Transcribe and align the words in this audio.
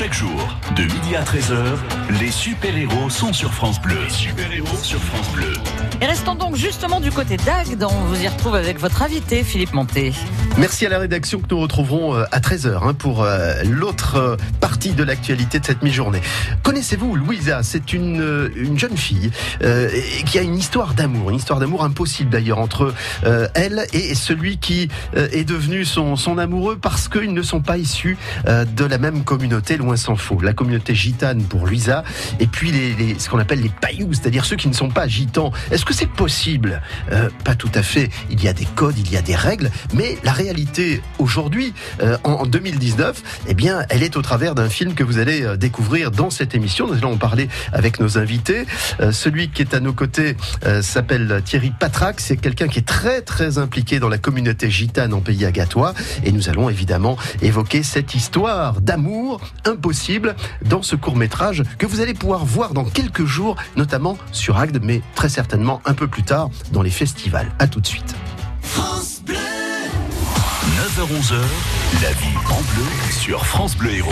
Chaque 0.00 0.14
jour, 0.14 0.58
de 0.76 0.84
midi 0.84 1.14
à 1.14 1.22
13h, 1.22 1.76
les 2.22 2.30
super-héros 2.30 3.10
sont 3.10 3.34
sur 3.34 3.52
France 3.52 3.78
Bleu. 3.82 3.98
Les 4.02 4.08
super-héros 4.08 4.78
sur 4.82 4.98
France 4.98 5.30
Bleu. 5.34 5.52
Et 6.00 6.06
restons 6.06 6.34
donc 6.34 6.56
justement 6.56 7.00
du 7.00 7.10
côté 7.10 7.36
d'Agde. 7.36 7.84
On 7.84 8.04
vous 8.06 8.22
y 8.22 8.26
retrouve 8.26 8.54
avec 8.54 8.78
votre 8.78 9.02
invité, 9.02 9.44
Philippe 9.44 9.74
Monté. 9.74 10.14
Merci 10.56 10.86
à 10.86 10.88
la 10.88 10.98
rédaction 10.98 11.40
que 11.40 11.46
nous 11.50 11.60
retrouverons 11.60 12.14
euh, 12.14 12.24
à 12.32 12.40
13h 12.40 12.78
hein, 12.82 12.94
pour 12.94 13.22
euh, 13.22 13.62
l'autre 13.64 14.16
euh, 14.16 14.36
partie 14.60 14.92
de 14.92 15.04
l'actualité 15.04 15.58
de 15.60 15.66
cette 15.66 15.82
mi-journée. 15.82 16.22
Connaissez-vous 16.62 17.16
Louisa? 17.16 17.62
C'est 17.62 17.92
une, 17.92 18.50
une 18.56 18.78
jeune 18.78 18.96
fille 18.96 19.30
euh, 19.62 19.90
qui 20.24 20.38
a 20.38 20.42
une 20.42 20.56
histoire 20.56 20.94
d'amour, 20.94 21.28
une 21.28 21.36
histoire 21.36 21.60
d'amour 21.60 21.84
impossible 21.84 22.30
d'ailleurs 22.30 22.58
entre 22.58 22.94
euh, 23.24 23.48
elle 23.54 23.86
et 23.92 24.14
celui 24.14 24.56
qui 24.56 24.88
euh, 25.16 25.28
est 25.32 25.44
devenu 25.44 25.84
son, 25.84 26.16
son 26.16 26.38
amoureux 26.38 26.78
parce 26.80 27.08
qu'ils 27.08 27.34
ne 27.34 27.42
sont 27.42 27.60
pas 27.60 27.76
issus 27.76 28.16
euh, 28.48 28.64
de 28.64 28.86
la 28.86 28.96
même 28.96 29.24
communauté, 29.24 29.76
loin 29.76 29.89
s'en 29.96 30.16
faut. 30.16 30.40
La 30.40 30.52
communauté 30.52 30.94
gitane 30.94 31.42
pour 31.42 31.66
Louisa 31.66 32.04
et 32.38 32.46
puis 32.46 32.70
les, 32.70 33.18
ce 33.18 33.28
qu'on 33.28 33.38
appelle 33.38 33.60
les 33.60 33.68
pailloux, 33.68 34.12
c'est-à-dire 34.12 34.44
ceux 34.44 34.56
qui 34.56 34.68
ne 34.68 34.72
sont 34.74 34.88
pas 34.90 35.08
gitans. 35.08 35.52
Est-ce 35.70 35.84
que 35.84 35.94
c'est 35.94 36.10
possible? 36.10 36.82
Euh, 37.12 37.28
Pas 37.44 37.54
tout 37.54 37.70
à 37.74 37.82
fait. 37.82 38.10
Il 38.30 38.42
y 38.42 38.48
a 38.48 38.52
des 38.52 38.64
codes, 38.64 38.98
il 38.98 39.10
y 39.10 39.16
a 39.16 39.22
des 39.22 39.34
règles, 39.34 39.70
mais 39.94 40.18
la 40.24 40.32
réalité 40.32 41.02
aujourd'hui, 41.18 41.72
euh, 42.02 42.16
en, 42.24 42.32
en 42.32 42.46
2019, 42.46 43.22
eh 43.48 43.54
bien, 43.54 43.84
elle 43.88 44.02
est 44.02 44.16
au 44.16 44.22
travers 44.22 44.54
d'un 44.54 44.68
film 44.68 44.94
que 44.94 45.04
vous 45.04 45.18
allez 45.18 45.42
euh, 45.42 45.56
découvrir 45.56 46.10
dans 46.10 46.30
cette 46.30 46.54
émission. 46.54 46.86
Nous 46.86 46.94
allons 46.94 47.12
en 47.12 47.18
parler 47.18 47.48
avec 47.72 48.00
nos 48.00 48.18
invités. 48.18 48.64
Celui 49.12 49.50
qui 49.50 49.62
est 49.62 49.74
à 49.74 49.80
nos 49.80 49.92
côtés 49.92 50.36
s'appelle 50.82 51.42
Thierry 51.44 51.70
Patrac. 51.78 52.20
C'est 52.20 52.36
quelqu'un 52.36 52.68
qui 52.68 52.78
est 52.78 52.86
très 52.86 53.22
très 53.22 53.58
impliqué 53.58 53.98
dans 53.98 54.08
la 54.08 54.18
communauté 54.18 54.70
gitane 54.70 55.12
en 55.12 55.20
pays 55.20 55.44
agatois. 55.44 55.94
Et 56.24 56.32
nous 56.32 56.48
allons 56.48 56.68
évidemment 56.68 57.16
évoquer 57.42 57.82
cette 57.82 58.14
histoire 58.14 58.80
d'amour 58.80 59.40
impossible 59.80 60.36
dans 60.66 60.82
ce 60.82 60.94
court 60.94 61.16
métrage 61.16 61.62
que 61.78 61.86
vous 61.86 62.02
allez 62.02 62.12
pouvoir 62.12 62.44
voir 62.44 62.74
dans 62.74 62.84
quelques 62.84 63.24
jours, 63.24 63.56
notamment 63.76 64.18
sur 64.30 64.58
Agde, 64.58 64.78
mais 64.82 65.00
très 65.14 65.30
certainement 65.30 65.80
un 65.86 65.94
peu 65.94 66.06
plus 66.06 66.22
tard 66.22 66.50
dans 66.70 66.82
les 66.82 66.90
festivals. 66.90 67.50
À 67.58 67.66
tout 67.66 67.80
de 67.80 67.86
suite. 67.86 68.14
9h-11h, 70.96 71.40
la 72.02 72.12
vie 72.12 72.36
en 72.50 72.60
bleu 72.74 72.84
sur 73.10 73.46
France 73.46 73.74
Bleu 73.74 73.94
Héros. 73.94 74.10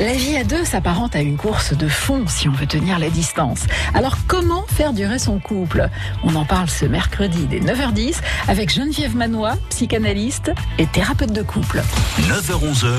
La 0.00 0.12
vie 0.12 0.36
à 0.36 0.44
deux 0.44 0.64
s'apparente 0.64 1.16
à 1.16 1.20
une 1.20 1.36
course 1.36 1.72
de 1.76 1.88
fond 1.88 2.24
si 2.28 2.48
on 2.48 2.52
veut 2.52 2.68
tenir 2.68 3.00
la 3.00 3.10
distance. 3.10 3.64
Alors 3.94 4.16
comment 4.28 4.64
faire 4.68 4.92
durer 4.92 5.18
son 5.18 5.40
couple? 5.40 5.88
On 6.22 6.36
en 6.36 6.44
parle 6.44 6.70
ce 6.70 6.84
mercredi 6.84 7.46
dès 7.46 7.58
9h10 7.58 8.14
avec 8.46 8.72
Geneviève 8.72 9.16
Manois, 9.16 9.56
psychanalyste 9.70 10.52
et 10.78 10.86
thérapeute 10.86 11.32
de 11.32 11.42
couple. 11.42 11.82
9h-11h, 12.20 12.92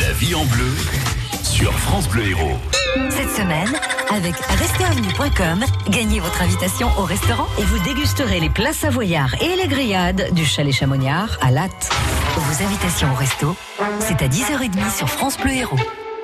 la 0.00 0.12
vie 0.14 0.34
en 0.34 0.46
bleu 0.46 0.74
sur 1.42 1.78
France 1.78 2.08
Bleu 2.08 2.28
Héros. 2.28 2.56
Cette 3.10 3.30
semaine, 3.30 3.72
avec 4.08 4.34
restaurant.com, 4.36 5.64
gagnez 5.90 6.20
votre 6.20 6.40
invitation 6.40 6.88
au 6.98 7.02
restaurant. 7.02 7.48
Et 7.58 7.64
vous 7.64 7.78
dégusterez 7.80 8.40
les 8.40 8.50
plats 8.50 8.72
savoyards 8.72 9.34
et 9.42 9.56
les 9.56 9.68
grillades 9.68 10.32
du 10.32 10.46
chalet 10.46 10.72
Chamonniard 10.72 11.38
à 11.42 11.50
Latte. 11.50 11.90
Vos 12.34 12.64
invitations 12.64 13.12
au 13.12 13.14
resto, 13.14 13.56
c'est 14.00 14.22
à 14.22 14.28
10h30 14.28 14.96
sur 14.96 15.10
France 15.10 15.36
Bleu 15.36 15.52
Héros. 15.52 15.76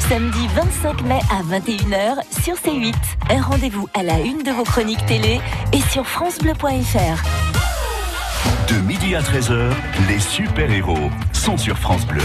samedi 0.00 0.46
25 0.54 1.02
mai 1.02 1.20
à 1.30 1.42
21h 1.42 2.16
sur 2.42 2.54
C8. 2.54 2.94
Un 3.30 3.42
rendez-vous 3.42 3.88
à 3.94 4.02
la 4.02 4.18
une 4.20 4.42
de 4.42 4.50
vos 4.50 4.64
chroniques 4.64 5.04
télé 5.06 5.40
et 5.72 5.80
sur 5.90 6.06
FranceBleu.fr. 6.06 7.22
De 8.68 8.80
midi 8.86 9.14
à 9.14 9.20
13h, 9.20 9.70
les 10.08 10.18
super-héros 10.18 11.10
sont 11.32 11.56
sur 11.56 11.78
France 11.78 12.06
Bleu. 12.06 12.22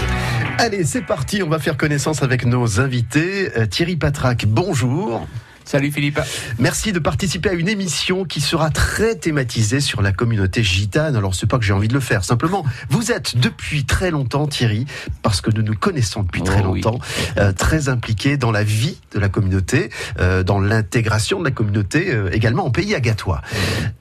Allez, 0.57 0.83
c'est 0.83 1.01
parti, 1.01 1.43
on 1.43 1.49
va 1.49 1.59
faire 1.59 1.77
connaissance 1.77 2.23
avec 2.23 2.45
nos 2.45 2.79
invités. 2.79 3.51
Euh, 3.57 3.65
Thierry 3.65 3.95
Patrac, 3.95 4.45
bonjour. 4.45 5.27
Salut 5.65 5.91
Philippe. 5.91 6.19
Merci 6.59 6.91
de 6.93 6.99
participer 6.99 7.49
à 7.49 7.53
une 7.53 7.67
émission 7.67 8.23
qui 8.23 8.39
sera 8.39 8.69
très 8.69 9.15
thématisée 9.15 9.79
sur 9.79 10.03
la 10.03 10.11
communauté 10.11 10.63
gitane. 10.63 11.15
Alors, 11.15 11.33
c'est 11.33 11.47
pas 11.47 11.57
que 11.57 11.65
j'ai 11.65 11.73
envie 11.73 11.87
de 11.87 11.93
le 11.95 11.99
faire. 11.99 12.23
Simplement, 12.23 12.63
vous 12.89 13.11
êtes 13.11 13.37
depuis 13.37 13.83
très 13.83 14.11
longtemps, 14.11 14.45
Thierry, 14.45 14.85
parce 15.23 15.41
que 15.41 15.49
nous 15.49 15.63
nous 15.63 15.73
connaissons 15.75 16.21
depuis 16.21 16.43
très 16.43 16.61
Oh 16.63 16.69
oui. 16.69 16.81
longtemps, 16.81 16.99
euh, 17.37 17.51
très 17.51 17.89
impliqué 17.89 18.37
dans 18.37 18.51
la 18.51 18.63
vie 18.63 18.99
de 19.11 19.19
la 19.19 19.27
communauté, 19.27 19.89
euh, 20.19 20.43
dans 20.43 20.59
l'intégration 20.59 21.39
de 21.39 21.45
la 21.45 21.51
communauté, 21.51 22.13
euh, 22.13 22.29
également 22.31 22.65
en 22.65 22.71
pays 22.71 22.93
agatois. 22.93 23.41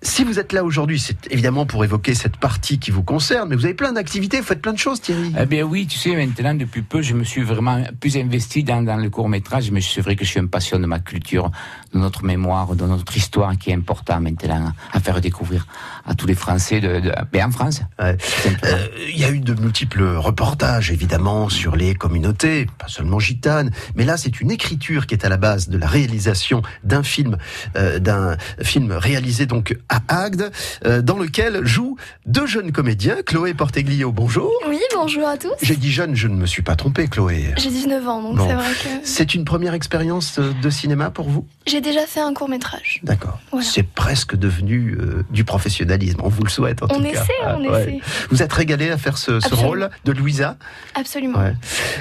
Si 0.03 0.23
vous 0.23 0.39
êtes 0.39 0.53
là 0.53 0.65
aujourd'hui, 0.65 1.01
c'est 1.01 1.33
évidemment 1.33 1.65
pour 1.65 1.83
évoquer 1.83 2.15
cette 2.15 2.37
partie 2.37 2.79
qui 2.79 2.91
vous 2.91 3.03
concerne, 3.03 3.49
mais 3.49 3.57
vous 3.57 3.65
avez 3.65 3.75
plein 3.75 3.93
d'activités, 3.95 4.39
vous 4.39 4.47
faites 4.47 4.61
plein 4.63 4.75
de 4.75 4.79
choses, 4.79 5.01
Thierry. 5.01 5.33
Eh 5.41 5.47
bien 5.47 5.63
oui, 5.65 5.87
tu 5.87 5.99
sais, 5.99 6.15
maintenant, 6.15 6.55
depuis 6.55 6.83
peu, 6.83 7.01
je 7.01 7.15
me 7.15 7.25
suis 7.25 7.43
vraiment 7.43 7.83
plus 8.01 8.19
investi 8.19 8.65
dans, 8.65 8.83
dans 8.83 8.97
le 8.97 9.09
court-métrage, 9.09 9.71
mais 9.71 9.81
c'est 9.81 10.03
vrai 10.03 10.15
que 10.15 10.27
je 10.27 10.31
suis 10.31 10.41
un 10.41 10.47
passion 10.47 10.79
de 10.79 10.87
ma 10.87 10.99
culture, 10.99 11.51
de 11.93 11.99
notre 11.99 12.25
mémoire, 12.25 12.75
de 12.75 12.85
notre 12.85 13.17
histoire, 13.17 13.57
qui 13.57 13.71
est 13.71 13.75
important 13.75 14.21
maintenant 14.21 14.73
à 14.93 15.01
faire 15.01 15.21
découvrir 15.21 15.67
à 16.07 16.15
tous 16.15 16.27
les 16.27 16.35
Français, 16.35 16.81
de, 16.81 17.01
de, 17.01 17.13
ben, 17.33 17.47
en 17.47 17.51
France. 17.51 17.81
Ouais. 17.99 18.17
Euh, 18.65 18.87
Il 19.09 19.19
y 19.19 19.25
a 19.25 19.31
eu 19.31 19.41
de 19.41 19.55
multiples 19.55 20.03
reportages, 20.17 20.91
évidemment, 20.91 21.49
sur 21.49 21.77
les 21.77 21.95
communautés, 21.95 22.67
pas 22.79 22.89
seulement 22.89 23.19
gitanes, 23.19 23.71
mais 23.95 24.05
là, 24.05 24.17
c'est 24.17 24.41
une 24.41 24.51
écriture 24.51 25.07
qui 25.07 25.15
est 25.15 25.25
à 25.25 25.29
la 25.29 25.37
base 25.37 25.69
de 25.69 25.79
la 25.79 25.87
réalisation 25.87 26.63
d'un 26.83 27.03
film, 27.03 27.37
euh, 27.77 27.99
d'un 27.99 28.37
film 28.63 28.93
réalisé 28.93 29.47
donc 29.47 29.77
à 29.89 30.01
Agde, 30.09 30.51
euh, 30.85 31.01
dans 31.03 31.19
lequel 31.19 31.65
jouent 31.65 31.97
deux 32.27 32.47
jeunes 32.47 32.73
comédiens, 32.73 33.17
Chloé 33.25 33.55
Porteglio, 33.55 34.13
bonjour. 34.13 34.51
Oui, 34.69 34.81
bonjour 34.95 35.27
à 35.29 35.37
tous. 35.37 35.53
J'ai 35.63 35.77
dit 35.77 35.93
jeune, 35.93 36.15
je 36.15 36.29
ne 36.29 36.35
me 36.37 36.47
suis 36.47 36.63
pas 36.63 36.77
trompé, 36.77 37.09
Chloé. 37.09 37.55
J'ai 37.57 37.71
19 37.71 38.09
ans, 38.09 38.23
donc 38.23 38.37
Bon. 38.37 38.47
c'est 38.49 38.55
vrai 38.55 38.71
que 38.73 38.89
C'est 39.05 39.35
une 39.35 39.45
première 39.45 39.75
expérience 39.75 40.39
de 40.39 40.71
cinéma 40.71 41.11
pour 41.11 41.29
vous? 41.29 41.44
J'ai 41.67 41.81
déjà 41.81 42.07
fait 42.07 42.21
un 42.21 42.35
court 42.35 42.49
métrage. 42.49 43.01
D'accord. 43.03 43.39
Voilà. 43.51 43.67
C'est 43.67 43.83
presque 43.83 44.37
devenu 44.37 44.97
euh, 45.01 45.25
du 45.31 45.45
professionnalisme. 45.45 46.21
On 46.23 46.29
vous 46.29 46.45
le 46.45 46.51
souhaite 46.51 46.83
en 46.83 46.87
On 46.91 46.97
tout 46.97 47.03
cas. 47.03 47.09
essaie, 47.23 47.33
Ah, 47.43 47.57
on 47.59 47.65
ouais. 47.71 47.81
essaie. 47.83 48.01
Vous 48.31 48.43
êtes 48.43 48.53
régalé 48.53 48.91
à 48.91 48.99
faire 48.99 49.17
ce, 49.19 49.33
rôle 49.55 49.89
de 50.05 50.13
Louisa? 50.13 50.57
Absolument. 50.95 51.39
Ouais. 51.39 51.55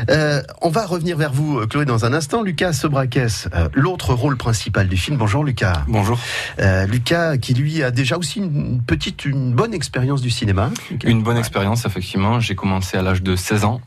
Euh, 0.09 0.41
on 0.61 0.69
va 0.69 0.85
revenir 0.85 1.17
vers 1.17 1.31
vous, 1.31 1.59
euh, 1.59 1.67
Chloé, 1.67 1.85
dans 1.85 2.05
un 2.05 2.13
instant. 2.13 2.41
Lucas 2.41 2.73
Sobrakes, 2.73 3.17
euh, 3.53 3.69
l'autre 3.73 4.13
rôle 4.13 4.37
principal 4.37 4.87
du 4.87 4.97
film. 4.97 5.17
Bonjour, 5.17 5.43
Lucas. 5.43 5.83
Bonjour. 5.87 6.19
Euh, 6.59 6.85
Lucas, 6.85 7.37
qui 7.37 7.53
lui 7.53 7.83
a 7.83 7.91
déjà 7.91 8.17
aussi 8.17 8.39
une 8.39 8.81
petite, 8.81 9.25
une 9.25 9.53
bonne 9.53 9.73
expérience 9.73 10.21
du 10.21 10.29
cinéma. 10.29 10.71
Lucas. 10.91 11.07
Une 11.09 11.23
bonne 11.23 11.33
Ouais. 11.35 11.39
expérience, 11.39 11.85
effectivement. 11.85 12.39
J'ai 12.39 12.55
commencé 12.55 12.97
à 12.97 13.01
l'âge 13.01 13.23
de 13.23 13.35
16 13.35 13.63
ans, 13.65 13.81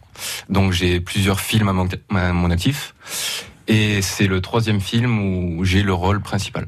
donc 0.49 0.73
j'ai 0.73 1.01
plusieurs 1.01 1.41
films 1.41 1.69
à 1.69 1.73
mon, 1.73 1.89
à 2.15 2.33
mon 2.33 2.51
actif. 2.51 2.95
Et 3.69 4.01
c'est 4.01 4.29
le 4.29 4.41
troisième 4.41 4.81
film 4.81 5.19
où 5.59 5.65
j'ai 5.65 5.83
le 5.83 5.93
rôle 5.93 6.21
principal. 6.21 6.67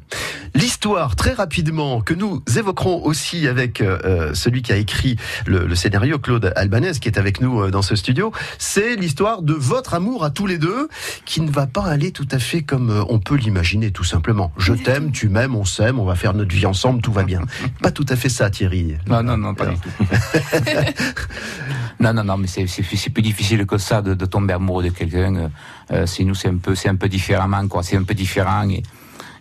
L'histoire, 0.54 1.14
très 1.14 1.32
rapidement, 1.32 2.00
que 2.00 2.12
nous 2.14 2.42
évoquerons 2.56 3.04
aussi 3.04 3.46
avec 3.46 3.80
euh, 3.80 3.98
euh, 4.04 4.34
celui 4.34 4.62
qui 4.62 4.72
a 4.72 4.76
écrit 4.76 5.16
le, 5.46 5.64
le 5.66 5.74
scénario, 5.76 6.18
Claude 6.18 6.52
Albanese, 6.56 6.98
qui 6.98 7.08
est 7.08 7.18
avec 7.18 7.40
nous 7.40 7.60
euh, 7.60 7.70
dans 7.70 7.82
ce 7.82 7.94
studio, 7.94 8.32
c'est 8.58 8.96
l'histoire 8.96 9.42
de 9.42 9.52
votre 9.52 9.94
amour 9.94 10.24
à 10.24 10.30
tous 10.30 10.46
les 10.46 10.58
deux, 10.58 10.88
qui 11.24 11.40
ne 11.40 11.50
va 11.50 11.66
pas 11.68 11.84
aller 11.84 12.10
tout 12.10 12.26
à 12.32 12.40
fait 12.40 12.62
comme 12.62 12.90
euh, 12.90 13.04
on 13.08 13.20
peut 13.20 13.36
l'imaginer, 13.36 13.92
tout 13.92 14.04
simplement. 14.04 14.50
Je 14.58 14.72
t'aime, 14.72 15.12
tu 15.12 15.28
m'aimes, 15.28 15.54
on 15.54 15.64
s'aime, 15.64 16.00
on 16.00 16.04
va 16.04 16.16
faire 16.16 16.34
notre 16.34 16.52
vie 16.52 16.66
ensemble, 16.66 17.00
tout 17.00 17.12
va 17.12 17.22
bien. 17.22 17.42
pas 17.82 17.92
tout 17.92 18.06
à 18.08 18.16
fait 18.16 18.28
ça, 18.28 18.50
Thierry. 18.50 18.96
Non, 19.06 19.22
non, 19.22 19.36
non, 19.36 19.54
pas 19.54 19.66
du 19.66 19.76
tout. 19.76 19.90
non, 22.00 22.12
non, 22.12 22.24
non, 22.24 22.36
mais 22.36 22.46
c'est 22.48 22.66
c'est- 22.66 22.82
c'est 22.96 23.10
plus 23.10 23.22
difficile 23.22 23.64
que 23.66 23.78
ça 23.78 24.02
de, 24.02 24.14
de 24.14 24.26
tomber 24.26 24.54
amoureux 24.54 24.82
de 24.84 24.88
quelqu'un. 24.90 25.50
Euh, 25.90 26.02
euh, 26.02 26.06
c'est 26.06 26.24
nous, 26.24 26.34
c'est 26.34 26.48
un 26.48 26.58
peu, 26.58 26.74
c'est 26.74 26.88
un 26.88 26.96
peu 26.96 27.08
différemment, 27.08 27.66
quoi. 27.68 27.82
C'est 27.82 27.96
un 27.96 28.02
peu 28.04 28.14
différent. 28.14 28.68
Et, 28.68 28.82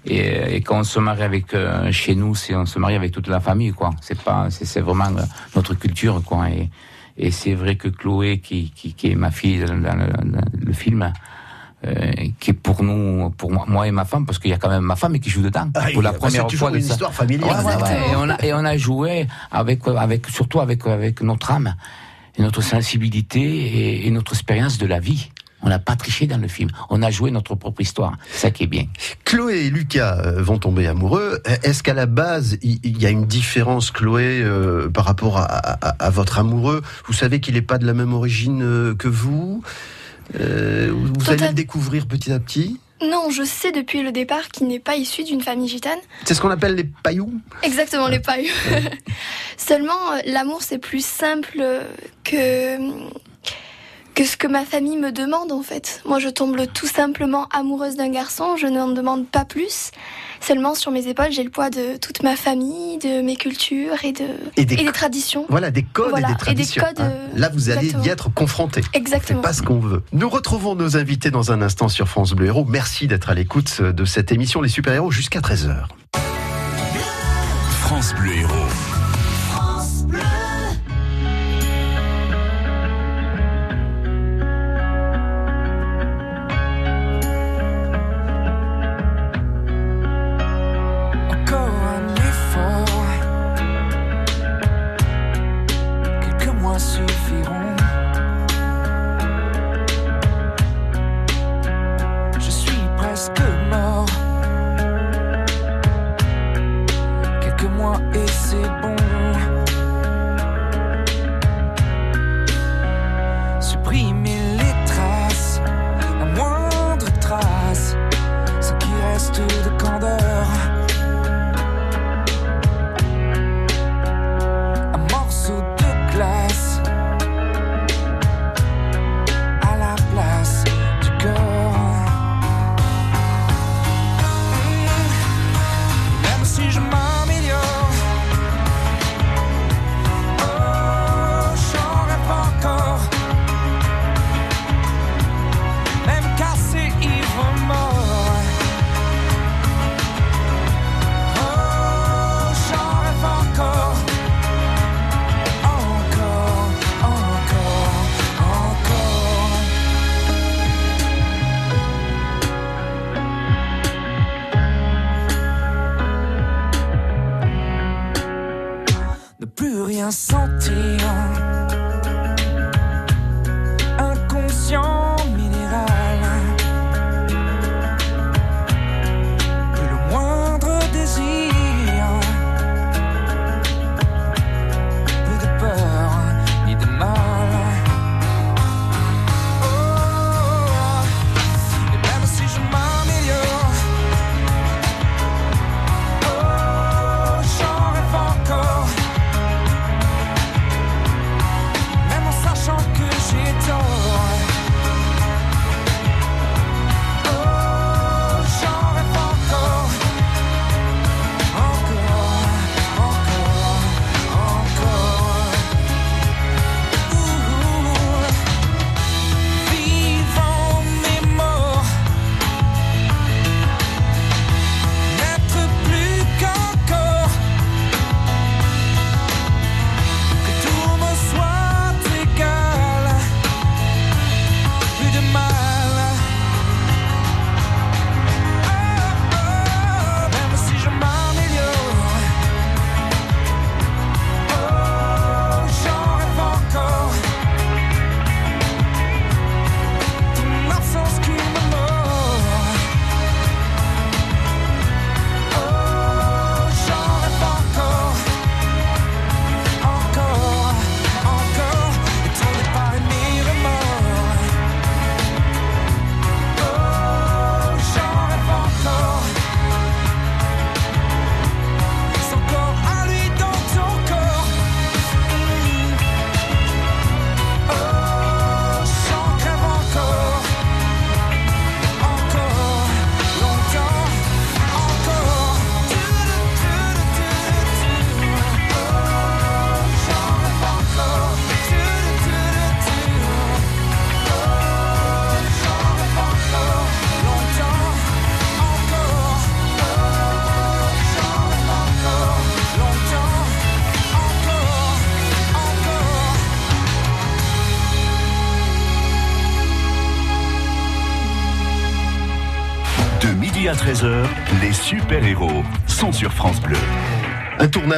et, 0.06 0.56
et 0.56 0.62
quand 0.62 0.80
on 0.80 0.84
se 0.84 1.00
marie 1.00 1.24
avec 1.24 1.54
euh, 1.54 1.92
chez 1.92 2.16
nous, 2.16 2.36
c'est 2.36 2.56
on 2.56 2.66
se 2.66 2.80
marie 2.80 2.96
avec 2.96 3.12
toute 3.12 3.28
la 3.28 3.40
famille, 3.40 3.74
quoi. 3.74 3.92
C'est 4.02 4.22
pas, 4.22 4.48
c'est 4.50 4.66
c'est 4.66 4.82
vraiment 4.82 5.18
euh, 5.18 5.24
notre 5.56 5.74
culture, 5.74 6.22
quoi. 6.24 6.50
Et, 6.50 6.70
et 7.18 7.32
c'est 7.32 7.54
vrai 7.54 7.76
que 7.76 7.90
Chloé, 7.90 8.40
qui, 8.40 8.72
qui, 8.76 8.94
qui 8.94 9.12
est 9.12 9.16
ma 9.16 9.32
fille 9.32 9.60
dans, 9.60 9.76
dans 9.78 9.96
le, 9.96 10.08
dans 10.08 10.42
le 10.58 10.74
film. 10.74 11.12
euh, 11.86 12.12
qui 12.40 12.52
est 12.52 12.54
pour 12.54 12.84
nous, 12.84 13.30
pour 13.32 13.52
moi, 13.52 13.66
moi 13.68 13.88
et 13.88 13.92
ma 13.92 14.06
femme, 14.06 14.26
parce 14.26 14.40
qu'il 14.40 14.50
y 14.50 14.54
a 14.54 14.58
quand 14.58 14.70
même 14.70 14.84
ma 14.84 14.96
femme 14.96 15.20
qui 15.20 15.30
joue 15.30 15.42
dedans. 15.42 15.70
Ah, 15.76 15.88
pour 15.94 16.02
la 16.02 16.14
première 16.14 16.50
c'est 16.50 16.58
fois 16.58 16.72
de 16.72 16.78
une 16.78 16.86
histoire 16.86 17.14
familiale. 17.14 17.50
Ouais, 17.50 17.74
ouais, 17.76 17.84
ouais. 17.84 18.12
Et, 18.12 18.16
on 18.16 18.30
a, 18.30 18.44
et 18.44 18.54
on 18.54 18.66
a 18.66 18.78
joué 18.78 19.28
avec, 19.52 19.88
avec 19.88 20.28
surtout 20.28 20.60
avec, 20.60 20.86
avec 20.88 21.22
notre 21.22 21.52
âme, 21.52 21.76
et 22.38 22.42
notre 22.42 22.62
sensibilité 22.62 23.42
et, 23.42 24.08
et 24.08 24.12
notre 24.12 24.34
expérience 24.34 24.78
de 24.78 24.88
la 24.88 25.00
vie. 25.00 25.30
On 25.64 25.70
n'a 25.70 25.80
pas 25.80 25.96
triché 25.96 26.28
dans 26.28 26.38
le 26.38 26.48
film. 26.48 26.70
On 26.90 27.02
a 27.02 27.10
joué 27.10 27.32
notre 27.32 27.56
propre 27.56 27.82
histoire. 27.82 28.16
C'est 28.32 28.40
ça 28.40 28.52
qui 28.52 28.64
est 28.64 28.68
bien. 28.68 28.86
Chloé 29.26 29.66
et 29.66 29.70
Lucas 29.72 30.22
euh, 30.24 30.42
vont 30.42 30.60
tomber 30.60 30.86
amoureux. 30.88 31.42
Est-ce 31.64 31.82
qu'à 31.82 31.96
la 31.96 32.06
base, 32.06 32.58
il 32.62 33.02
y 33.02 33.06
a 33.06 33.10
une 33.10 33.26
différence, 33.26 33.90
Chloé, 33.92 34.42
euh, 34.44 34.88
par 34.90 35.06
rapport 35.06 35.38
à, 35.40 35.44
à- 35.46 35.90
à 36.06 36.10
votre 36.12 36.38
amoureux? 36.40 36.84
Vous 37.08 37.14
savez 37.14 37.40
qu'il 37.40 37.56
n'est 37.56 37.62
pas 37.64 37.80
de 37.80 37.86
la 37.88 37.94
même 37.94 38.14
origine 38.14 38.62
euh, 38.64 38.94
que 38.96 39.08
vous? 39.08 39.64
Euh, 40.40 40.92
Vous 40.94 41.32
allez 41.32 41.48
le 41.48 41.54
découvrir 41.54 42.06
petit 42.06 42.32
à 42.32 42.40
petit? 42.40 42.80
Non, 43.02 43.30
je 43.30 43.44
sais 43.44 43.72
depuis 43.72 44.02
le 44.02 44.12
départ 44.12 44.50
qu'il 44.50 44.68
n'est 44.68 44.80
pas 44.80 44.96
issu 44.96 45.24
d'une 45.24 45.42
famille 45.42 45.68
gitane. 45.70 46.00
C'est 46.26 46.34
ce 46.34 46.42
qu'on 46.42 46.50
appelle 46.50 46.76
les 46.76 46.84
paillous 46.84 47.32
Exactement, 47.64 48.08
les 48.08 48.20
pailles. 48.20 48.50
Seulement, 49.58 49.94
euh, 50.14 50.20
l'amour, 50.26 50.62
c'est 50.62 50.80
plus 50.80 51.06
simple 51.06 51.64
que, 52.24 52.78
que 54.18 54.26
ce 54.26 54.36
que 54.36 54.48
ma 54.48 54.66
famille 54.66 54.98
me 54.98 55.12
demande, 55.12 55.52
en 55.52 55.62
fait. 55.62 56.02
Moi, 56.04 56.18
je 56.18 56.28
tombe 56.30 56.58
tout 56.74 56.88
simplement 56.88 57.48
amoureuse 57.54 57.96
d'un 57.98 58.10
garçon, 58.10 58.56
je 58.58 58.66
n'en 58.66 58.88
demande 58.90 59.28
pas 59.28 59.46
plus. 59.46 59.92
Seulement, 60.42 60.74
sur 60.74 60.90
mes 60.92 61.08
épaules, 61.08 61.32
j'ai 61.32 61.44
le 61.44 61.52
poids 61.52 61.70
de 61.70 61.98
toute 61.98 62.24
ma 62.24 62.36
famille, 62.36 62.98
de 62.98 63.22
mes 63.22 63.36
cultures 63.36 64.04
et, 64.04 64.14
de, 64.14 64.24
Et 64.56 64.66
des 64.66 64.74
et 64.74 64.78
des 64.78 64.86
co- 64.86 64.92
traditions. 64.92 65.46
Voilà, 65.50 65.70
des 65.70 65.84
codes 65.84 66.10
Voilà, 66.10 66.30
et 66.30 66.32
et 66.32 66.34
des 66.34 66.40
traditions. 66.40 66.84
codes, 66.84 67.00
hein. 67.00 67.12
euh, 67.12 67.28
Là, 67.36 67.50
vous 67.54 67.70
allez 67.70 67.80
exactement. 67.90 68.04
y 68.06 68.10
être 68.10 68.34
confrontés. 68.34 68.82
Exactement. 68.94 69.40
C'est 69.42 69.48
pas 69.48 69.54
ce 69.54 69.62
qu'on 69.62 69.80
veut. 69.80 70.02
Nous 70.14 70.30
retrouvons 70.30 70.74
nos 70.74 70.98
invités 70.98 71.30
dans 71.30 71.52
un 71.52 71.62
instant 71.62 71.88
sur 71.88 72.08
France 72.08 72.32
Bleu 72.34 72.48
Héros. 72.48 72.66
Merci 72.68 73.06
d'être 73.06 73.30
à 73.30 73.36
l'écoute 73.36 73.84
de 73.84 74.06
cette 74.06 74.32
émission 74.32 74.62
Les 74.62 74.70
Super 74.70 74.94
Héros 74.96 75.12
jusqu'à 75.12 75.42
13h. 75.42 75.86
France 77.82 78.16
Bleu 78.16 78.34
Héros. 78.34 78.54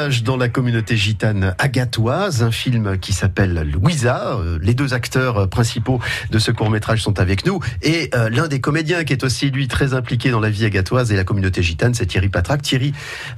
Tournage 0.09 0.23
dans 0.23 0.37
la 0.37 0.49
communauté 0.49 0.97
gitane 0.97 1.53
agatoise, 1.59 2.41
un 2.43 2.51
film 2.51 2.97
qui 2.97 3.13
s'appelle 3.13 3.69
Louisa. 3.71 4.37
Euh, 4.39 4.57
Les 4.61 4.73
deux 4.73 4.93
acteurs 4.93 5.47
principaux 5.49 5.99
de 6.31 6.39
ce 6.39 6.51
court 6.51 6.69
métrage 6.71 7.01
sont 7.03 7.19
avec 7.19 7.45
nous 7.45 7.59
et 7.83 8.09
euh, 8.15 8.29
l'un 8.29 8.47
des 8.47 8.59
comédiens 8.59 9.03
qui 9.03 9.13
est 9.13 9.23
aussi 9.23 9.51
lui 9.51 9.67
très 9.67 9.93
impliqué 9.93 10.31
dans 10.31 10.39
la 10.39 10.49
vie 10.49 10.65
agatoise 10.65 11.11
et 11.11 11.15
la 11.15 11.23
communauté 11.23 11.61
gitane, 11.61 11.93
c'est 11.93 12.05
Thierry 12.07 12.29
Patrac. 12.29 12.61
Thierry, 12.61 12.93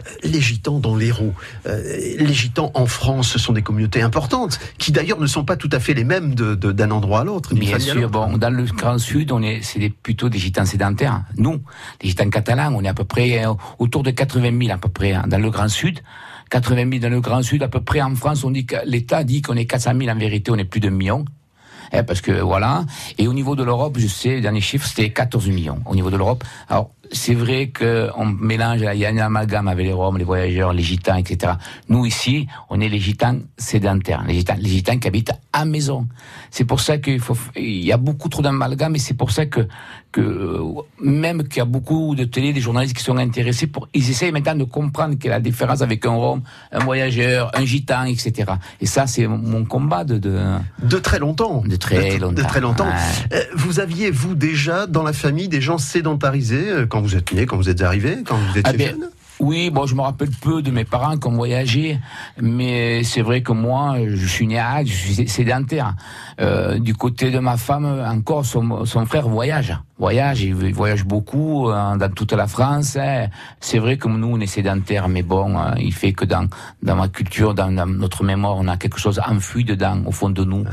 euh, 0.07 0.09
les 0.23 0.39
gitans 0.41 0.79
dans 0.79 0.95
l'Hérault, 0.95 1.33
euh, 1.67 1.81
les 2.17 2.33
gitans 2.33 2.71
en 2.73 2.85
France, 2.85 3.27
ce 3.29 3.39
sont 3.39 3.53
des 3.53 3.61
communautés 3.63 4.01
importantes 4.01 4.59
qui 4.77 4.91
d'ailleurs 4.91 5.19
ne 5.19 5.27
sont 5.27 5.43
pas 5.43 5.57
tout 5.57 5.69
à 5.73 5.79
fait 5.79 5.93
les 5.93 6.03
mêmes 6.05 6.35
de- 6.35 6.55
de- 6.55 6.71
d'un 6.71 6.91
endroit 6.91 7.21
à 7.21 7.23
l'autre. 7.25 7.53
Bien 7.53 7.79
sûr, 7.79 8.09
bon, 8.09 8.37
dans 8.37 8.49
le 8.49 8.63
Grand 8.63 8.97
Sud, 8.97 9.31
on 9.31 9.41
est, 9.43 9.59
c'est 9.61 9.89
plutôt 9.89 10.29
des 10.29 10.39
gitans 10.39 10.65
sédentaires. 10.65 11.23
Nous, 11.37 11.61
les 12.01 12.09
gitans 12.09 12.29
catalans, 12.29 12.73
on 12.73 12.83
est 12.83 12.87
à 12.89 12.93
peu 12.93 13.03
près 13.05 13.45
euh, 13.45 13.53
autour 13.79 14.03
de 14.03 14.11
80 14.11 14.57
000 14.67 14.73
à 14.73 14.77
peu 14.77 14.89
près 14.89 15.13
hein, 15.13 15.25
dans 15.27 15.37
le 15.39 15.49
Grand 15.49 15.67
Sud. 15.67 15.99
80 16.51 16.89
000 16.89 17.01
dans 17.01 17.09
le 17.09 17.21
Grand 17.21 17.41
Sud, 17.41 17.63
à 17.63 17.69
peu 17.69 17.81
près 17.81 18.01
en 18.01 18.13
France, 18.13 18.43
on 18.43 18.51
dit 18.51 18.65
que 18.65 18.75
l'État 18.85 19.23
dit 19.23 19.41
qu'on 19.41 19.55
est 19.55 19.65
400 19.65 19.93
000 19.97 20.11
en 20.11 20.19
vérité, 20.19 20.51
on 20.51 20.57
est 20.57 20.65
plus 20.65 20.81
d'un 20.81 20.91
million. 20.91 21.25
Eh, 21.93 22.03
parce 22.03 22.21
que 22.21 22.31
voilà. 22.31 22.85
Et 23.17 23.27
au 23.27 23.33
niveau 23.33 23.55
de 23.55 23.63
l'Europe, 23.63 23.97
je 23.97 24.07
sais, 24.07 24.35
le 24.35 24.41
dernier 24.41 24.61
chiffre, 24.61 24.85
c'était 24.85 25.09
14 25.09 25.47
millions 25.47 25.79
au 25.85 25.95
niveau 25.95 26.09
de 26.09 26.17
l'Europe. 26.17 26.43
Alors, 26.69 26.91
c'est 27.11 27.33
vrai 27.33 27.71
qu'on 27.77 28.25
mélange, 28.25 28.81
il 28.93 28.99
y 28.99 29.05
a 29.05 29.09
un 29.09 29.17
amalgame 29.17 29.67
avec 29.67 29.85
les 29.85 29.93
Roms, 29.93 30.17
les 30.17 30.23
voyageurs, 30.23 30.73
les 30.73 30.83
gitans, 30.83 31.17
etc. 31.17 31.53
Nous, 31.89 32.05
ici, 32.05 32.47
on 32.69 32.79
est 32.79 32.89
les 32.89 32.99
gitans 32.99 33.37
sédentaires, 33.57 34.23
les 34.27 34.35
gitans, 34.35 34.55
les 34.57 34.69
gitans 34.69 34.97
qui 34.97 35.07
habitent 35.07 35.33
à 35.53 35.65
maison. 35.65 36.07
C'est 36.49 36.65
pour 36.65 36.79
ça 36.79 36.97
qu'il 36.97 37.19
faut, 37.19 37.37
il 37.55 37.83
y 37.85 37.91
a 37.91 37.97
beaucoup 37.97 38.29
trop 38.29 38.41
d'amalgame 38.41 38.95
et 38.95 38.99
c'est 38.99 39.13
pour 39.13 39.31
ça 39.31 39.45
que, 39.45 39.67
que, 40.11 40.21
euh, 40.21 40.81
même 41.01 41.47
qu'il 41.47 41.57
y 41.57 41.61
a 41.61 41.65
beaucoup 41.65 42.15
de 42.15 42.23
télé, 42.23 42.53
des 42.53 42.61
journalistes 42.61 42.95
qui 42.95 43.03
sont 43.03 43.17
intéressés 43.17 43.67
pour, 43.67 43.87
ils 43.93 44.09
essayent 44.09 44.31
maintenant 44.31 44.55
de 44.55 44.63
comprendre 44.63 45.15
quelle 45.19 45.31
est 45.31 45.35
la 45.35 45.39
différence 45.41 45.81
avec 45.81 46.05
un 46.05 46.11
Rom, 46.11 46.41
un 46.71 46.79
voyageur, 46.79 47.51
un 47.53 47.65
gitan, 47.65 48.05
etc. 48.05 48.53
Et 48.79 48.85
ça, 48.85 49.07
c'est 49.07 49.27
mon 49.27 49.65
combat 49.65 50.03
de, 50.03 50.17
de, 50.17 50.39
de 50.81 50.97
très 50.97 51.19
longtemps. 51.19 51.61
De 51.65 51.75
très 51.75 52.17
longtemps. 52.17 52.41
De 52.41 52.47
très 52.47 52.61
longtemps. 52.61 52.87
Ouais. 52.87 53.37
Euh, 53.37 53.43
Vous 53.55 53.79
aviez, 53.79 54.11
vous, 54.11 54.35
déjà, 54.35 54.87
dans 54.87 55.03
la 55.03 55.13
famille, 55.13 55.49
des 55.49 55.61
gens 55.61 55.77
sédentarisés 55.77 56.69
euh, 56.69 56.85
quand 57.01 57.07
vous 57.07 57.15
êtes 57.15 57.33
né, 57.33 57.45
quand 57.47 57.57
vous 57.57 57.69
êtes 57.69 57.81
arrivé, 57.81 58.17
quand 58.25 58.35
vous 58.35 58.57
étiez 58.59 58.61
Ah 58.65 58.73
ben, 58.73 58.87
jeune 58.89 59.09
Oui, 59.39 59.71
bon, 59.71 59.87
je 59.87 59.95
me 59.95 60.01
rappelle 60.01 60.29
peu 60.29 60.61
de 60.61 60.69
mes 60.69 60.85
parents 60.85 61.17
qui 61.17 61.27
ont 61.27 61.31
voyagé, 61.33 61.99
mais 62.39 63.03
c'est 63.03 63.23
vrai 63.23 63.41
que 63.41 63.51
moi, 63.51 63.95
je 64.07 64.27
suis 64.27 64.45
né 64.45 64.59
à 64.59 64.83
je 64.85 64.93
suis 64.93 65.27
sédentaire. 65.27 65.95
Euh, 66.39 66.77
du 66.77 66.93
côté 66.93 67.31
de 67.31 67.39
ma 67.39 67.57
femme, 67.57 67.85
encore, 68.07 68.45
son, 68.45 68.85
son 68.85 69.05
frère 69.07 69.27
voyage. 69.27 69.75
Voyage, 69.97 70.41
il 70.43 70.53
voyage 70.73 71.05
beaucoup 71.05 71.69
euh, 71.69 71.95
dans 71.97 72.11
toute 72.11 72.33
la 72.33 72.47
France. 72.47 72.95
hein. 72.97 73.27
C'est 73.59 73.79
vrai 73.79 73.97
que 73.97 74.07
nous, 74.07 74.27
on 74.27 74.39
est 74.39 74.47
sédentaires, 74.47 75.07
mais 75.09 75.23
bon, 75.23 75.57
euh, 75.57 75.71
il 75.79 75.93
fait 75.93 76.13
que 76.13 76.25
dans, 76.25 76.47
dans 76.83 76.95
ma 76.95 77.07
culture, 77.07 77.53
dans, 77.55 77.71
dans 77.71 77.87
notre 77.87 78.23
mémoire, 78.23 78.57
on 78.57 78.67
a 78.67 78.77
quelque 78.77 78.99
chose 78.99 79.19
enfoui 79.27 79.63
dedans, 79.63 80.01
au 80.05 80.11
fond 80.11 80.29
de 80.29 80.43
nous, 80.43 80.65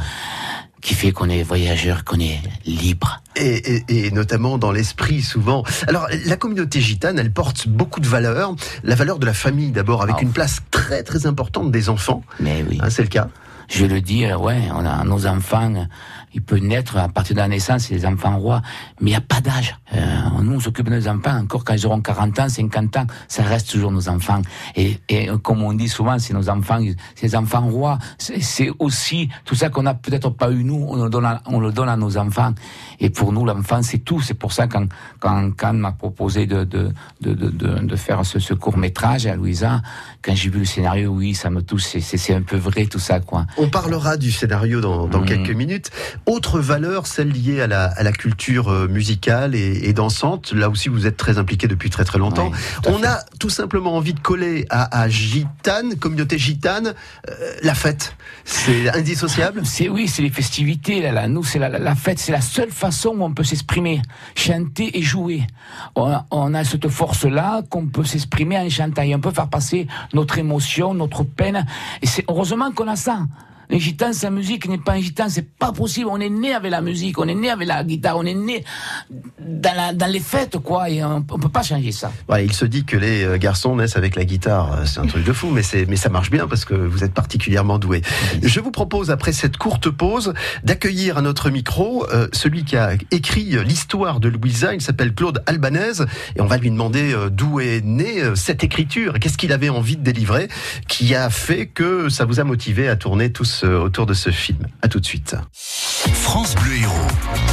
qui 0.80 0.94
fait 0.94 1.12
qu'on 1.12 1.28
est 1.28 1.42
voyageur, 1.42 2.04
qu'on 2.04 2.20
est 2.20 2.40
libre. 2.66 3.22
et, 3.36 3.76
et- 3.88 4.06
et 4.06 4.10
notamment 4.10 4.58
dans 4.58 4.72
l'esprit 4.72 5.22
souvent. 5.22 5.62
Alors 5.86 6.08
la 6.26 6.36
communauté 6.36 6.80
gitane, 6.80 7.18
elle 7.20 7.32
porte 7.32 7.68
beaucoup 7.68 8.00
de 8.00 8.06
valeurs. 8.08 8.54
La 8.82 8.94
valeur 8.96 9.18
de 9.20 9.26
la 9.26 9.34
famille 9.34 9.70
d'abord, 9.70 10.02
avec 10.02 10.16
Ah. 10.18 10.22
une 10.22 10.32
place 10.32 10.58
très 10.72 11.02
très 11.04 11.26
importante 11.26 11.70
des 11.70 11.88
enfants. 11.88 12.22
Mais 12.40 12.64
oui. 12.68 12.78
Hein, 12.82 12.90
c'est 12.90 13.02
le 13.02 13.08
cas. 13.08 13.28
Je 13.68 13.82
vais 13.84 13.88
le 13.94 14.00
dire, 14.00 14.40
ouais, 14.40 14.62
on 14.74 14.84
a 14.84 15.04
nos 15.04 15.26
enfants, 15.26 15.86
ils 16.34 16.42
peuvent 16.42 16.58
naître 16.62 16.96
à 16.96 17.08
partir 17.08 17.34
de 17.34 17.40
la 17.40 17.48
naissance, 17.48 17.82
c'est 17.84 17.94
des 17.94 18.06
enfants 18.06 18.38
rois, 18.38 18.62
mais 19.00 19.10
il 19.10 19.12
n'y 19.12 19.16
a 19.16 19.20
pas 19.20 19.40
d'âge. 19.40 19.76
Euh, 19.94 19.98
nous, 20.42 20.54
on 20.56 20.60
s'occupe 20.60 20.88
de 20.88 20.94
nos 20.94 21.08
enfants, 21.08 21.36
encore 21.38 21.64
quand 21.64 21.74
ils 21.74 21.86
auront 21.86 22.00
40 22.00 22.38
ans, 22.40 22.48
50 22.48 22.96
ans, 22.96 23.06
ça 23.28 23.42
reste 23.42 23.70
toujours 23.70 23.90
nos 23.92 24.08
enfants. 24.08 24.42
Et, 24.76 24.98
et 25.08 25.30
euh, 25.30 25.38
comme 25.38 25.62
on 25.62 25.72
dit 25.72 25.88
souvent, 25.88 26.18
c'est 26.18 26.34
nos 26.34 26.48
enfants, 26.48 26.78
c'est 27.14 27.26
les 27.26 27.36
enfants 27.36 27.66
rois. 27.68 27.98
C'est 28.18 28.70
aussi 28.78 29.28
tout 29.44 29.54
ça 29.54 29.68
qu'on 29.70 29.82
n'a 29.82 29.94
peut-être 29.94 30.30
pas 30.30 30.50
eu 30.50 30.64
nous, 30.64 30.86
on 30.88 31.02
le 31.04 31.10
donne 31.10 31.24
à, 31.24 31.42
on 31.46 31.60
le 31.60 31.72
donne 31.72 31.88
à 31.88 31.96
nos 31.96 32.16
enfants. 32.18 32.52
Et 33.00 33.10
pour 33.10 33.32
nous, 33.32 33.44
l'enfant, 33.44 33.82
c'est 33.82 33.98
tout. 33.98 34.20
C'est 34.20 34.34
pour 34.34 34.52
ça 34.52 34.66
quand 34.66 34.86
quand 35.20 35.50
quand 35.56 35.72
m'a 35.72 35.92
proposé 35.92 36.46
de 36.46 36.64
de, 36.64 36.92
de 37.20 37.32
de 37.34 37.50
de 37.50 37.96
faire 37.96 38.24
ce, 38.26 38.38
ce 38.38 38.54
court 38.54 38.76
métrage 38.76 39.26
à 39.26 39.34
Louisa, 39.36 39.82
quand 40.22 40.34
j'ai 40.34 40.50
vu 40.50 40.60
le 40.60 40.64
scénario, 40.64 41.10
oui, 41.10 41.34
ça 41.34 41.50
me 41.50 41.62
touche. 41.62 41.84
C'est 41.84 42.34
un 42.34 42.42
peu 42.42 42.56
vrai 42.56 42.86
tout 42.86 42.98
ça, 42.98 43.20
quoi. 43.20 43.46
On 43.56 43.68
parlera 43.68 44.16
du 44.16 44.30
scénario 44.30 44.80
dans, 44.80 45.06
dans 45.06 45.20
Mm. 45.20 45.26
quelques 45.26 45.50
minutes. 45.56 45.90
Autre 46.28 46.60
valeur, 46.60 47.06
celle 47.06 47.30
liée 47.30 47.62
à 47.62 47.66
la, 47.66 47.84
à 47.86 48.02
la 48.02 48.12
culture 48.12 48.68
euh, 48.68 48.86
musicale 48.86 49.54
et, 49.54 49.88
et 49.88 49.94
dansante. 49.94 50.52
Là 50.52 50.68
aussi, 50.68 50.90
vous 50.90 51.06
êtes 51.06 51.16
très 51.16 51.38
impliqué 51.38 51.68
depuis 51.68 51.88
très 51.88 52.04
très 52.04 52.18
longtemps. 52.18 52.50
On 52.86 53.02
a 53.02 53.20
tout 53.40 53.48
simplement 53.48 53.96
envie 53.96 54.12
de 54.12 54.20
coller 54.20 54.66
à, 54.68 55.00
à 55.00 55.08
Gitane, 55.08 55.96
communauté 55.96 56.36
gitane, 56.38 56.88
euh, 57.30 57.32
la 57.62 57.74
fête. 57.74 58.14
C'est 58.44 58.90
indissociable? 58.94 59.62
C'est 59.64 59.88
oui, 59.88 60.06
c'est 60.06 60.20
les 60.20 60.28
festivités 60.28 61.00
là, 61.00 61.12
là. 61.12 61.28
Nous, 61.28 61.44
c'est 61.44 61.58
la, 61.58 61.70
la- 61.70 61.78
la 61.78 61.94
fête, 61.94 62.18
c'est 62.18 62.32
la 62.32 62.42
seule 62.42 62.70
façon 62.70 63.14
où 63.16 63.22
on 63.24 63.32
peut 63.32 63.44
s'exprimer, 63.44 64.02
chanter 64.36 64.98
et 64.98 65.02
jouer. 65.02 65.46
On 65.96 66.10
a, 66.10 66.26
on 66.30 66.52
a 66.52 66.62
cette 66.62 66.88
force-là 66.88 67.62
qu'on 67.70 67.86
peut 67.86 68.04
s'exprimer 68.04 68.58
en 68.58 68.68
chantant 68.68 69.00
et 69.02 69.14
on 69.14 69.20
peut 69.20 69.32
faire 69.32 69.48
passer 69.48 69.86
notre 70.12 70.36
émotion, 70.36 70.92
notre 70.92 71.22
peine. 71.24 71.64
Et 72.02 72.06
c'est 72.06 72.26
heureusement 72.28 72.70
qu'on 72.72 72.88
a 72.88 72.96
ça. 72.96 73.20
Les 73.70 73.78
gitans, 73.80 74.12
sa 74.12 74.30
musique 74.30 74.66
n'est 74.68 74.78
pas 74.78 74.92
un 74.92 75.00
gitan, 75.00 75.28
c'est 75.28 75.46
pas 75.48 75.72
possible. 75.72 76.08
On 76.10 76.18
est 76.20 76.30
né 76.30 76.54
avec 76.54 76.70
la 76.70 76.80
musique, 76.80 77.18
on 77.18 77.28
est 77.28 77.34
né 77.34 77.50
avec 77.50 77.68
la 77.68 77.84
guitare, 77.84 78.16
on 78.16 78.24
est 78.24 78.34
né 78.34 78.64
dans, 79.40 79.74
la- 79.76 79.92
dans 79.92 80.06
les 80.06 80.20
fêtes, 80.20 80.58
quoi. 80.58 80.88
Et 80.90 81.04
on, 81.04 81.16
on 81.30 81.38
peut 81.38 81.48
pas 81.48 81.62
changer 81.62 81.92
ça. 81.92 82.10
Ouais, 82.28 82.44
il 82.44 82.52
se 82.52 82.64
dit 82.64 82.84
que 82.84 82.96
les 82.96 83.24
euh, 83.24 83.36
garçons 83.38 83.76
naissent 83.76 83.96
avec 83.96 84.16
la 84.16 84.24
guitare. 84.24 84.72
Euh, 84.72 84.84
C'est 84.86 85.00
un 85.00 85.06
truc 85.06 85.24
de 85.24 85.32
fou, 85.32 85.50
mais, 85.50 85.62
mais 85.86 85.96
ça 85.96 86.08
marche 86.08 86.30
bien 86.30 86.46
parce 86.48 86.64
que 86.64 86.74
vous 86.74 87.04
êtes 87.04 87.12
particulièrement 87.12 87.78
doué. 87.78 88.02
Je 88.42 88.60
vous 88.60 88.70
propose, 88.70 89.10
après 89.10 89.32
cette 89.32 89.56
courte 89.58 89.90
pause, 89.90 90.32
d'accueillir 90.64 91.18
à 91.18 91.22
notre 91.22 91.50
micro 91.50 92.06
euh, 92.10 92.28
celui 92.32 92.64
qui 92.64 92.76
a 92.76 92.92
écrit 93.10 93.44
l'histoire 93.64 94.20
de 94.20 94.28
Louisa. 94.28 94.74
Il 94.74 94.80
s'appelle 94.80 95.14
Claude 95.14 95.42
Albanese 95.46 96.06
et 96.36 96.40
on 96.40 96.46
va 96.46 96.56
lui 96.56 96.70
demander 96.70 97.14
d'où 97.30 97.60
est 97.60 97.82
née 97.84 98.22
cette 98.34 98.64
écriture 98.64 99.18
qu'est-ce 99.20 99.36
qu'il 99.38 99.52
avait 99.52 99.68
envie 99.68 99.96
de 99.96 100.02
délivrer 100.02 100.48
qui 100.88 101.14
a 101.14 101.28
fait 101.30 101.66
que 101.66 102.08
ça 102.08 102.24
vous 102.24 102.40
a 102.40 102.44
motivé 102.44 102.88
à 102.88 102.96
tourner 102.96 103.30
tous 103.32 103.57
autour 103.66 104.06
de 104.06 104.14
ce 104.14 104.30
film. 104.30 104.66
À 104.82 104.88
tout 104.88 105.00
de 105.00 105.06
suite. 105.06 105.36
France 105.52 106.54
Bleu 106.54 106.76
Héros. 106.76 107.47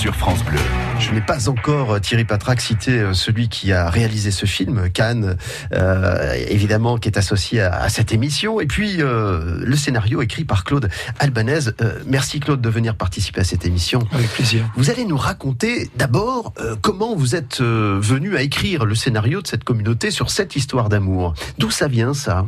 Sur 0.00 0.16
France 0.16 0.42
Bleu. 0.44 0.58
Je 0.98 1.12
n'ai 1.12 1.20
pas 1.20 1.50
encore, 1.50 1.92
euh, 1.92 1.98
Thierry 1.98 2.24
Patrac, 2.24 2.58
cité 2.62 2.92
euh, 2.92 3.12
celui 3.12 3.50
qui 3.50 3.70
a 3.70 3.90
réalisé 3.90 4.30
ce 4.30 4.46
film, 4.46 4.88
Cannes, 4.88 5.36
euh, 5.74 6.32
évidemment, 6.48 6.96
qui 6.96 7.10
est 7.10 7.18
associé 7.18 7.60
à, 7.60 7.82
à 7.82 7.90
cette 7.90 8.10
émission. 8.10 8.62
Et 8.62 8.66
puis, 8.66 9.02
euh, 9.02 9.58
le 9.62 9.76
scénario 9.76 10.22
écrit 10.22 10.44
par 10.44 10.64
Claude 10.64 10.88
Albanese. 11.18 11.74
Euh, 11.82 11.98
merci 12.06 12.40
Claude 12.40 12.62
de 12.62 12.68
venir 12.70 12.94
participer 12.94 13.42
à 13.42 13.44
cette 13.44 13.66
émission. 13.66 14.00
Avec 14.12 14.30
plaisir. 14.30 14.64
Vous 14.74 14.88
allez 14.88 15.04
nous 15.04 15.18
raconter 15.18 15.90
d'abord 15.96 16.54
euh, 16.60 16.76
comment 16.80 17.14
vous 17.14 17.34
êtes 17.34 17.60
euh, 17.60 17.98
venu 18.00 18.38
à 18.38 18.42
écrire 18.42 18.86
le 18.86 18.94
scénario 18.94 19.42
de 19.42 19.46
cette 19.46 19.64
communauté 19.64 20.10
sur 20.10 20.30
cette 20.30 20.56
histoire 20.56 20.88
d'amour. 20.88 21.34
D'où 21.58 21.70
ça 21.70 21.88
vient 21.88 22.14
ça? 22.14 22.46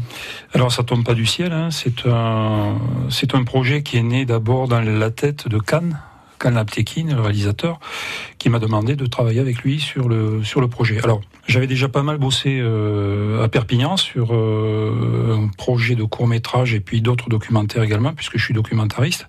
Alors 0.54 0.72
ça 0.72 0.84
tombe 0.84 1.04
pas 1.04 1.14
du 1.14 1.26
ciel, 1.26 1.52
hein. 1.52 1.68
c'est 1.70 2.06
un 2.06 2.78
c'est 3.10 3.34
un 3.34 3.44
projet 3.44 3.82
qui 3.82 3.98
est 3.98 4.02
né 4.02 4.24
d'abord 4.24 4.68
dans 4.68 4.80
la 4.80 5.10
tête 5.10 5.48
de 5.48 5.58
Cannes, 5.58 5.98
Cannes 6.42 6.56
Laptekin, 6.56 7.06
le 7.14 7.20
réalisateur, 7.20 7.78
qui 8.38 8.50
m'a 8.50 8.58
demandé 8.58 8.96
de 8.96 9.06
travailler 9.06 9.38
avec 9.38 9.58
lui 9.62 9.78
sur 9.78 10.08
le 10.08 10.42
sur 10.42 10.60
le 10.60 10.66
projet. 10.68 10.98
Alors 11.04 11.20
j'avais 11.46 11.66
déjà 11.66 11.88
pas 11.88 12.02
mal 12.02 12.18
bossé 12.18 12.58
euh, 12.60 13.44
à 13.44 13.48
Perpignan 13.48 13.96
sur 13.96 14.28
euh, 14.32 15.38
un 15.38 15.48
projet 15.48 15.94
de 15.96 16.04
court 16.04 16.26
métrage 16.26 16.72
et 16.72 16.80
puis 16.80 17.00
d'autres 17.00 17.28
documentaires 17.28 17.82
également, 17.82 18.12
puisque 18.12 18.38
je 18.38 18.44
suis 18.44 18.54
documentariste. 18.54 19.26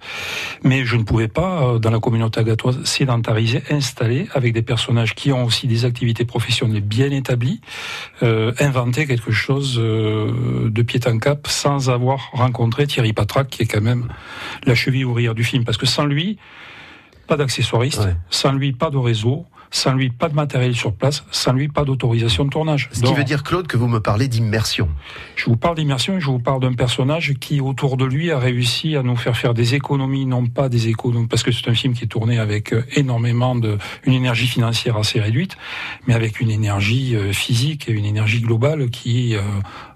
Mais 0.64 0.86
je 0.86 0.96
ne 0.96 1.04
pouvais 1.04 1.28
pas, 1.28 1.64
euh, 1.64 1.80
dans 1.80 1.92
la 1.92 2.00
communauté 2.00 2.40
agatoise, 2.40 2.84
sédentariser, 2.84 3.64
installer 3.70 4.28
avec 4.34 4.54
des 4.54 4.62
personnages 4.62 5.16
qui 5.16 5.32
ont 5.32 5.46
aussi 5.46 5.68
des 5.68 5.86
activités 5.86 6.26
professionnelles 6.26 6.82
bien 6.82 7.12
établies, 7.12 7.62
inventer 8.22 9.06
quelque 9.06 9.32
chose 9.32 9.76
de 9.76 10.82
pied 10.82 11.00
en 11.06 11.20
cap 11.20 11.48
sans 11.48 11.90
avoir 11.90 12.30
rencontré 12.32 12.88
Thierry 12.88 13.14
Patrac, 13.14 13.50
qui 13.50 13.64
est 13.64 13.66
quand 13.66 13.82
même 13.82 14.08
la 14.66 14.76
cheville 14.76 15.06
ouvrière 15.06 15.36
du 15.36 15.44
film. 15.44 15.66
Parce 15.66 15.78
que 15.78 15.86
sans 15.86 16.06
lui, 16.06 16.38
pas 17.28 17.38
d'accessoiriste, 17.38 18.08
sans 18.30 18.52
lui, 18.52 18.74
pas 18.74 18.90
de 18.90 18.98
réseau, 18.98 19.46
sans 19.74 19.94
lui, 19.94 20.12
pas 20.12 20.30
de 20.30 20.36
matériel 20.36 20.76
sur 20.76 20.94
place, 20.94 21.26
sans 21.32 21.52
lui, 21.52 21.68
pas 21.68 21.84
d'autorisation 21.84 22.46
de 22.46 22.52
tournage. 22.52 22.90
Ce 22.92 23.02
qui 23.02 23.14
veut 23.14 23.24
dire, 23.24 23.44
Claude, 23.44 23.66
que 23.66 23.76
vous 23.76 23.88
me 23.88 24.00
parlez 24.00 24.28
d'immersion. 24.28 24.88
je 25.36 25.46
vous 25.46 25.58
parle 25.58 25.76
d'immersion 25.76 26.18
et 26.18 26.22
je 26.22 26.28
vous 26.28 26.40
parle 26.40 26.62
d'un 26.62 26.74
personnage 26.74 27.34
qui, 27.40 27.60
autour 27.60 27.98
de 27.98 28.06
lui, 28.06 28.30
a 28.32 28.38
réussi 28.38 28.96
à 28.96 29.02
nous 29.02 29.16
faire 29.16 29.36
faire 29.36 29.56
des 29.56 29.74
économies, 29.74 30.28
non 30.28 30.46
pas 30.46 30.70
des 30.70 30.90
économies, 30.90 31.28
parce 31.28 31.42
que 31.42 31.52
c'est 31.52 31.68
un 31.68 31.74
film 31.74 31.96
qui 31.96 32.04
est 32.04 32.08
tourné 32.08 32.38
avec 32.38 32.72
euh, 32.72 32.84
énormément 32.96 33.56
de, 33.56 33.80
une 34.04 34.14
énergie 34.14 34.48
financière 34.48 34.96
assez 34.96 35.20
réduite, 35.20 35.58
mais 36.06 36.14
avec 36.14 36.40
une 36.40 36.52
énergie 36.52 37.16
euh, 37.16 37.34
physique 37.34 37.90
et 37.90 37.94
une 37.94 38.06
énergie 38.06 38.42
globale 38.42 38.92
qui 38.92 39.36
euh, 39.36 39.42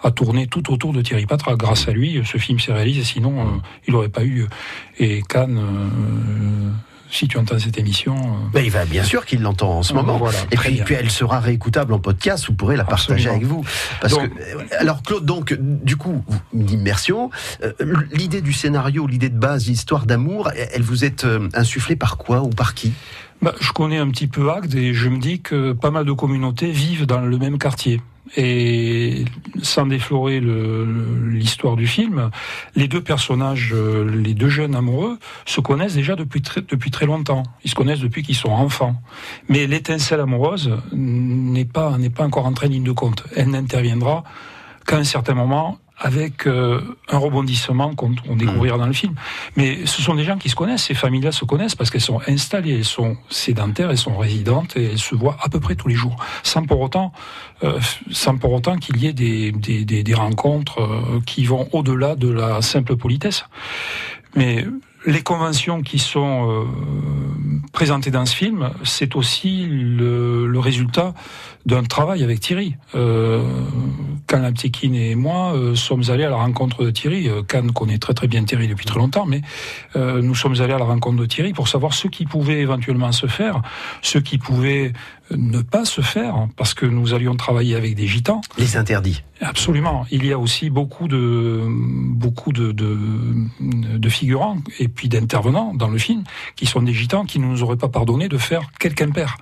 a 0.02 0.12
tourné 0.12 0.48
tout 0.48 0.72
autour 0.72 0.94
de 0.94 1.02
Thierry 1.02 1.26
Patra. 1.26 1.56
Grâce 1.56 1.88
à 1.88 1.92
lui, 1.92 2.22
ce 2.26 2.38
film 2.38 2.60
s'est 2.60 2.74
réalisé, 2.74 3.04
sinon, 3.04 3.42
euh, 3.42 3.44
il 3.88 3.94
n'aurait 3.94 4.10
pas 4.10 4.24
eu. 4.24 4.46
Et 5.00 5.22
Cannes, 5.22 5.60
euh, 5.60 6.70
si 7.10 7.28
tu 7.28 7.38
entends 7.38 7.58
cette 7.60 7.78
émission. 7.78 8.16
euh, 8.18 8.50
Ben, 8.54 8.64
il 8.64 8.72
va 8.72 8.86
bien 8.86 9.04
sûr 9.04 9.26
qu'il 9.26 9.42
l'entend 9.42 9.72
en 9.78 9.84
ce 9.84 9.94
moment. 9.94 10.18
voilà, 10.18 10.38
et 10.52 10.58
puis, 10.58 10.96
elle 10.96 11.10
sera 11.12 11.40
réécoutable 11.40 11.94
en 11.94 12.00
podcast. 12.00 12.46
Vous 12.48 12.54
pourrez 12.54 12.76
la 12.76 12.84
partager 12.84 13.30
avec 13.30 13.44
vous. 13.44 13.64
Parce 14.02 14.14
Donc- 14.14 14.34
que, 14.34 14.42
euh, 14.42 14.64
alors 14.80 15.02
Claude, 15.04 15.26
donc 15.26 15.54
du 15.60 15.96
coup, 15.98 16.24
l'immersion, 16.54 17.30
euh, 17.64 17.74
l'idée 18.12 18.42
du 18.42 18.54
scénario, 18.54 19.08
l'idée 19.08 19.30
de 19.30 19.38
base, 19.40 19.68
l'histoire 19.68 20.06
d'amour, 20.06 20.52
elle 20.74 20.82
vous 20.82 21.06
est 21.06 21.26
insufflée 21.54 21.96
par 21.96 22.18
quoi 22.18 22.42
ou 22.44 22.50
par 22.50 22.74
qui? 22.74 22.94
Bah, 23.42 23.54
je 23.60 23.72
connais 23.72 23.98
un 23.98 24.10
petit 24.10 24.28
peu 24.28 24.50
Agde 24.52 24.74
et 24.76 24.94
je 24.94 25.10
me 25.10 25.20
dis 25.20 25.42
que 25.42 25.74
pas 25.74 25.92
mal 25.92 26.06
de 26.06 26.12
communautés 26.12 26.72
vivent 26.72 27.06
dans 27.06 27.22
le 27.22 27.38
même 27.38 27.60
quartier. 27.60 28.02
Et 28.36 29.24
sans 29.62 29.86
déflorer 29.86 30.42
l'histoire 30.42 31.76
du 31.76 31.88
film, 31.88 32.30
les 32.76 32.88
deux 32.88 33.02
personnages, 33.02 33.72
euh, 33.74 34.10
les 34.10 34.34
deux 34.34 34.50
jeunes 34.50 34.76
amoureux, 34.76 35.18
se 35.46 35.62
connaissent 35.62 35.94
déjà 35.94 36.16
depuis 36.16 36.42
très, 36.42 36.62
depuis 36.62 36.92
très 36.92 37.06
longtemps. 37.06 37.44
Ils 37.64 37.70
se 37.70 37.76
connaissent 37.76 38.02
depuis 38.02 38.24
qu'ils 38.24 38.36
sont 38.36 38.50
enfants. 38.50 39.02
Mais 39.48 39.66
l'étincelle 39.68 40.20
amoureuse 40.20 40.78
n'est 40.92 41.66
pas, 41.66 41.96
pas 42.14 42.24
encore 42.26 42.46
entrée 42.46 42.68
en 42.68 42.72
ligne 42.72 42.84
de 42.84 42.92
compte. 42.92 43.24
Elle 43.36 43.52
n'interviendra 43.52 44.24
qu'à 44.86 44.98
un 44.98 45.04
certain 45.04 45.36
moment 45.36 45.78
avec 46.00 46.46
euh, 46.46 46.80
un 47.10 47.18
rebondissement 47.18 47.96
qu'on 47.96 48.16
on 48.30 48.36
découvrira 48.36 48.78
dans 48.78 48.86
le 48.86 48.94
film. 48.94 49.16
Mais 49.56 49.86
ce 49.86 50.02
sont 50.02 50.16
des 50.16 50.24
gens 50.24 50.38
qui 50.38 50.50
se 50.50 50.56
connaissent, 50.56 50.86
ces 50.86 50.94
familles-là 50.94 51.32
se 51.32 51.46
connaissent 51.46 51.76
parce 51.76 51.90
qu'elles 51.90 52.02
sont 52.02 52.22
installées, 52.28 52.76
elles 52.78 52.86
sont 52.86 53.18
sédentaires, 53.30 53.90
elles 53.90 53.98
sont 53.98 54.18
résidentes 54.18 54.78
et 54.78 54.92
elles 54.92 55.00
se 55.00 55.16
voient 55.16 55.38
à 55.42 55.50
peu 55.50 55.60
près 55.60 55.76
tous 55.76 55.88
les 55.88 55.96
jours, 55.96 56.16
sans 56.44 56.64
pour 56.64 56.82
autant, 56.82 57.12
euh, 57.64 57.80
sans 58.12 58.38
pour 58.38 58.54
autant 58.54 58.78
qu'il 58.78 58.98
y 58.98 59.08
ait 59.08 59.14
des, 59.14 59.52
des, 59.52 59.86
des, 59.86 60.04
des 60.04 60.14
rencontres 60.14 60.82
euh, 60.82 61.20
qui 61.26 61.46
vont 61.46 61.68
au-delà 61.72 62.16
de 62.16 62.30
la 62.30 62.62
simple 62.62 62.96
politesse. 62.96 63.46
Mais 64.36 64.66
les 65.08 65.24
conventions 65.24 65.82
qui 65.82 66.00
sont 66.00 66.52
euh, 66.52 66.66
présentées 67.72 68.12
dans 68.12 68.26
ce 68.26 68.36
film, 68.36 68.72
c'est 68.84 69.16
aussi 69.16 69.66
le, 69.66 70.46
le 70.48 70.60
résultat 70.60 71.14
d'un 71.66 71.84
travail 71.84 72.24
avec 72.24 72.40
Thierry. 72.40 72.76
Euh, 72.96 73.42
quand 74.28 74.40
Laptekin 74.40 74.94
et 74.94 75.16
moi 75.16 75.54
euh, 75.54 75.76
sommes 75.76 76.04
allés 76.10 76.26
à 76.26 76.30
la 76.30 76.36
rencontre 76.36 76.84
de 76.84 76.92
Thierry, 76.92 77.30
euh, 77.30 77.44
Cannes 77.44 77.72
connaît 77.72 77.98
très 77.98 78.14
très 78.14 78.28
bien 78.28 78.44
Thierry 78.44 78.68
depuis 78.68 78.86
très 78.86 79.00
longtemps, 79.00 79.26
mais 79.26 79.42
euh, 79.96 80.22
nous 80.22 80.36
sommes 80.36 80.60
allés 80.62 80.74
à 80.74 80.78
la 80.78 80.86
rencontre 80.86 81.18
de 81.18 81.26
Thierry 81.26 81.54
pour 81.54 81.68
savoir 81.68 81.94
ce 81.94 82.08
qui 82.08 82.26
pouvait 82.26 82.60
éventuellement 82.60 83.12
se 83.12 83.28
faire, 83.28 83.62
ce 84.02 84.18
qui 84.18 84.38
pouvait 84.38 84.94
ne 85.32 85.62
pas 85.62 85.84
se 85.84 86.02
faire, 86.02 86.48
parce 86.56 86.74
que 86.74 86.86
nous 86.86 87.14
allions 87.14 87.36
travailler 87.36 87.76
avec 87.76 87.96
des 87.96 88.08
gitans. 88.08 88.42
Les 88.58 88.78
interdits. 88.78 89.24
Absolument. 89.42 90.06
Il 90.10 90.26
y 90.26 90.32
a 90.32 90.40
aussi 90.40 90.70
beaucoup 90.70 91.08
de 91.08 91.64
beaucoup 91.68 92.52
de, 92.52 92.72
de, 92.72 92.98
de 93.60 94.10
figurants 94.10 94.58
et 94.80 94.88
puis 94.88 95.10
d'intervenants 95.10 95.74
dans 95.74 95.90
le 95.90 95.98
film 95.98 96.24
qui 96.56 96.66
sont 96.66 96.82
des 96.82 96.94
gitans 96.94 97.26
qui 97.26 97.40
ne 97.40 97.46
nous 97.46 97.62
auraient 97.62 97.78
pas 97.78 97.90
pardonné 97.90 98.30
de 98.30 98.38
faire 98.38 98.72
quelqu'un 98.80 99.12
père. 99.12 99.38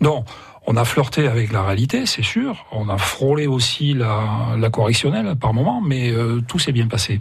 Donc 0.00 0.26
on 0.66 0.76
a 0.76 0.84
flirté 0.84 1.26
avec 1.26 1.52
la 1.52 1.62
réalité, 1.62 2.06
c'est 2.06 2.22
sûr. 2.22 2.66
On 2.72 2.88
a 2.88 2.98
frôlé 2.98 3.46
aussi 3.46 3.94
la, 3.94 4.56
la 4.58 4.70
correctionnelle 4.70 5.34
par 5.36 5.54
moment, 5.54 5.80
mais 5.80 6.10
euh, 6.12 6.40
tout 6.46 6.58
s'est 6.58 6.72
bien 6.72 6.86
passé. 6.86 7.18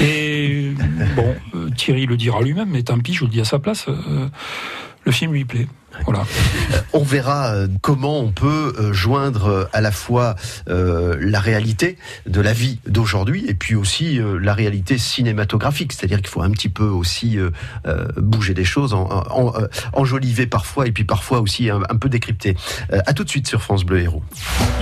Et 0.00 0.72
bon, 1.16 1.34
euh, 1.54 1.70
Thierry 1.76 2.06
le 2.06 2.16
dira 2.16 2.40
lui-même, 2.42 2.70
mais 2.70 2.82
tant 2.82 2.98
pis, 2.98 3.12
je 3.14 3.24
le 3.24 3.30
dis 3.30 3.40
à 3.40 3.44
sa 3.44 3.58
place. 3.58 3.86
euh, 3.88 4.28
le 5.04 5.12
film 5.12 5.32
lui 5.32 5.44
plaît. 5.44 5.66
Voilà. 6.04 6.20
Euh, 6.74 6.80
On 6.92 7.02
verra 7.02 7.54
euh, 7.54 7.68
comment 7.82 8.20
on 8.20 8.30
peut 8.32 8.74
euh, 8.78 8.92
joindre 8.92 9.68
à 9.72 9.80
la 9.80 9.90
fois 9.90 10.36
euh, 10.68 11.16
la 11.20 11.40
réalité 11.40 11.96
de 12.26 12.40
la 12.40 12.52
vie 12.52 12.78
d'aujourd'hui 12.86 13.44
et 13.48 13.54
puis 13.54 13.74
aussi 13.74 14.18
euh, 14.20 14.38
la 14.38 14.54
réalité 14.54 14.98
cinématographique. 14.98 15.92
C'est-à-dire 15.92 16.18
qu'il 16.18 16.28
faut 16.28 16.42
un 16.42 16.50
petit 16.50 16.68
peu 16.68 16.84
aussi 16.86 17.38
euh, 17.38 17.50
bouger 18.16 18.54
des 18.54 18.64
choses, 18.64 18.94
en, 18.94 19.08
en- 19.08 19.52
enjoliver 19.92 20.46
parfois 20.46 20.86
et 20.86 20.92
puis 20.92 21.04
parfois 21.04 21.40
aussi 21.40 21.70
un, 21.70 21.80
un 21.88 21.96
peu 21.96 22.08
décrypter. 22.08 22.56
À 23.06 23.12
tout 23.12 23.24
de 23.24 23.28
suite 23.30 23.46
sur 23.48 23.62
France 23.62 23.84
Bleu 23.84 24.00
Héros. 24.00 24.22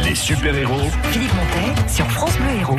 Les 0.04 0.14
super-héros 0.14 0.90
Philippe 1.10 1.32
Montet 1.34 1.88
sur 1.90 2.10
France 2.10 2.36
Bleu 2.36 2.60
Héros. 2.60 2.78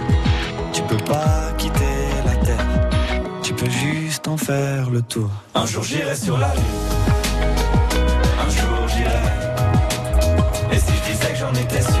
Tu 0.91 0.97
peux 0.97 1.03
pas 1.05 1.53
quitter 1.57 2.09
la 2.25 2.35
terre, 2.45 2.65
tu 3.41 3.53
peux 3.53 3.69
juste 3.69 4.27
en 4.27 4.35
faire 4.35 4.89
le 4.89 5.01
tour. 5.01 5.29
Un 5.55 5.65
jour 5.65 5.85
j'irai 5.85 6.13
sur 6.17 6.37
la 6.37 6.53
lune, 6.53 6.63
un 8.45 8.49
jour 8.49 8.87
j'irai. 8.89 9.23
Et 10.73 10.79
si 10.79 10.91
je 10.91 11.11
disais 11.13 11.31
que 11.31 11.37
j'en 11.37 11.53
étais 11.53 11.81
sûr, 11.81 12.00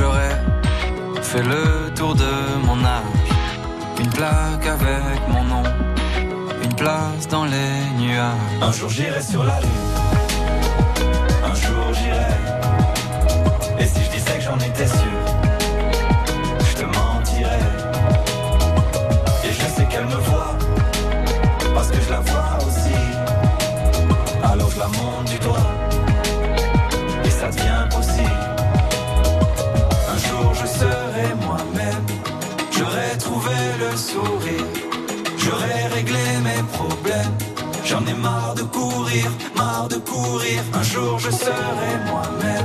j'aurai 0.00 0.32
fait 1.22 1.42
le 1.42 1.92
tour 1.94 2.14
de 2.14 2.32
mon 2.66 2.78
âge. 2.84 3.04
Une 4.02 4.08
plaque 4.08 4.66
avec 4.66 5.20
mon 5.28 5.44
nom, 5.44 5.62
une 6.64 6.74
place 6.74 7.28
dans 7.28 7.44
les 7.44 7.72
nuages. 7.98 8.62
Un 8.62 8.72
jour 8.72 8.88
j'irai 8.88 9.22
sur 9.22 9.44
la 9.44 9.60
lune, 9.60 9.99
de 39.10 39.16
courir, 39.16 39.30
marre 39.56 39.88
de 39.88 39.96
courir. 39.96 40.62
Un 40.72 40.82
jour 40.82 41.18
je 41.18 41.30
serai 41.30 41.90
moi-même, 42.06 42.64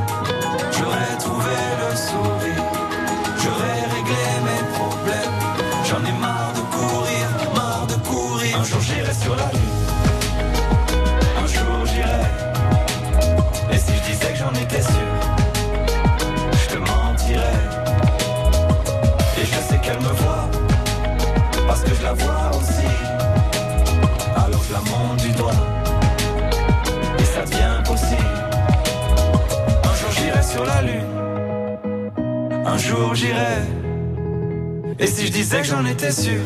Et 34.99 35.07
si 35.07 35.27
je 35.27 35.31
disais 35.31 35.57
que 35.57 35.67
j'en 35.67 35.85
étais 35.85 36.11
sûr, 36.11 36.41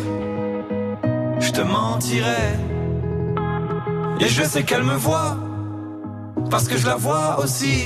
je 1.39 1.51
te 1.51 1.61
mentirais. 1.61 2.57
Et 4.19 4.27
je 4.27 4.43
sais 4.43 4.63
qu'elle 4.63 4.83
me 4.83 4.95
voit, 4.95 5.37
parce 6.49 6.67
que 6.67 6.77
je 6.77 6.85
la 6.85 6.95
vois 6.95 7.39
aussi. 7.39 7.85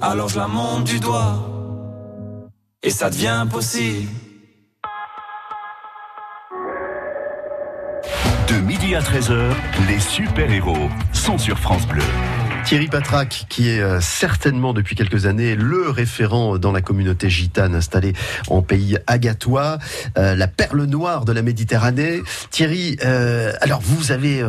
Alors 0.00 0.28
je 0.28 0.38
la 0.38 0.46
monte 0.46 0.84
du 0.84 1.00
doigt, 1.00 1.38
et 2.82 2.90
ça 2.90 3.10
devient 3.10 3.46
possible. 3.50 4.08
De 8.48 8.54
midi 8.60 8.94
à 8.94 9.00
13h, 9.00 9.52
les 9.88 10.00
super-héros 10.00 10.88
sont 11.12 11.38
sur 11.38 11.58
France 11.58 11.86
Bleu. 11.86 12.02
Thierry 12.64 12.86
Patrac, 12.86 13.46
qui 13.48 13.68
est 13.68 13.80
euh, 13.80 14.00
certainement 14.00 14.72
depuis 14.72 14.94
quelques 14.94 15.26
années 15.26 15.56
le 15.56 15.90
référent 15.90 16.58
dans 16.58 16.70
la 16.72 16.80
communauté 16.80 17.28
gitane 17.28 17.74
installée 17.74 18.12
en 18.48 18.62
pays 18.62 18.98
agatois, 19.06 19.78
euh, 20.16 20.34
la 20.34 20.46
perle 20.46 20.84
noire 20.84 21.24
de 21.24 21.32
la 21.32 21.42
Méditerranée. 21.42 22.22
Thierry, 22.50 22.96
euh, 23.04 23.52
alors 23.60 23.80
vous 23.80 24.12
avez, 24.12 24.42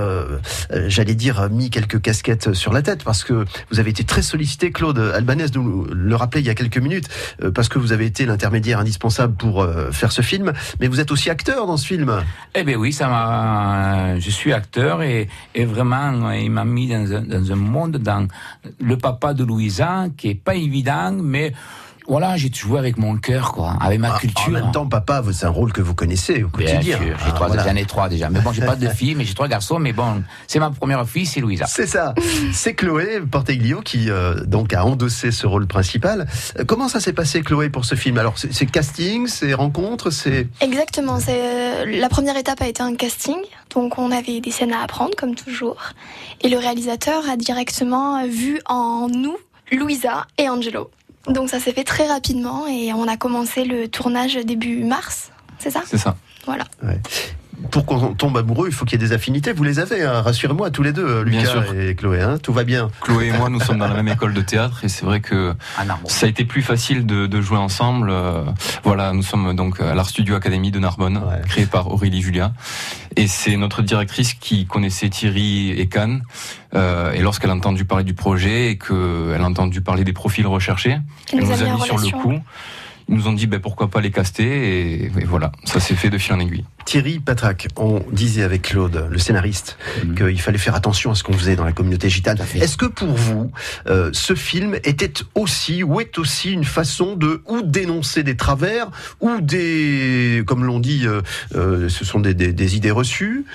j'allais 0.87 1.15
dire, 1.15 1.49
mis 1.49 1.69
quelques 1.69 2.01
casquettes 2.01 2.53
sur 2.53 2.71
la 2.71 2.81
tête 2.81 3.03
parce 3.03 3.23
que 3.23 3.45
vous 3.71 3.79
avez 3.79 3.89
été 3.89 4.03
très 4.03 4.21
sollicité. 4.21 4.71
Claude 4.71 4.99
Albanès 4.99 5.53
nous 5.53 5.85
le 5.85 6.15
rappelait 6.15 6.41
il 6.41 6.47
y 6.47 6.49
a 6.49 6.55
quelques 6.55 6.77
minutes 6.77 7.07
parce 7.53 7.67
que 7.67 7.79
vous 7.79 7.91
avez 7.91 8.05
été 8.05 8.25
l'intermédiaire 8.25 8.79
indispensable 8.79 9.35
pour 9.35 9.67
faire 9.91 10.11
ce 10.11 10.21
film, 10.21 10.53
mais 10.79 10.87
vous 10.87 10.99
êtes 10.99 11.11
aussi 11.11 11.29
acteur 11.29 11.67
dans 11.67 11.77
ce 11.77 11.87
film. 11.87 12.23
Eh 12.55 12.63
bien 12.63 12.77
oui, 12.77 12.93
ça 12.93 13.07
m'a. 13.07 14.19
Je 14.19 14.29
suis 14.29 14.53
acteur 14.53 15.01
et, 15.01 15.27
et 15.55 15.65
vraiment, 15.65 16.31
il 16.31 16.51
m'a 16.51 16.65
mis 16.65 16.87
dans 16.87 17.13
un, 17.13 17.21
dans 17.21 17.51
un 17.51 17.55
monde, 17.55 17.97
dans 18.03 18.27
le 18.79 18.97
papa 18.97 19.33
de 19.33 19.43
Louisa, 19.43 20.07
qui 20.15 20.29
est 20.29 20.35
pas 20.35 20.55
évident, 20.55 21.11
mais 21.11 21.53
voilà, 22.07 22.35
j'ai 22.37 22.51
joué 22.53 22.79
avec 22.79 22.97
mon 22.97 23.17
cœur, 23.17 23.51
quoi, 23.53 23.75
avec 23.81 23.99
ma 23.99 24.13
Ah, 24.15 24.19
culture. 24.19 24.47
En 24.49 24.51
même 24.51 24.71
temps, 24.71 24.85
papa, 24.87 25.21
vous- 25.21 25.31
c'est 25.33 25.45
un 25.45 25.49
rôle 25.49 25.71
que 25.73 25.81
vous 25.81 25.95
connaissez 25.95 26.43
au 26.43 26.47
Bien 26.49 26.73
quotidien. 26.73 26.97
sûr, 26.97 27.05
j'ai 27.05 27.13
Ah, 27.27 27.31
trois, 27.31 27.47
voilà. 27.47 27.63
j'en 27.63 27.75
ai 27.75 27.85
trois 27.85 28.09
déjà. 28.09 28.29
Mais 28.29 28.39
bon, 28.41 28.51
j'ai 28.51 28.65
pas 28.65 28.75
de 28.75 28.87
filles, 28.89 29.15
mais 29.15 29.23
j'ai 29.25 29.33
trois 29.33 29.47
garçons. 29.47 29.79
Mais 29.79 29.93
bon, 29.93 30.23
c'est 30.47 30.59
ma 30.59 30.69
première 30.71 31.07
fille, 31.07 31.25
c'est 31.25 31.39
Louisa. 31.39 31.65
C'est 31.67 31.87
ça. 31.87 32.13
C'est 32.51 32.73
Chloé 32.75 33.21
Porteglio 33.21 33.81
qui 33.81 34.09
euh, 34.09 34.43
donc 34.45 34.73
a 34.73 34.85
endossé 34.85 35.31
ce 35.31 35.47
rôle 35.47 35.67
principal. 35.67 36.27
Euh, 36.59 36.63
Comment 36.65 36.87
ça 36.87 36.99
s'est 36.99 37.13
passé, 37.13 37.41
Chloé, 37.41 37.69
pour 37.69 37.85
ce 37.85 37.95
film? 37.95 38.17
Alors, 38.17 38.35
c'est 38.37 38.65
casting, 38.65 39.27
c'est 39.27 39.53
rencontre, 39.53 40.09
c'est 40.09 40.47
Exactement. 40.61 41.19
C'est 41.19 41.39
euh, 41.39 41.85
la 41.99 42.09
première 42.09 42.37
étape 42.37 42.61
a 42.61 42.67
été 42.67 42.81
un 42.83 42.95
casting, 42.95 43.37
donc 43.73 43.97
on 43.97 44.11
avait 44.11 44.39
des 44.41 44.51
scènes 44.51 44.73
à 44.73 44.81
apprendre 44.83 45.15
comme 45.17 45.35
toujours, 45.35 45.77
et 46.41 46.49
le 46.49 46.57
réalisateur 46.57 47.23
a 47.29 47.37
directement 47.37 48.25
vu 48.27 48.59
en 48.65 49.07
nous 49.09 49.35
Louisa 49.71 50.25
et 50.37 50.49
Angelo. 50.49 50.89
Donc 51.27 51.49
ça 51.49 51.59
s'est 51.59 51.71
fait 51.71 51.83
très 51.83 52.07
rapidement 52.07 52.67
et 52.67 52.93
on 52.93 53.07
a 53.07 53.15
commencé 53.15 53.63
le 53.63 53.87
tournage 53.87 54.35
début 54.35 54.83
mars, 54.83 55.31
c'est 55.59 55.71
ça? 55.71 55.83
C'est 55.85 55.97
ça. 55.97 56.15
Voilà. 56.45 56.65
Pour 57.71 57.85
qu'on 57.85 58.13
tombe 58.13 58.37
amoureux, 58.37 58.67
il 58.67 58.73
faut 58.73 58.85
qu'il 58.85 58.99
y 58.99 59.03
ait 59.03 59.07
des 59.07 59.13
affinités. 59.13 59.53
Vous 59.53 59.63
les 59.63 59.79
avez, 59.79 60.03
hein, 60.03 60.21
rassurez-moi 60.21 60.69
tous 60.71 60.83
les 60.83 60.91
deux, 60.93 61.23
Bien 61.23 61.39
Lucas 61.41 61.51
sûr. 61.51 61.75
et 61.75 61.95
Chloé. 61.95 62.21
hein, 62.21 62.37
tout 62.41 62.53
va 62.53 62.63
bien. 62.63 62.89
Chloé 63.01 63.27
et 63.27 63.31
moi, 63.31 63.49
nous 63.49 63.59
sommes 63.59 63.79
dans 63.79 63.87
la 63.87 63.95
même 63.95 64.07
école 64.07 64.33
de 64.33 64.41
théâtre 64.41 64.83
et 64.83 64.89
c'est 64.89 65.05
vrai 65.05 65.19
que 65.21 65.53
ça 66.07 66.25
a 66.25 66.29
été 66.29 66.45
plus 66.45 66.61
facile 66.61 67.05
de, 67.05 67.27
de 67.27 67.41
jouer 67.41 67.57
ensemble. 67.57 68.09
Euh, 68.11 68.43
Voilà, 68.83 69.13
nous 69.13 69.23
sommes 69.23 69.55
donc 69.55 69.79
à 69.81 69.95
l'Art 69.95 70.09
Studio 70.09 70.35
Academy 70.35 70.71
de 70.71 70.79
Narbonne, 70.79 71.21
créé 71.47 71.65
par 71.65 71.91
Aurélie 71.91 72.21
Julia. 72.21 72.53
Et 73.15 73.27
c'est 73.27 73.57
notre 73.57 73.81
directrice 73.83 74.33
qui 74.33 74.65
connaissait 74.65 75.09
Thierry 75.09 75.69
et 75.71 75.87
Cannes. 75.87 76.23
Euh, 76.75 77.11
et 77.13 77.21
lorsqu'elle 77.21 77.51
a 77.51 77.55
entendu 77.55 77.85
parler 77.85 78.03
du 78.03 78.15
projet 78.15 78.71
et 78.71 78.77
qu'elle 78.77 79.39
a 79.41 79.45
entendu 79.45 79.81
parler 79.81 80.03
des 80.03 80.13
profils 80.13 80.47
recherchés, 80.47 80.97
Elle 81.31 81.39
elle 81.39 81.45
nous 81.45 81.51
a 81.51 81.75
mis 81.75 81.81
sur 81.81 81.97
le 81.99 82.09
coup. 82.09 82.39
Ils 83.09 83.15
nous 83.15 83.27
ont 83.27 83.33
dit 83.33 83.47
ben, 83.47 83.59
pourquoi 83.59 83.89
pas 83.89 84.01
les 84.01 84.11
caster 84.11 84.43
et, 84.43 85.05
et 85.05 85.25
voilà, 85.25 85.51
ça 85.65 85.79
s'est 85.79 85.95
fait 85.95 86.09
de 86.09 86.17
fil 86.17 86.33
en 86.33 86.39
aiguille. 86.39 86.65
Thierry 86.85 87.19
Patrac, 87.19 87.67
on 87.77 88.01
disait 88.11 88.43
avec 88.43 88.63
Claude, 88.63 89.07
le 89.09 89.17
scénariste, 89.17 89.77
Mhm. 90.05 90.15
qu'il 90.15 90.41
fallait 90.41 90.57
faire 90.57 90.75
attention 90.75 91.11
à 91.11 91.15
ce 91.15 91.23
qu'on 91.23 91.33
faisait 91.33 91.55
dans 91.55 91.63
la 91.65 91.71
communauté 91.71 92.09
gitane. 92.09 92.37
Est-ce 92.55 92.77
que 92.77 92.85
pour 92.85 93.09
vous, 93.13 93.51
euh, 93.87 94.09
ce 94.13 94.35
film 94.35 94.75
était 94.83 95.13
aussi, 95.35 95.83
ou 95.83 96.01
est 96.01 96.17
aussi 96.17 96.51
une 96.51 96.65
façon 96.65 97.15
de 97.15 97.41
ou 97.47 97.61
dénoncer 97.61 98.23
des 98.23 98.35
travers, 98.35 98.89
ou 99.21 99.39
des, 99.41 100.43
comme 100.45 100.63
l'on 100.65 100.79
dit, 100.79 101.05
euh, 101.05 101.21
euh, 101.55 101.89
ce 101.89 102.03
sont 102.05 102.19
des, 102.19 102.33
des- 102.33 102.53
des 102.53 102.75
idées 102.75 102.91
reçues 102.91 103.45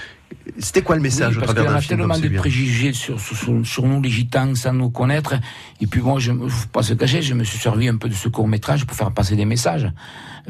C'était 0.59 0.83
quoi 0.83 0.97
le 0.97 1.03
message 1.03 1.33
Oui, 1.33 1.37
au 1.37 1.41
parce 1.41 1.53
travers 1.55 1.73
d'un 1.73 1.79
a 1.79 1.81
film 1.81 1.99
tellement 2.01 2.19
de 2.19 2.29
préjugés 2.37 2.93
sur, 2.93 3.21
sur, 3.21 3.37
sur- 3.37 3.67
sur 3.67 3.87
nous, 3.87 4.01
les 4.01 4.11
gitans, 4.11 4.55
sans 4.55 4.73
nous 4.73 4.91
connaître. 4.91 5.35
Et 5.81 5.87
puis 5.87 6.01
moi, 6.01 6.19
je 6.19 6.33
ne 6.33 6.49
faut 6.49 6.69
pas 6.69 6.83
se 6.83 6.95
cacher, 6.95 7.23
je 7.23 7.35
me 7.35 7.45
suis 7.45 7.59
servi 7.59 7.89
un 7.89 7.97
peu 7.97 8.09
de 8.09 8.15
ce 8.15 8.29
court-métrage 8.29 8.87
pour 8.87 8.97
faire 8.97 9.13
passer 9.13 9.37
des 9.37 9.45
messages. 9.45 9.91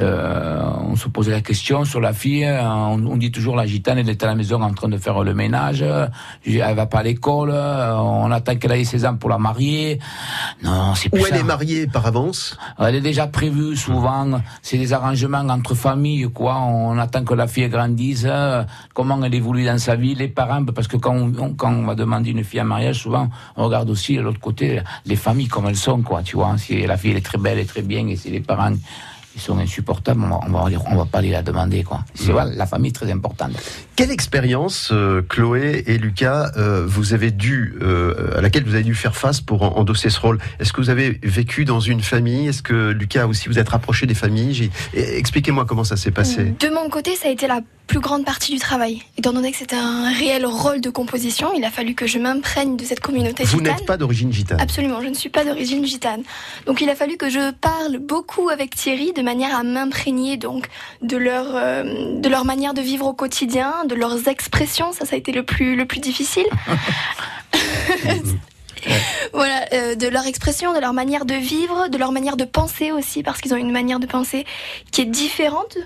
Euh, 0.01 0.63
on 0.89 0.95
se 0.95 1.09
posait 1.09 1.33
la 1.33 1.41
question 1.41 1.85
sur 1.85 2.01
la 2.01 2.13
fille, 2.13 2.45
euh, 2.45 2.63
on, 2.63 3.05
on 3.05 3.17
dit 3.17 3.33
toujours 3.33 3.57
la 3.57 3.67
gitane, 3.67 3.99
elle 3.99 4.09
est 4.09 4.23
à 4.23 4.27
la 4.27 4.37
maison 4.37 4.63
en 4.63 4.73
train 4.73 4.89
de 4.89 4.97
faire 4.97 5.25
le 5.25 5.35
ménage, 5.35 5.83
elle 5.83 6.75
va 6.77 6.87
pas 6.87 6.99
à 6.99 7.03
l'école, 7.03 7.51
euh, 7.53 7.97
on 7.97 8.31
attend 8.31 8.55
qu'elle 8.57 8.73
ait 8.73 8.85
16 8.85 9.07
ans 9.07 9.17
pour 9.17 9.29
la 9.31 9.39
marier. 9.39 9.99
Non, 10.63 10.95
c'est 10.95 11.09
plus 11.09 11.21
Ou 11.21 11.27
elle 11.27 11.35
ça. 11.35 11.41
est 11.41 11.45
mariée 11.45 11.87
par 11.89 12.07
avance 12.07 12.57
Elle 12.79 12.95
est 12.95 13.01
déjà 13.01 13.27
prévue 13.27 13.77
souvent. 13.77 14.41
C'est 14.63 14.79
des 14.79 14.93
arrangements 14.93 15.39
entre 15.39 15.75
familles, 15.75 16.29
quoi. 16.33 16.57
On 16.59 16.97
attend 16.99 17.25
que 17.25 17.35
la 17.35 17.49
fille 17.49 17.69
grandisse, 17.69 18.27
comment 18.95 19.23
elle 19.25 19.35
évolue 19.35 19.65
dans 19.65 19.79
sa 19.79 19.97
vie, 19.97 20.15
les 20.15 20.29
parents, 20.29 20.65
parce 20.65 20.87
que 20.87 20.97
quand 20.97 21.15
on, 21.15 21.55
quand 21.55 21.73
on 21.73 21.85
va 21.85 21.95
demander 21.95 22.31
une 22.31 22.45
fille 22.45 22.61
en 22.61 22.65
mariage, 22.67 23.03
souvent, 23.03 23.29
on 23.57 23.65
regarde 23.65 23.91
aussi 23.91 24.17
de 24.17 24.21
l'autre 24.23 24.41
côté 24.41 24.81
les 25.07 25.17
familles 25.17 25.49
comme 25.49 25.67
elles 25.67 25.77
sont, 25.77 26.03
quoi. 26.03 26.23
Tu 26.23 26.37
vois, 26.37 26.57
si 26.57 26.87
la 26.87 26.97
fille 26.97 27.11
elle 27.11 27.19
est 27.19 27.25
très 27.27 27.39
belle 27.39 27.59
et 27.59 27.67
très 27.67 27.83
bien, 27.83 28.07
et 28.07 28.17
si 28.17 28.31
les 28.31 28.41
parents 28.41 28.73
ils 29.39 29.41
sont 29.41 29.59
insupportables, 29.59 30.21
on 30.23 30.29
va, 30.29 30.41
on 30.47 30.51
va, 30.51 30.79
on 30.91 30.97
va 30.97 31.05
pas 31.05 31.21
les 31.21 31.31
la 31.31 31.43
demander, 31.43 31.85
quoi. 31.85 32.01
C'est 32.15 32.33
voilà, 32.33 32.51
la 32.55 32.67
famille 32.67 32.91
est 32.91 32.95
très 32.95 33.11
importante. 33.11 33.53
Quelle 33.95 34.11
expérience, 34.11 34.91
euh, 34.93 35.23
Chloé 35.29 35.85
et 35.87 35.97
Lucas, 35.99 36.51
euh, 36.57 36.85
vous 36.87 37.15
avez 37.15 37.31
dû, 37.31 37.77
euh, 37.81 38.37
à 38.37 38.41
laquelle 38.41 38.65
vous 38.65 38.75
avez 38.75 38.83
dû 38.85 38.95
faire 38.95 39.15
face 39.17 39.41
pour 39.41 39.63
en- 39.63 39.77
endosser 39.79 40.11
ce 40.11 40.19
rôle? 40.21 40.39
Est-ce 40.59 40.73
que 40.73 40.81
vous 40.81 40.91
avez 40.91 41.19
vécu 41.23 41.65
dans 41.65 41.81
une 41.81 42.01
famille? 42.03 42.49
Est-ce 42.49 42.63
que 42.63 42.91
Lucas 42.91 43.27
aussi 43.27 43.49
vous 43.49 43.59
êtes 43.59 43.69
rapproché 43.69 44.07
des 44.07 44.15
familles? 44.15 44.71
Expliquez-moi 44.95 45.65
comment 45.67 45.85
ça 45.85 45.97
s'est 45.97 46.11
passé. 46.11 46.55
De 46.59 46.69
mon 46.75 46.89
côté, 46.91 47.15
ça 47.17 47.29
a 47.29 47.31
été 47.31 47.47
la 47.47 47.61
plus 47.89 47.99
grande 48.01 48.25
partie 48.25 48.53
du 48.53 48.59
travail. 48.61 49.03
Étant 49.17 49.33
donné 49.33 49.51
que 49.51 49.57
c'était 49.57 49.75
un 49.75 50.13
réel 50.13 50.47
rôle 50.47 50.81
de 50.81 50.91
composition, 50.91 51.53
il 51.57 51.65
a 51.65 51.71
fallu 51.71 51.95
que 51.95 52.07
je 52.07 52.19
m'imprègne 52.19 52.77
de 52.77 52.85
cette 52.85 53.01
communauté 53.01 53.45
Vous 53.45 53.59
gitane. 53.59 53.77
n'êtes 53.77 53.87
pas 53.87 53.97
d'origine 53.97 54.33
gitane. 54.33 54.61
Absolument, 54.61 55.01
je 55.03 55.09
ne 55.09 55.15
suis 55.15 55.31
pas 55.31 55.45
d'origine 55.45 55.85
gitane. 55.85 56.23
Donc 56.67 56.81
il 56.83 56.91
a 56.91 56.95
fallu 56.95 57.17
que 57.17 57.31
je 57.31 57.51
parle 57.53 57.99
beaucoup 57.99 58.51
avec 58.51 58.77
Thierry 58.77 59.13
de 59.13 59.23
manière 59.23 59.57
à 59.59 59.63
m'imprégner 59.65 60.37
donc 60.37 60.69
de 61.03 61.17
leur 61.17 61.47
euh, 61.55 62.21
de 62.21 62.29
leur 62.29 62.45
manière 62.45 62.75
de 62.75 62.83
vivre 62.83 63.07
au 63.07 63.15
quotidien, 63.15 63.73
de 63.89 63.95
leurs 63.95 64.29
expressions, 64.29 64.93
ça 64.93 65.07
ça 65.07 65.17
a 65.17 65.19
été 65.19 65.33
le 65.33 65.43
plus 65.43 65.75
le 65.75 65.87
plus 65.87 66.01
difficile. 66.01 66.47
voilà, 69.33 69.65
euh, 69.73 69.95
de 69.95 70.07
leur 70.09 70.27
expression, 70.27 70.75
de 70.75 70.79
leur 70.79 70.93
manière 70.93 71.25
de 71.25 71.35
vivre, 71.35 71.89
de 71.89 71.97
leur 71.99 72.13
manière 72.13 72.37
de 72.37 72.45
penser 72.45 72.93
aussi 72.93 73.23
parce 73.23 73.41
qu'ils 73.41 73.55
ont 73.55 73.57
une 73.59 73.73
manière 73.73 73.99
de 73.99 74.07
penser 74.07 74.45
qui 74.93 75.01
est 75.01 75.07
différente 75.07 75.79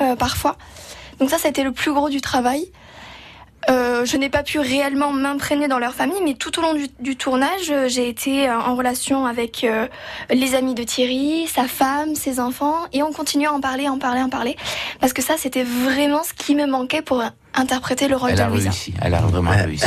euh, 0.00 0.16
parfois. 0.16 0.56
Donc 1.20 1.30
ça 1.30 1.38
ça 1.38 1.48
a 1.48 1.50
été 1.50 1.62
le 1.62 1.72
plus 1.72 1.92
gros 1.92 2.08
du 2.08 2.20
travail. 2.20 2.70
Euh, 3.68 4.04
je 4.06 4.16
n'ai 4.16 4.30
pas 4.30 4.42
pu 4.42 4.58
réellement 4.58 5.12
m'imprégner 5.12 5.68
dans 5.68 5.78
leur 5.78 5.92
famille, 5.92 6.20
mais 6.24 6.34
tout 6.34 6.58
au 6.58 6.62
long 6.62 6.74
du, 6.98 7.16
tournage, 7.16 7.70
euh, 7.70 7.88
j'ai 7.88 8.08
été 8.08 8.48
euh, 8.48 8.58
en 8.58 8.74
relation 8.74 9.26
avec 9.26 9.66
les 10.30 10.54
amis 10.54 10.74
de 10.74 10.82
Thierry, 10.82 11.46
sa 11.46 11.64
femme, 11.64 12.14
ses 12.14 12.40
enfants, 12.40 12.86
et 12.92 13.02
on 13.02 13.12
continue 13.12 13.46
à 13.46 13.52
en 13.52 13.60
parler, 13.60 13.88
en 13.88 13.98
parler, 13.98 14.22
en 14.22 14.30
parler, 14.30 14.56
parce 15.00 15.12
que 15.12 15.22
ça, 15.22 15.34
c'était 15.36 15.64
vraiment 15.64 16.22
ce 16.22 16.32
qui 16.32 16.54
me 16.54 16.66
manquait 16.66 17.02
pour 17.02 17.22
interpréter 17.54 18.08
le 18.08 18.16
rôle 18.16 18.30
Elle 18.30 18.36
de 18.38 18.42
a 18.42 18.48
Louisa. 18.48 18.70
réussi, 18.70 18.94
elle 19.00 19.14
a 19.14 19.20
vraiment 19.20 19.50
réussi. 19.50 19.84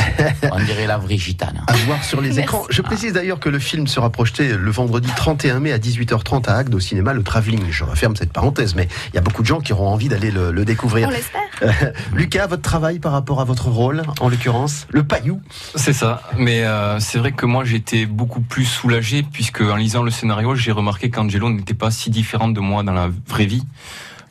On 0.52 0.62
dirait 0.62 0.86
la 0.86 0.98
vraie 0.98 1.16
gitane. 1.18 1.62
À 1.66 1.72
voir 1.86 2.02
sur 2.04 2.20
les 2.20 2.28
Merci. 2.28 2.40
écrans. 2.42 2.64
Je 2.70 2.82
précise 2.82 3.12
d'ailleurs 3.12 3.40
que 3.40 3.48
le 3.48 3.58
film 3.58 3.86
sera 3.86 4.10
projeté 4.10 4.56
le 4.56 4.70
vendredi 4.70 5.08
31 5.16 5.60
mai 5.60 5.72
à 5.72 5.78
18h30 5.78 6.48
à 6.48 6.56
Agde 6.56 6.74
au 6.74 6.80
cinéma 6.80 7.12
Le 7.12 7.22
Travelling. 7.22 7.64
Je 7.70 7.84
referme 7.84 8.16
cette 8.16 8.32
parenthèse, 8.32 8.74
mais 8.74 8.88
il 9.12 9.14
y 9.16 9.18
a 9.18 9.22
beaucoup 9.22 9.42
de 9.42 9.46
gens 9.46 9.60
qui 9.60 9.72
auront 9.72 9.88
envie 9.88 10.08
d'aller 10.08 10.30
le, 10.30 10.52
le 10.52 10.64
découvrir. 10.64 11.08
On 11.08 11.10
l'espère. 11.10 11.40
Lucas, 12.14 12.46
votre 12.46 12.62
travail 12.62 12.98
par 12.98 13.12
rapport 13.12 13.40
à 13.40 13.44
votre 13.44 13.68
rôle, 13.68 14.02
en 14.20 14.28
l'occurrence, 14.28 14.86
le 14.90 15.04
paillou. 15.04 15.40
C'est 15.74 15.92
ça, 15.92 16.22
mais 16.36 16.64
euh, 16.64 16.98
c'est 17.00 17.18
vrai 17.18 17.32
que 17.32 17.46
moi 17.46 17.64
j'étais 17.64 18.06
beaucoup 18.06 18.40
plus 18.40 18.64
soulagé 18.64 19.22
puisque 19.22 19.60
en 19.60 19.76
lisant 19.76 20.02
le 20.02 20.10
scénario, 20.10 20.54
j'ai 20.54 20.72
remarqué 20.72 21.10
qu'Angelo 21.10 21.50
n'était 21.50 21.74
pas 21.74 21.90
si 21.90 22.10
différente 22.10 22.54
de 22.54 22.60
moi 22.60 22.82
dans 22.82 22.92
la 22.92 23.08
vraie 23.28 23.46
vie. 23.46 23.64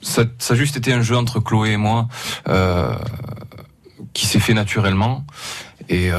Ça, 0.04 0.24
ça 0.38 0.54
a 0.54 0.58
juste 0.58 0.78
été 0.78 0.94
un 0.94 1.02
jeu 1.02 1.16
entre 1.18 1.40
Chloé 1.40 1.72
et 1.72 1.78
moi 1.78 2.08
euh, 2.50 2.94
qui 4.14 4.28
s'est 4.28 4.40
fait 4.40 4.54
naturellement 4.54 5.26
et 5.90 6.12
euh, 6.12 6.18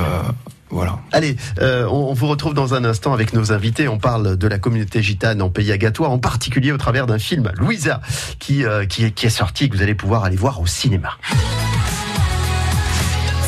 voilà. 0.70 0.98
Allez, 1.12 1.36
euh, 1.60 1.86
on, 1.86 2.10
on 2.10 2.14
vous 2.14 2.26
retrouve 2.26 2.52
dans 2.52 2.74
un 2.74 2.84
instant 2.84 3.12
avec 3.12 3.32
nos 3.32 3.52
invités. 3.52 3.86
On 3.86 3.98
parle 3.98 4.36
de 4.36 4.48
la 4.48 4.58
communauté 4.58 5.02
gitane 5.02 5.40
en 5.40 5.48
pays 5.48 5.70
agatois, 5.70 6.08
en 6.08 6.18
particulier 6.18 6.72
au 6.72 6.78
travers 6.78 7.06
d'un 7.06 7.18
film, 7.18 7.52
Louisa, 7.54 8.00
qui, 8.40 8.64
euh, 8.64 8.84
qui, 8.84 9.04
est, 9.04 9.10
qui 9.12 9.26
est 9.26 9.30
sorti 9.30 9.64
et 9.64 9.68
que 9.68 9.76
vous 9.76 9.82
allez 9.82 9.94
pouvoir 9.94 10.24
aller 10.24 10.36
voir 10.36 10.60
au 10.60 10.66
cinéma. 10.66 11.10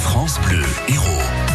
France 0.02 0.38
Bleu, 0.46 0.62
héros. 0.88 1.45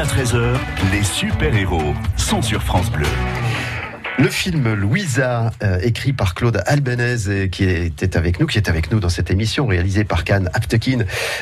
À 0.00 0.04
13h, 0.04 0.56
les 0.92 1.02
super-héros 1.02 1.94
sont 2.16 2.40
sur 2.40 2.62
France 2.62 2.90
Bleu. 2.90 3.06
Le 4.18 4.28
film 4.28 4.72
Louisa, 4.72 5.50
euh, 5.62 5.78
écrit 5.82 6.14
par 6.14 6.34
Claude 6.34 6.62
Albanese, 6.66 7.28
et 7.28 7.50
qui 7.50 7.64
était 7.64 8.16
avec 8.16 8.40
nous, 8.40 8.46
qui 8.46 8.56
est 8.56 8.70
avec 8.70 8.90
nous 8.90 8.98
dans 8.98 9.10
cette 9.10 9.30
émission, 9.30 9.66
réalisée 9.66 10.04
par 10.04 10.24
Cannes 10.24 10.48
Aptekin, 10.54 11.00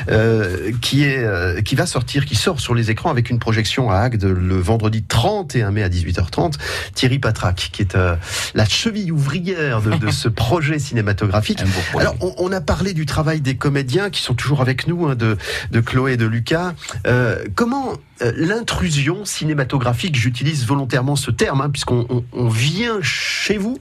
euh, 0.09 0.71
qui 0.81 1.05
est, 1.05 1.23
euh, 1.23 1.61
qui 1.61 1.75
va 1.75 1.85
sortir, 1.85 2.25
qui 2.25 2.35
sort 2.35 2.59
sur 2.59 2.75
les 2.75 2.91
écrans 2.91 3.09
avec 3.09 3.29
une 3.29 3.39
projection 3.39 3.91
à 3.91 3.97
Agde 3.97 4.25
le 4.25 4.55
vendredi 4.55 5.03
31 5.03 5.71
mai 5.71 5.83
à 5.83 5.89
18h30. 5.89 6.55
Thierry 6.95 7.19
Patrac, 7.19 7.69
qui 7.71 7.81
est 7.81 7.95
euh, 7.95 8.15
la 8.55 8.65
cheville 8.65 9.13
ouvrière 9.13 9.81
de, 9.81 9.91
de 9.91 10.11
ce 10.11 10.27
projet 10.27 10.79
cinématographique. 10.79 11.61
Alors, 11.97 12.15
on, 12.19 12.33
on 12.37 12.51
a 12.51 12.59
parlé 12.59 12.93
du 12.93 13.05
travail 13.05 13.39
des 13.39 13.55
comédiens 13.55 14.09
qui 14.09 14.21
sont 14.21 14.33
toujours 14.33 14.61
avec 14.61 14.85
nous, 14.87 15.07
hein, 15.07 15.15
de, 15.15 15.37
de 15.71 15.79
Chloé 15.79 16.13
et 16.13 16.17
de 16.17 16.25
Lucas. 16.25 16.73
Euh, 17.07 17.45
comment 17.55 17.93
euh, 17.93 17.95
l'intrusion 18.35 19.25
cinématographique, 19.25 20.15
j'utilise 20.15 20.65
volontairement 20.65 21.15
ce 21.15 21.31
terme, 21.31 21.61
hein, 21.61 21.69
puisqu'on 21.69 22.05
on, 22.09 22.23
on 22.33 22.47
vient 22.47 22.99
chez 23.01 23.57
vous. 23.57 23.77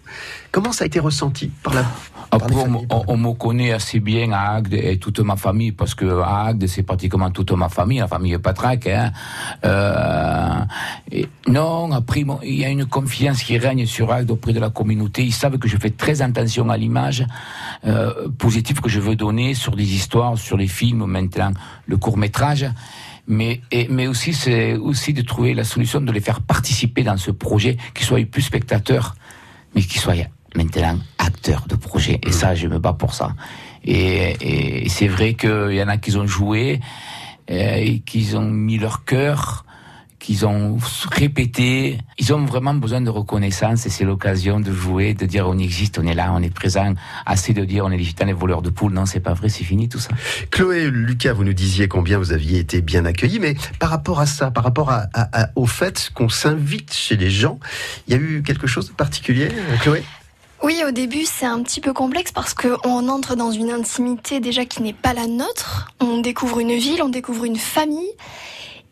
Comment 0.51 0.73
ça 0.73 0.85
a 0.85 0.87
été 0.87 0.99
ressenti 1.01 1.51
par 1.63 1.75
la 1.75 1.85
Après, 2.31 2.55
on, 2.55 2.87
on- 2.91 3.05
on 3.07 3.17
me 3.19 3.33
connaît 3.35 3.73
assez 3.73 4.01
bien 4.01 4.33
à 4.33 4.55
Agde 4.57 4.73
et 4.75 4.99
toute 4.99 5.21
ma 5.21 5.37
famille, 5.37 5.73
parce 5.73 5.95
que 5.95 6.21
à 6.23 6.47
Agde, 6.47 6.67
c'est 6.67 6.83
pratiquement 6.83 7.31
toute 7.31 7.53
ma 7.53 7.69
famille, 7.69 7.99
la 7.99 8.09
famille 8.09 8.37
Patrac. 8.39 8.87
Hein. 8.87 9.13
Euh, 9.65 10.55
et 11.13 11.29
non, 11.47 11.93
après, 11.93 12.25
il 12.45 12.55
y 12.55 12.65
a 12.65 12.69
une 12.71 12.87
confiance 12.87 13.43
qui 13.43 13.59
règne 13.59 13.85
sur 13.87 14.11
Agde 14.13 14.31
auprès 14.31 14.53
de 14.55 14.61
la 14.61 14.71
communauté. 14.71 15.23
Ils 15.25 15.33
savent 15.35 15.59
que 15.59 15.69
je 15.69 15.77
fais 15.77 15.91
très 15.91 16.23
attention 16.23 16.71
à 16.71 16.77
l'image 16.77 17.27
euh, 17.87 18.29
positive 18.39 18.81
que 18.81 18.89
je 18.89 19.01
veux 19.01 19.17
donner 19.17 19.53
sur 19.55 19.77
des 19.77 19.95
histoires, 19.95 20.39
sur 20.39 20.57
les 20.57 20.69
films, 20.69 21.05
maintenant, 21.07 21.53
le 21.87 21.97
court-métrage. 21.99 22.67
Mais, 23.29 23.61
et- 23.71 23.89
mais 23.91 24.07
aussi, 24.07 24.33
c'est 24.33 24.75
aussi 24.77 25.13
de 25.13 25.21
trouver 25.23 25.53
la 25.55 25.65
solution 25.65 26.01
de 26.01 26.11
les 26.11 26.21
faire 26.21 26.41
participer 26.41 27.03
dans 27.03 27.17
ce 27.19 27.31
projet, 27.31 27.77
qu'ils 27.95 28.07
soient 28.07 28.25
plus 28.25 28.43
spectateurs, 28.43 29.15
mais 29.75 29.83
qu'ils 29.83 30.01
soient 30.01 30.15
maintenant 30.57 30.99
acteurs 31.19 31.67
de 31.69 31.77
projet. 31.77 32.19
Et 32.27 32.33
ça, 32.33 32.55
je 32.55 32.67
me 32.67 32.79
bats 32.79 32.95
pour 32.95 33.13
ça. 33.13 33.35
Et, 33.85 34.83
et 34.85 34.89
c'est 34.89 35.09
vrai 35.09 35.35
qu'il 35.35 35.73
y 35.75 35.83
en 35.83 35.89
a 35.89 35.99
qui 35.99 36.17
ont 36.17 36.27
joué, 36.27 36.81
euh, 37.51 37.75
et 37.77 38.01
qu'ils 38.01 38.37
ont 38.37 38.49
mis 38.51 38.79
leur 38.79 39.05
cœur, 39.05 39.65
qu'ils 40.29 40.45
ont 40.45 40.77
répété. 41.11 41.97
Ils 42.19 42.35
ont 42.35 42.45
vraiment 42.45 42.75
besoin 42.75 43.01
de 43.01 43.09
reconnaissance 43.09 43.87
et 43.87 43.89
c'est 43.89 44.05
l'occasion 44.05 44.61
de 44.61 44.71
jouer, 44.71 45.15
de 45.15 45.25
dire 45.25 45.49
on 45.49 45.57
existe, 45.57 45.99
on 45.99 46.07
est 46.07 46.13
là, 46.13 46.31
on 46.35 46.43
est 46.43 46.53
présent. 46.53 46.93
Assez 47.25 47.55
de 47.55 47.65
dire 47.65 47.87
on 47.87 47.91
est 47.91 47.97
les 47.97 48.05
gitans, 48.05 48.27
les 48.27 48.35
voleurs 48.35 48.61
de 48.61 48.69
poules. 48.69 48.93
Non, 48.93 49.07
c'est 49.07 49.21
pas 49.21 49.33
vrai, 49.33 49.49
c'est 49.49 49.65
fini 49.65 49.89
tout 49.89 49.99
ça. 49.99 50.11
Chloé, 50.51 50.91
Lucas, 50.91 51.33
vous 51.33 51.45
nous 51.45 51.55
disiez 51.55 51.89
combien 51.89 52.19
vous 52.19 52.33
aviez 52.33 52.59
été 52.59 52.83
bien 52.83 53.07
accueillis, 53.07 53.39
mais 53.39 53.55
par 53.79 53.89
rapport 53.89 54.21
à 54.21 54.27
ça, 54.27 54.51
par 54.51 54.65
rapport 54.65 54.91
à, 54.91 55.07
à- 55.15 55.45
à- 55.45 55.49
au 55.57 55.65
fait 55.65 56.11
qu'on 56.13 56.29
s'invite 56.29 56.93
chez 56.93 57.17
les 57.17 57.31
gens, 57.31 57.59
il 58.07 58.13
y 58.13 58.17
a 58.19 58.21
eu 58.21 58.43
quelque 58.43 58.67
chose 58.67 58.89
de 58.89 58.93
particulier, 58.93 59.49
euh, 59.51 59.77
Chloé? 59.81 60.03
Oui, 60.63 60.83
au 60.87 60.91
début, 60.91 61.25
c'est 61.25 61.47
un 61.47 61.63
petit 61.63 61.81
peu 61.81 61.95
complexe 61.95 62.33
parce 62.33 62.53
qu'on 62.53 63.09
entre 63.09 63.35
dans 63.35 63.53
une 63.53 63.71
intimité 63.71 64.41
déjà 64.41 64.67
qui 64.67 64.83
n'est 64.83 64.93
pas 64.93 65.15
la 65.15 65.27
nôtre. 65.27 65.91
On 66.01 66.21
découvre 66.21 66.59
une 66.59 66.75
ville, 66.77 67.01
on 67.03 67.09
découvre 67.09 67.45
une 67.45 67.57
famille. 67.57 68.11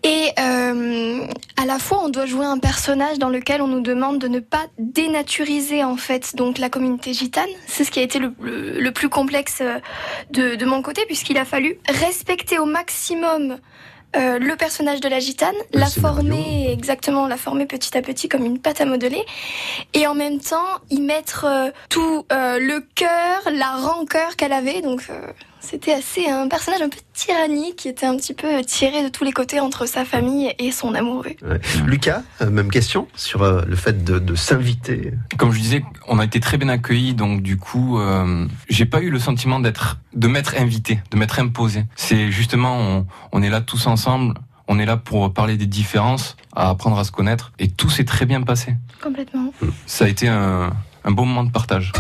Et 0.09 0.31
euh, 0.39 1.27
à 1.57 1.67
la 1.67 1.81
fois, 1.81 2.01
on 2.05 2.09
doit 2.09 2.27
jouer 2.27 2.47
un 2.47 2.59
personnage 2.59 3.19
dans 3.19 3.29
lequel 3.29 3.61
on 3.61 3.67
nous 3.67 3.81
demande 3.81 4.21
de 4.21 4.29
ne 4.29 4.39
pas 4.39 4.67
dénaturiser 4.79 5.83
en 5.83 5.97
fait 5.97 6.37
donc 6.37 6.59
la 6.59 6.69
communauté 6.71 7.13
gitane. 7.13 7.49
C'est 7.67 7.83
ce 7.83 7.91
qui 7.91 7.99
a 7.99 8.03
été 8.03 8.21
le, 8.21 8.33
le- 8.41 8.79
le 8.79 8.93
plus 8.93 9.09
complexe 9.09 9.59
euh, 9.63 9.81
de, 10.31 10.55
de 10.55 10.65
mon 10.65 10.81
côté 10.81 11.03
puisqu'il 11.07 11.39
a 11.39 11.45
fallu 11.45 11.81
respecter 11.89 12.61
au 12.61 12.67
maximum 12.67 13.59
euh, 14.15 14.39
le 14.39 14.55
personnage 14.55 15.01
de 15.01 15.09
la 15.09 15.19
gitane, 15.19 15.57
Le 15.75 15.81
la 15.81 15.87
scénario. 15.87 16.19
former 16.23 16.71
exactement, 16.73 17.27
la 17.27 17.37
former 17.37 17.67
petit 17.67 17.99
à 17.99 18.03
petit 18.03 18.29
comme 18.29 18.45
une 18.45 18.61
pâte 18.61 18.81
à 18.81 18.85
modeler, 18.85 19.23
et 19.93 20.07
en 20.07 20.15
même 20.15 20.39
temps 20.39 20.69
y 20.89 21.01
mettre 21.01 21.45
euh, 21.47 21.71
tout 21.91 22.25
euh, 22.33 22.61
le 22.61 22.81
cœur, 22.95 23.43
la 23.53 23.73
rancœur 23.73 24.37
qu'elle 24.37 24.53
avait. 24.53 24.81
Donc 24.83 25.03
euh, 25.11 25.21
c'était 25.69 25.93
assez 25.93 26.29
un 26.29 26.49
personnage 26.49 26.81
un 26.81 26.89
peu 26.89 26.99
tyrannique 27.13 27.77
qui 27.77 27.89
était 27.89 28.07
un 28.07 28.17
petit 28.17 28.35
peu 28.35 28.63
tiré 28.65 29.03
de 29.03 29.09
tous 29.09 29.25
les 29.25 29.33
côtés 29.33 29.59
entre 29.59 29.87
sa 29.87 30.05
famille 30.05 30.53
et 30.59 30.71
son 30.71 30.95
amoureux. 30.95 31.35
Ouais. 31.43 31.61
Lucas, 31.85 32.23
euh, 32.41 32.51
même 32.51 32.71
question 32.71 33.09
sur 33.17 33.43
euh, 33.43 33.63
le 33.67 33.77
fait 33.77 34.05
de, 34.05 34.19
de 34.19 34.35
s'inviter. 34.35 35.13
Comme 35.39 35.53
je 35.53 35.59
disais, 35.61 35.85
on 36.07 36.19
a 36.19 36.25
été 36.25 36.39
très 36.41 36.57
bien 36.57 36.69
accueillis, 36.69 37.15
donc 37.15 37.43
du 37.43 37.57
coup, 37.57 37.99
euh, 37.99 38.47
j'ai 38.69 38.87
pas 38.87 39.01
eu 39.01 39.11
le 39.11 39.19
sentiment 39.19 39.59
d'être, 39.59 39.99
de 40.15 40.29
m'être 40.29 40.55
invité, 40.57 41.01
de 41.11 41.17
m'être 41.17 41.39
imposé. 41.41 41.85
C'est 41.97 42.31
justement, 42.31 42.77
on, 42.79 43.07
on 43.33 43.43
est 43.43 43.51
là 43.51 43.61
tous 43.61 43.87
ensemble, 43.87 44.35
on 44.69 44.79
est 44.79 44.87
là 44.87 44.97
pour 44.97 45.33
parler 45.33 45.57
des 45.57 45.67
différences, 45.67 46.37
à 46.55 46.71
apprendre 46.71 46.99
à 46.99 47.05
se 47.05 47.11
connaître, 47.11 47.53
et 47.59 47.69
tout 47.69 47.91
s'est 47.91 48.05
très 48.05 48.27
bien 48.27 48.43
passé. 48.43 48.75
Complètement. 49.03 49.53
Ça 49.87 50.05
a 50.05 50.09
été 50.09 50.29
un, 50.29 50.73
un 51.05 51.11
bon 51.11 51.27
moment 51.27 51.45
de 51.45 51.51
partage. 51.51 51.93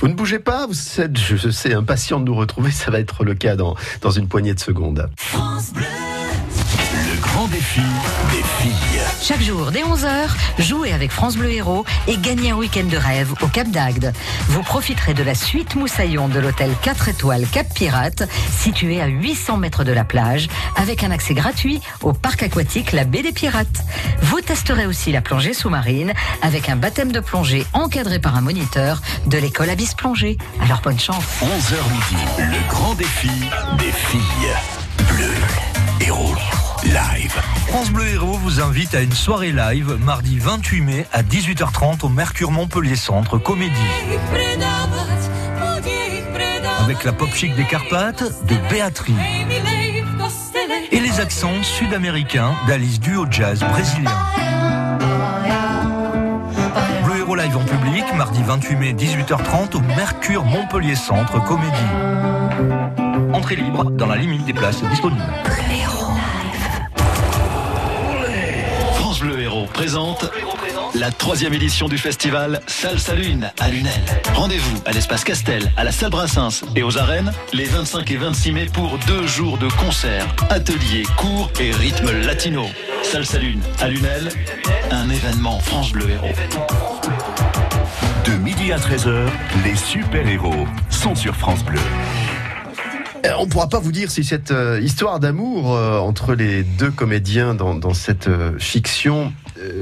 Vous 0.00 0.08
ne 0.08 0.14
bougez 0.14 0.38
pas, 0.38 0.66
vous 0.66 1.00
êtes, 1.00 1.18
je 1.18 1.50
sais, 1.50 1.74
impatient 1.74 2.20
de 2.20 2.24
nous 2.24 2.34
retrouver, 2.34 2.70
ça 2.70 2.90
va 2.90 3.00
être 3.00 3.22
le 3.22 3.34
cas 3.34 3.54
dans, 3.54 3.76
dans 4.00 4.10
une 4.10 4.28
poignée 4.28 4.54
de 4.54 4.60
secondes. 4.60 5.10
Défi 7.50 7.80
des 8.30 8.42
filles. 8.42 9.00
Chaque 9.20 9.42
jour, 9.42 9.70
dès 9.72 9.82
11h, 9.82 10.28
jouez 10.58 10.92
avec 10.92 11.10
France 11.10 11.36
Bleu 11.36 11.50
Héros 11.50 11.84
et 12.06 12.16
gagnez 12.16 12.50
un 12.52 12.56
week-end 12.56 12.84
de 12.84 12.96
rêve 12.96 13.32
au 13.42 13.46
Cap 13.48 13.68
d'Agde. 13.68 14.12
Vous 14.48 14.62
profiterez 14.62 15.14
de 15.14 15.22
la 15.22 15.34
suite 15.34 15.74
Moussaillon 15.74 16.28
de 16.28 16.38
l'hôtel 16.38 16.70
4 16.82 17.08
étoiles 17.08 17.46
Cap 17.50 17.66
Pirate, 17.74 18.28
situé 18.56 19.00
à 19.00 19.06
800 19.06 19.56
mètres 19.56 19.84
de 19.84 19.92
la 19.92 20.04
plage, 20.04 20.48
avec 20.76 21.02
un 21.02 21.10
accès 21.10 21.34
gratuit 21.34 21.80
au 22.02 22.12
parc 22.12 22.44
aquatique 22.44 22.92
La 22.92 23.04
Baie 23.04 23.22
des 23.22 23.32
Pirates. 23.32 23.84
Vous 24.22 24.40
testerez 24.40 24.86
aussi 24.86 25.10
la 25.10 25.20
plongée 25.20 25.52
sous-marine 25.52 26.12
avec 26.42 26.68
un 26.68 26.76
baptême 26.76 27.10
de 27.10 27.20
plongée 27.20 27.66
encadré 27.72 28.20
par 28.20 28.36
un 28.36 28.42
moniteur 28.42 29.02
de 29.26 29.38
l'école 29.38 29.70
Abyss 29.70 29.94
Plongée. 29.94 30.38
Alors 30.62 30.80
bonne 30.82 31.00
chance. 31.00 31.24
11h 31.42 31.74
midi, 31.90 32.22
le 32.38 32.68
grand 32.68 32.94
défi 32.94 33.30
des 33.78 33.92
filles. 33.92 34.54
Bleu, 35.08 35.32
héros, 36.00 36.34
live. 36.84 37.32
France 37.68 37.90
Bleu 37.90 38.06
Héros 38.08 38.38
vous 38.38 38.60
invite 38.60 38.94
à 38.94 39.00
une 39.00 39.12
soirée 39.12 39.52
live 39.52 39.98
mardi 40.04 40.38
28 40.38 40.80
mai 40.80 41.06
à 41.12 41.22
18h30 41.22 42.04
au 42.04 42.08
Mercure 42.08 42.50
Montpellier 42.50 42.96
Centre 42.96 43.38
Comédie. 43.38 43.74
Avec 46.82 47.04
la 47.04 47.12
pop 47.12 47.28
chic 47.34 47.54
des 47.54 47.64
Carpates 47.64 48.46
de 48.46 48.56
Béatrice 48.70 49.14
et 50.90 51.00
les 51.00 51.20
accents 51.20 51.62
sud-américains 51.62 52.54
d'Alice 52.66 53.00
Duo 53.00 53.26
Jazz 53.30 53.60
brésilien. 53.60 54.10
Bleu 57.04 57.18
Héros 57.18 57.36
live 57.36 57.56
en 57.56 57.64
public 57.64 58.04
mardi 58.16 58.42
28 58.42 58.76
mai 58.76 58.92
18h30 58.92 59.76
au 59.76 59.80
Mercure 59.80 60.44
Montpellier 60.44 60.96
Centre 60.96 61.42
Comédie. 61.44 61.70
Entrée 63.32 63.56
libre 63.56 63.90
dans 63.90 64.06
la 64.06 64.16
limite 64.16 64.44
des 64.44 64.54
places 64.54 64.82
disponibles. 64.82 65.22
Héros 69.60 69.68
présente 69.74 70.30
la 70.94 71.10
troisième 71.10 71.52
édition 71.52 71.86
du 71.88 71.98
festival 71.98 72.60
Salsa 72.66 73.14
Lune 73.14 73.50
à 73.60 73.68
Lunel. 73.68 73.92
Rendez-vous 74.34 74.80
à 74.86 74.92
l'espace 74.92 75.22
Castel, 75.22 75.70
à 75.76 75.84
la 75.84 75.92
salle 75.92 76.10
Brassens 76.10 76.62
et 76.76 76.82
aux 76.82 76.96
arènes 76.96 77.30
les 77.52 77.64
25 77.66 78.10
et 78.10 78.16
26 78.16 78.52
mai 78.52 78.66
pour 78.72 78.98
deux 79.06 79.26
jours 79.26 79.58
de 79.58 79.68
concerts, 79.68 80.26
ateliers, 80.48 81.02
cours 81.18 81.50
et 81.60 81.72
rythmes 81.72 82.10
latino. 82.22 82.64
Salsa 83.02 83.38
Lune 83.38 83.60
à 83.80 83.88
Lunel, 83.88 84.30
un 84.90 85.10
événement 85.10 85.58
France 85.60 85.92
Bleu 85.92 86.08
Héros. 86.08 86.34
De 88.24 88.32
midi 88.32 88.72
à 88.72 88.78
13h, 88.78 89.26
les 89.64 89.76
super-héros 89.76 90.66
sont 90.88 91.14
sur 91.14 91.36
France 91.36 91.62
Bleu. 91.64 91.80
Euh, 93.26 93.32
On 93.38 93.44
ne 93.44 93.50
pourra 93.50 93.68
pas 93.68 93.80
vous 93.80 93.92
dire 93.92 94.10
si 94.10 94.24
cette 94.24 94.50
euh, 94.50 94.80
histoire 94.80 95.20
d'amour 95.20 95.76
euh, 95.76 95.98
entre 95.98 96.32
les 96.34 96.62
deux 96.62 96.90
comédiens 96.90 97.54
dans, 97.54 97.74
dans 97.74 97.92
cette 97.92 98.28
euh, 98.28 98.52
fiction 98.58 99.34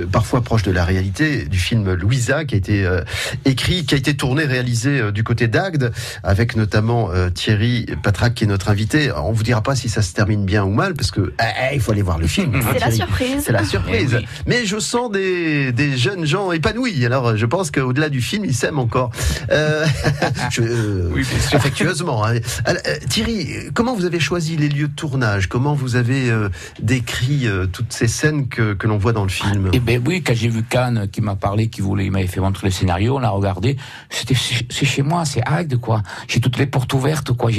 parfois 0.06 0.40
proche 0.42 0.62
de 0.62 0.70
la 0.70 0.84
réalité 0.84 1.44
du 1.46 1.58
film 1.58 1.92
Louisa, 1.94 2.44
qui 2.44 2.54
a 2.54 2.58
été 2.58 2.84
euh, 2.86 3.02
écrit, 3.44 3.84
qui 3.84 3.94
a 3.94 3.98
été 3.98 4.14
tourné, 4.16 4.44
réalisé 4.44 5.00
euh, 5.00 5.10
du 5.12 5.24
côté 5.24 5.48
d'Agde, 5.48 5.92
avec 6.22 6.56
notamment 6.56 7.10
euh, 7.10 7.30
Thierry 7.30 7.86
Patrac, 8.02 8.34
qui 8.34 8.44
est 8.44 8.46
notre 8.46 8.68
invité. 8.70 9.10
On 9.12 9.32
vous 9.32 9.42
dira 9.42 9.62
pas 9.62 9.74
si 9.74 9.88
ça 9.88 10.02
se 10.02 10.12
termine 10.12 10.44
bien 10.44 10.64
ou 10.64 10.72
mal, 10.72 10.94
parce 10.94 11.10
que 11.10 11.32
eh, 11.40 11.74
il 11.74 11.80
faut 11.80 11.92
aller 11.92 12.02
voir 12.02 12.18
le 12.18 12.26
film. 12.26 12.54
hein, 12.54 12.60
C'est 12.72 12.78
la 12.80 12.90
Thierry. 12.90 12.96
surprise. 12.96 13.42
C'est 13.44 13.52
la 13.52 13.64
surprise. 13.64 14.10
Eh 14.14 14.16
oui. 14.18 14.26
Mais 14.46 14.66
je 14.66 14.78
sens 14.78 15.10
des, 15.10 15.72
des 15.72 15.96
jeunes 15.96 16.24
gens 16.26 16.52
épanouis. 16.52 17.04
Alors, 17.06 17.36
je 17.36 17.46
pense 17.46 17.70
qu'au-delà 17.70 18.08
du 18.08 18.20
film, 18.20 18.44
ils 18.44 18.54
s'aiment 18.54 18.78
encore. 18.78 19.10
Euh, 19.50 19.84
je, 20.50 20.62
euh, 20.62 21.10
affectueusement. 21.52 22.24
hein. 22.26 22.34
Alors, 22.64 22.82
euh, 22.86 22.94
Thierry, 23.08 23.48
comment 23.74 23.94
vous 23.94 24.04
avez 24.04 24.20
choisi 24.20 24.56
les 24.56 24.68
lieux 24.68 24.88
de 24.88 24.94
tournage? 24.94 25.48
Comment 25.48 25.74
vous 25.74 25.96
avez 25.96 26.30
euh, 26.30 26.48
décrit 26.80 27.46
euh, 27.46 27.66
toutes 27.66 27.92
ces 27.92 28.08
scènes 28.08 28.48
que, 28.48 28.74
que 28.74 28.86
l'on 28.86 28.98
voit 28.98 29.12
dans 29.12 29.22
le 29.24 29.28
film? 29.30 29.70
Eh 29.72 29.80
ben 29.80 29.87
oui, 29.96 30.22
quand 30.22 30.34
j'ai 30.34 30.48
vu 30.48 30.62
Cannes 30.62 31.08
qui 31.10 31.22
m'a 31.22 31.34
parlé, 31.34 31.68
qui 31.68 31.80
voulait, 31.80 32.04
il 32.04 32.10
m'avait 32.10 32.26
fait 32.26 32.40
montrer 32.40 32.66
le 32.66 32.70
scénario, 32.70 33.16
on 33.16 33.20
l'a 33.20 33.30
regardé. 33.30 33.78
C'était 34.10 34.34
c'est 34.34 34.84
chez 34.84 35.02
moi, 35.02 35.24
c'est 35.24 35.40
Agde 35.46 35.78
quoi. 35.78 36.02
J'ai 36.26 36.40
toutes 36.40 36.58
les 36.58 36.66
portes 36.66 36.92
ouvertes 36.92 37.32
quoi. 37.32 37.50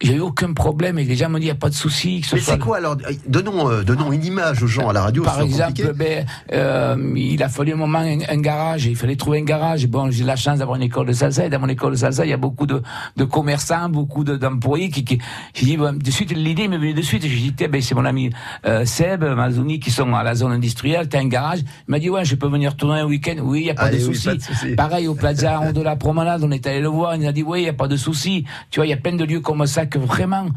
J'ai- 0.00 0.14
eu 0.16 0.20
aucun 0.20 0.52
problème 0.52 0.98
et 0.98 1.04
les 1.04 1.16
gens 1.16 1.28
me 1.28 1.38
disent 1.38 1.44
il 1.46 1.48
y 1.48 1.50
a 1.50 1.54
pas 1.54 1.68
de 1.70 1.74
souci. 1.74 2.20
Mais 2.32 2.40
soit- 2.40 2.52
c'est 2.54 2.58
quoi 2.58 2.78
alors 2.78 2.96
Donnons, 3.28 3.68
euh, 3.70 3.82
donnons 3.82 4.12
une 4.12 4.24
image 4.24 4.62
aux 4.62 4.66
gens 4.66 4.88
à 4.88 4.92
la 4.92 5.02
radio. 5.02 5.22
Par 5.22 5.40
exemple, 5.40 5.92
ben, 5.94 6.26
euh, 6.52 7.12
il 7.16 7.42
a 7.42 7.48
fallu 7.48 7.72
un 7.72 7.76
moment 7.76 7.98
un, 7.98 8.18
un 8.28 8.40
garage, 8.40 8.86
il 8.86 8.96
fallait 8.96 9.16
trouver 9.16 9.38
un 9.40 9.44
garage. 9.44 9.86
Bon, 9.86 10.10
j'ai 10.10 10.24
la 10.24 10.36
chance 10.36 10.58
d'avoir 10.58 10.76
une 10.76 10.82
école 10.82 11.06
de 11.06 11.12
salsa, 11.12 11.46
et 11.46 11.50
dans 11.50 11.60
mon 11.60 11.68
école 11.68 11.92
de 11.92 11.96
salsa, 11.96 12.24
il 12.24 12.30
y 12.30 12.32
a 12.32 12.36
beaucoup 12.36 12.66
de, 12.66 12.82
de 13.16 13.24
commerçants, 13.24 13.88
beaucoup 13.88 14.24
de- 14.24 14.36
d'employés 14.36 14.90
qui, 14.90 15.04
qui 15.04 15.18
j'ai 15.54 15.66
dit, 15.66 15.76
bon, 15.76 15.96
de 15.98 16.10
suite, 16.10 16.32
l'idée 16.32 16.68
m'est 16.68 16.78
venue 16.78 16.94
de 16.94 17.02
suite, 17.02 17.22
j'ai 17.22 17.50
dit, 17.50 17.54
ben, 17.68 17.80
c'est 17.80 17.94
mon 17.94 18.04
ami 18.04 18.30
euh, 18.66 18.84
Seb, 18.84 19.24
Mazouni, 19.24 19.80
qui 19.80 19.90
sont 19.90 20.14
à 20.14 20.22
la 20.22 20.34
zone 20.34 20.52
industrielle, 20.52 21.08
t'as 21.08 21.20
un 21.20 21.28
garage. 21.28 21.60
Il 21.60 21.90
m'a 21.90 21.98
dit, 21.98 22.10
ouais, 22.10 22.24
je 22.24 22.34
peux 22.34 22.48
venir 22.48 22.76
tourner 22.76 23.00
un 23.00 23.06
week-end. 23.06 23.36
Oui, 23.42 23.60
il 23.60 23.64
n'y 23.64 23.70
a 23.70 23.74
pas 23.74 23.84
Allez, 23.84 23.98
de 23.98 24.06
oui, 24.08 24.14
souci. 24.14 24.74
Pareil, 24.76 25.08
au 25.08 25.14
Plaza 25.14 25.56
Rond 25.58 25.72
de 25.72 25.80
la 25.82 25.96
Promenade, 25.96 26.42
on 26.44 26.50
est 26.50 26.66
allé 26.66 26.80
le 26.80 26.88
voir, 26.88 27.14
il 27.14 27.22
nous 27.22 27.28
a 27.28 27.32
dit, 27.32 27.42
oui, 27.42 27.60
il 27.60 27.62
n'y 27.64 27.68
a 27.68 27.72
pas 27.72 27.88
de 27.88 27.96
souci. 27.96 28.44
Tu 28.70 28.80
vois, 28.80 28.86
il 28.86 28.90
y 28.90 28.92
a 28.92 28.96
plein 28.96 29.14
de 29.14 29.24
lieux 29.24 29.40
comme 29.40 29.64
ça 29.66 29.85
que 29.88 29.98
vraiment, 29.98 30.48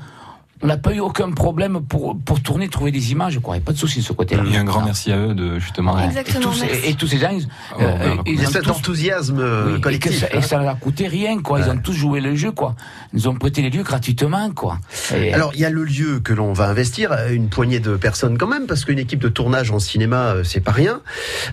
on 0.62 0.68
n'a 0.68 0.78
pas 0.78 0.93
eu 0.93 0.99
aucun 0.99 1.32
problème 1.32 1.80
pour, 1.82 2.18
pour 2.20 2.41
tourner, 2.41 2.68
trouver 2.70 2.91
des 2.91 3.12
images, 3.12 3.39
quoi. 3.39 3.55
Il 3.55 3.60
n'y 3.60 3.64
a 3.64 3.66
pas 3.66 3.72
de 3.74 3.78
souci 3.78 3.99
de 3.99 4.03
ce 4.03 4.14
côté-là. 4.14 4.43
Et 4.51 4.57
un 4.57 4.64
grand 4.64 4.84
merci 4.84 5.12
à 5.12 5.18
eux 5.18 5.34
de 5.34 5.57
justement. 5.60 5.97
Et 5.99 6.24
tous, 6.41 6.64
et, 6.64 6.89
et 6.89 6.93
tous 6.95 7.07
ces 7.07 7.18
gens, 7.18 7.30
ils, 7.32 7.47
Oh, 7.76 7.80
ben, 7.80 8.18
Il 8.26 8.41
y 8.41 8.45
a 8.45 8.47
ont 8.47 8.51
cet 8.51 8.64
tous- 8.64 8.72
enthousiasme 8.72 9.39
euh, 9.39 9.74
oui, 9.76 9.82
collectif. 9.82 10.12
Et, 10.12 10.18
ça, 10.18 10.28
hein. 10.34 10.41
ça 10.41 10.57
leur 10.57 10.70
a 10.70 10.76
coûté 10.76 11.07
rien, 11.07 11.41
quoi. 11.41 11.60
Ils 11.60 11.70
ont 11.70 11.78
tous 11.78 11.93
joué 11.93 12.20
le 12.20 12.36
jeu, 12.36 12.51
quoi. 12.51 12.76
Ils 13.14 13.18
nous 13.18 13.28
ont 13.30 13.36
prêté 13.36 13.62
les 13.62 13.70
lieux 13.70 13.84
gratuitement, 13.84 14.51
quoi. 14.51 14.80
Et- 15.16 15.34
Alors, 15.34 15.51
il 15.53 15.60
y 15.62 15.66
a 15.66 15.70
le 15.70 15.84
lieu 15.84 16.20
que 16.20 16.34
l'on 16.34 16.51
va 16.53 16.68
investir, 16.68 17.12
euh, 17.12 17.30
une 17.32 17.49
poignée 17.49 17.80
de 17.80 17.95
personnes 17.95 18.38
quand 18.38 18.47
même, 18.47 18.68
parce 18.68 18.84
qu'une 18.86 18.99
équipe 18.99 19.20
de 19.20 19.30
tournage 19.30 19.72
en 19.72 19.80
cinéma, 19.80 20.34
euh, 20.36 20.43
c'est 20.43 20.60
pas 20.62 20.72
rien. 20.72 21.01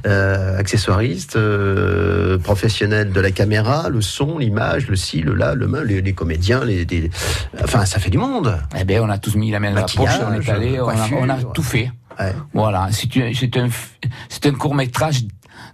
Euh, 0.06 0.58
accessoiristes, 0.58 1.36
euh, 1.36 2.38
professionnels 2.38 3.12
de 3.12 3.20
la 3.20 3.30
caméra, 3.30 3.88
le 3.88 4.00
son, 4.00 4.38
l'image, 4.38 4.88
le 4.88 4.96
ci, 4.96 5.20
le 5.20 5.34
là, 5.34 5.54
le 5.54 5.66
main, 5.66 5.82
les, 5.84 6.02
les 6.02 6.12
comédiens, 6.12 6.64
les, 6.64 6.84
les- 6.84 7.10
enfin, 7.62 7.84
ça 7.84 7.98
fait 7.98 8.10
du 8.10 8.18
monde. 8.18 8.58
Eh 8.78 8.84
on 9.00 9.08
a 9.08 9.18
tous 9.18 9.34
mis 9.36 9.50
la 9.50 9.60
main 9.60 9.70
dans 9.70 9.76
la 9.76 9.82
poche, 9.82 10.10
on 10.28 10.32
est 10.34 10.48
allé, 10.48 10.80
on 10.80 10.88
a, 10.88 10.94
coiffure. 10.94 11.18
on 11.20 11.28
a 11.28 11.42
tout 11.42 11.62
fait. 11.62 11.90
Voilà. 12.54 12.88
C'est 12.92 13.14
un, 13.18 13.32
c'est 13.34 13.56
un, 13.56 13.66
f- 13.68 13.94
c'est 14.28 14.46
un 14.46 14.52
court 14.52 14.74
métrage 14.74 15.22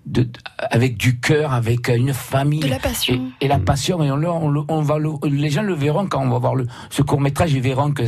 de, 0.07 0.29
avec 0.59 0.97
du 0.97 1.21
cœur, 1.21 1.53
avec 1.53 1.89
une 1.89 2.13
famille. 2.13 2.61
De 2.61 2.69
la 2.69 2.79
passion. 2.79 3.31
Et, 3.41 3.45
et 3.45 3.49
la 3.49 3.59
passion, 3.59 4.03
et 4.03 4.11
on, 4.11 4.17
on, 4.17 4.49
le- 4.49 4.63
on 4.69 4.83
va 4.83 4.99
le- 4.99 5.13
les 5.25 5.51
gens 5.51 5.63
le 5.63 5.75
verront 5.75 6.07
quand 6.07 6.21
on 6.23 6.29
va 6.31 6.39
voir 6.39 6.55
le, 6.57 6.67
ce 6.91 7.03
court 7.03 7.21
métrage, 7.21 7.53
ils 7.53 7.61
verront 7.63 7.93
que 7.93 8.03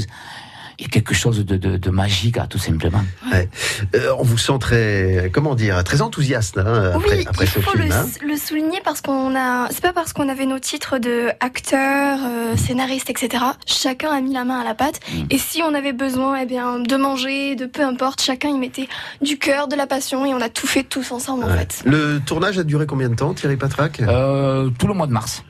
il 0.79 0.85
y 0.85 0.87
a 0.87 0.89
quelque 0.89 1.15
chose 1.15 1.45
de, 1.45 1.57
de, 1.57 1.77
de 1.77 1.91
magique, 1.91 2.37
ah, 2.39 2.47
tout 2.49 2.59
simplement. 2.59 3.03
Ouais. 3.33 3.49
Euh, 3.95 4.15
on 4.19 4.23
vous 4.23 4.39
sent 4.39 4.59
très, 4.61 5.31
comment 5.33 5.55
dire, 5.55 5.83
très 5.85 6.03
enthousiaste 6.03 6.59
hein, 6.59 6.93
après, 6.95 7.19
oui, 7.19 7.25
après 7.29 7.45
il 7.45 7.49
ce 7.49 7.61
faut 7.61 7.71
film. 7.71 7.85
le, 7.89 7.93
hein. 7.93 8.07
le 8.27 8.37
souligner 8.37 8.81
parce 8.85 9.01
qu'on 9.01 9.35
a. 9.37 9.69
C'est 9.71 9.83
pas 9.83 9.93
parce 9.93 10.13
qu'on 10.13 10.29
avait 10.29 10.47
nos 10.47 10.59
titres 10.59 10.99
de 10.99 11.29
acteur, 11.41 12.19
euh, 12.23 12.57
scénariste, 12.57 13.11
etc. 13.11 13.45
Chacun 13.67 14.11
a 14.11 14.21
mis 14.21 14.33
la 14.33 14.45
main 14.45 14.61
à 14.61 14.65
la 14.65 14.75
pâte. 14.75 15.01
Mm. 15.13 15.23
Et 15.31 15.39
si 15.39 15.63
on 15.63 15.75
avait 15.75 15.93
besoin, 15.93 16.37
eh 16.41 16.47
bien, 16.47 16.79
de 16.79 16.97
manger, 16.97 17.57
de 17.57 17.67
peu 17.67 17.83
importe, 17.83 18.21
chacun 18.21 18.49
y 18.49 18.59
mettait 18.59 18.89
du 19.23 19.39
cœur, 19.39 19.69
de 19.69 19.77
la 19.77 19.87
passion, 19.87 20.25
et 20.27 20.35
on 20.35 20.41
a 20.41 20.49
tout 20.49 20.67
fait 20.67 20.83
tous 20.83 21.13
ensemble 21.13 21.45
en 21.45 21.57
fait. 21.57 21.83
Le 21.85 22.21
tournage 22.25 22.59
a 22.59 22.65
duré 22.65 22.87
combien 22.87 23.09
de 23.09 23.15
temps, 23.15 23.35
Thierry 23.35 23.57
Patrac? 23.57 24.01
Euh, 24.01 24.71
tout 24.79 24.87
le 24.87 24.95
mois 24.95 25.07
de 25.07 25.13
mars. 25.13 25.43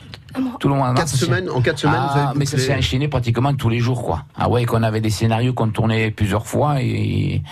Tout 0.61 0.69
le 0.69 0.75
mars. 0.75 0.95
Quatre 0.97 1.09
semaines- 1.17 1.51
en 1.51 1.61
quatre 1.61 1.79
semaines, 1.79 1.97
Ah, 1.99 2.11
vous 2.13 2.19
avez 2.31 2.39
mais 2.39 2.47
ça 2.47 2.59
s'est 2.59 2.75
enchaîné 2.75 3.09
pratiquement 3.09 3.55
tous 3.55 3.69
les 3.69 3.79
jours, 3.81 4.03
quoi. 4.03 4.25
Ah 4.37 4.49
ouais, 4.49 4.65
qu'on 4.65 4.83
avait 4.83 5.01
des 5.01 5.11
scénarios 5.11 5.53
qu'on 5.53 5.69
tournait 5.69 6.11
plusieurs 6.11 6.47
fois 6.47 6.81
et 6.83 7.43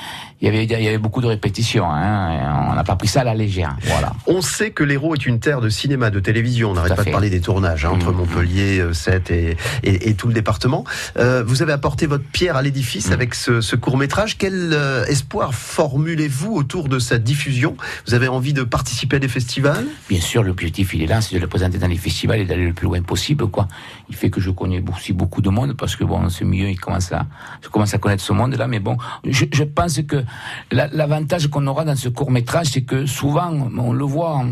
il 0.40 0.44
y 0.44 0.48
avait, 0.48 0.64
il 0.64 0.70
y 0.82 0.88
avait 0.88 0.98
beaucoup 0.98 1.20
de 1.20 1.26
répétitions, 1.26 1.84
hein. 1.88 2.68
On 2.70 2.74
n'a 2.74 2.84
pas 2.84 2.96
pris 2.96 3.08
ça 3.08 3.20
à 3.20 3.24
la 3.24 3.34
légère, 3.34 3.76
voilà. 3.84 4.12
On 4.26 4.40
sait 4.40 4.70
que 4.70 4.82
l'Hérault 4.84 5.14
est 5.14 5.26
une 5.26 5.38
terre 5.40 5.60
de 5.60 5.68
cinéma, 5.68 6.10
de 6.10 6.20
télévision. 6.20 6.70
On 6.70 6.74
n'arrête 6.74 6.90
pas 6.90 6.96
de 6.96 7.02
fait. 7.02 7.10
Mmh. 7.10 7.12
parler 7.12 7.30
des 7.30 7.40
tournages 7.40 7.84
hein, 7.84 7.90
entre 7.94 8.12
Montpellier, 8.12 8.80
euh, 8.80 8.92
Sète 8.92 9.30
et, 9.30 9.56
et, 9.84 10.08
et 10.10 10.14
tout 10.14 10.26
le 10.28 10.34
département. 10.34 10.84
Euh, 11.18 11.44
vous 11.46 11.62
avez 11.62 11.72
apporté 11.72 12.06
votre 12.06 12.24
pierre 12.24 12.56
à 12.56 12.62
l'édifice 12.62 13.10
Mmh. 13.10 13.12
avec 13.12 13.34
ce, 13.34 13.60
ce 13.60 13.76
court 13.76 13.96
métrage. 13.96 14.38
Quel 14.38 14.70
euh, 14.72 15.04
espoir 15.06 15.54
formulez-vous 15.54 16.52
autour 16.54 16.88
de 16.88 16.98
sa 16.98 17.18
diffusion? 17.18 17.76
Vous 18.06 18.14
avez 18.14 18.28
envie 18.28 18.52
de 18.52 18.62
participer 18.62 19.16
à 19.16 19.18
des 19.18 19.28
festivals? 19.28 19.84
Bien 20.08 20.20
sûr, 20.20 20.42
l'objectif, 20.42 20.94
il 20.94 21.02
est 21.02 21.06
là, 21.06 21.20
c'est 21.20 21.34
de 21.36 21.40
le 21.40 21.46
présenter 21.46 21.78
dans 21.78 21.86
les 21.88 21.96
festivals 21.96 22.40
et 22.40 22.44
d'aller 22.44 22.64
le 22.72 22.74
plus 22.74 22.86
loin 22.86 23.02
possible, 23.02 23.46
quoi. 23.48 23.68
Il 24.08 24.16
fait 24.16 24.30
que 24.30 24.40
je 24.40 24.50
connais 24.50 24.82
aussi 24.90 25.12
beaucoup 25.12 25.42
de 25.42 25.50
monde 25.50 25.74
parce 25.74 25.94
que 25.94 26.04
bon, 26.04 26.28
ce 26.28 26.44
milieu, 26.44 26.68
il 26.70 26.80
commence 26.80 27.12
à, 27.12 27.26
je 27.62 27.68
commence 27.68 27.92
à 27.94 27.98
connaître 27.98 28.22
ce 28.22 28.32
monde-là, 28.32 28.66
mais 28.66 28.80
bon, 28.80 28.96
je, 29.24 29.64
pense 29.64 30.00
que 30.02 30.24
la- 30.70 30.88
l'avantage 30.88 31.48
qu'on 31.48 31.66
aura 31.66 31.84
dans 31.84 31.96
ce 31.96 32.08
court 32.08 32.30
métrage, 32.30 32.68
c'est 32.72 32.82
que 32.82 33.06
souvent, 33.06 33.50
on 33.78 33.92
le 33.92 34.04
voit 34.04 34.42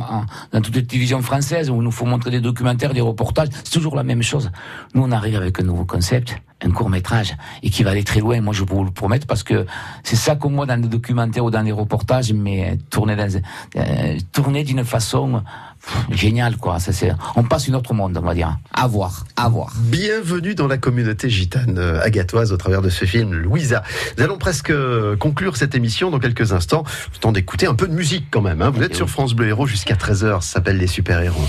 dans 0.53 0.61
toutes 0.61 0.77
les 0.77 0.87
télévisions 0.87 1.23
françaises 1.23 1.71
où 1.71 1.77
il 1.77 1.83
nous 1.83 1.91
faut 1.91 2.07
montrer 2.07 2.31
des 2.31 2.41
documentaires, 2.41 2.93
des 2.95 3.01
reportages, 3.01 3.49
c'est 3.65 3.73
toujours 3.73 3.97
la 3.97 4.05
même 4.05 4.23
chose. 4.23 4.51
Nous, 4.95 5.03
on 5.03 5.11
arrive 5.13 5.37
avec 5.37 5.59
un 5.61 5.65
nouveau 5.65 5.85
concept, 5.85 6.37
un 6.63 6.71
court 6.71 6.91
métrage, 6.91 7.35
et 7.63 7.71
qui 7.71 7.83
va 7.83 7.91
aller 7.91 8.05
très 8.05 8.21
loin. 8.21 8.41
Moi, 8.41 8.53
je 8.55 8.65
peux 8.65 8.75
vous 8.75 8.85
le 8.85 8.91
promettre 8.91 9.27
parce 9.27 9.43
que 9.43 9.67
c'est 10.05 10.17
ça 10.17 10.37
qu'on 10.37 10.51
voit 10.51 10.67
dans 10.67 10.81
des 10.81 10.89
documentaires 10.89 11.45
ou 11.45 11.51
dans 11.51 11.63
des 11.65 11.73
reportages, 11.73 12.33
mais 12.33 12.79
tourné 12.91 13.17
dans, 13.17 13.29
euh, 13.77 14.19
tourné 14.33 14.63
d'une 14.65 14.85
façon 14.85 15.43
pff, 15.83 16.19
géniale, 16.19 16.57
quoi. 16.59 16.79
Ça, 16.81 16.93
c'est, 16.93 17.13
on 17.37 17.43
passe 17.45 17.67
une 17.69 17.75
autre 17.77 17.95
monde, 17.95 18.19
on 18.21 18.27
va 18.27 18.35
dire. 18.35 18.59
À 18.75 18.87
voir, 18.87 19.25
à 19.37 19.49
voir. 19.49 19.73
Bienvenue 19.77 20.55
dans 20.55 20.67
la 20.67 20.77
communauté 20.79 21.31
gitane 21.31 21.79
euh, 21.79 22.01
agatoise 22.03 22.53
au 22.53 22.57
travers 22.57 22.83
de 22.83 22.91
ce 22.91 23.05
film 23.05 23.33
Louisa. 23.33 23.83
Nous 24.19 24.25
allons 24.25 24.39
presque 24.39 24.71
euh, 24.71 25.17
conclure 25.17 25.57
cette 25.57 25.75
émission 25.75 26.11
dans 26.11 26.19
quelques 26.19 26.53
instants. 26.53 26.85
Le 27.15 27.19
temps 27.19 27.33
d'écouter 27.33 27.67
un 27.67 27.75
peu 27.75 27.89
de 27.89 27.95
musique 27.95 28.27
quand 28.31 28.43
même. 28.43 28.61
hein. 28.63 28.71
Vous 28.71 28.83
êtes 28.83 28.95
sur 28.97 29.09
France 29.09 29.35
Bleu 29.35 29.49
Héros 29.49 29.67
jusqu'à 29.67 29.95
13h. 29.95 30.43
Ça 30.43 30.53
s'appelle 30.55 30.77
Les 30.77 30.87
Super 30.87 31.21
Héros. 31.23 31.41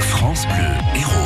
France 0.00 0.46
Bleu 0.46 1.00
Héros. 1.00 1.25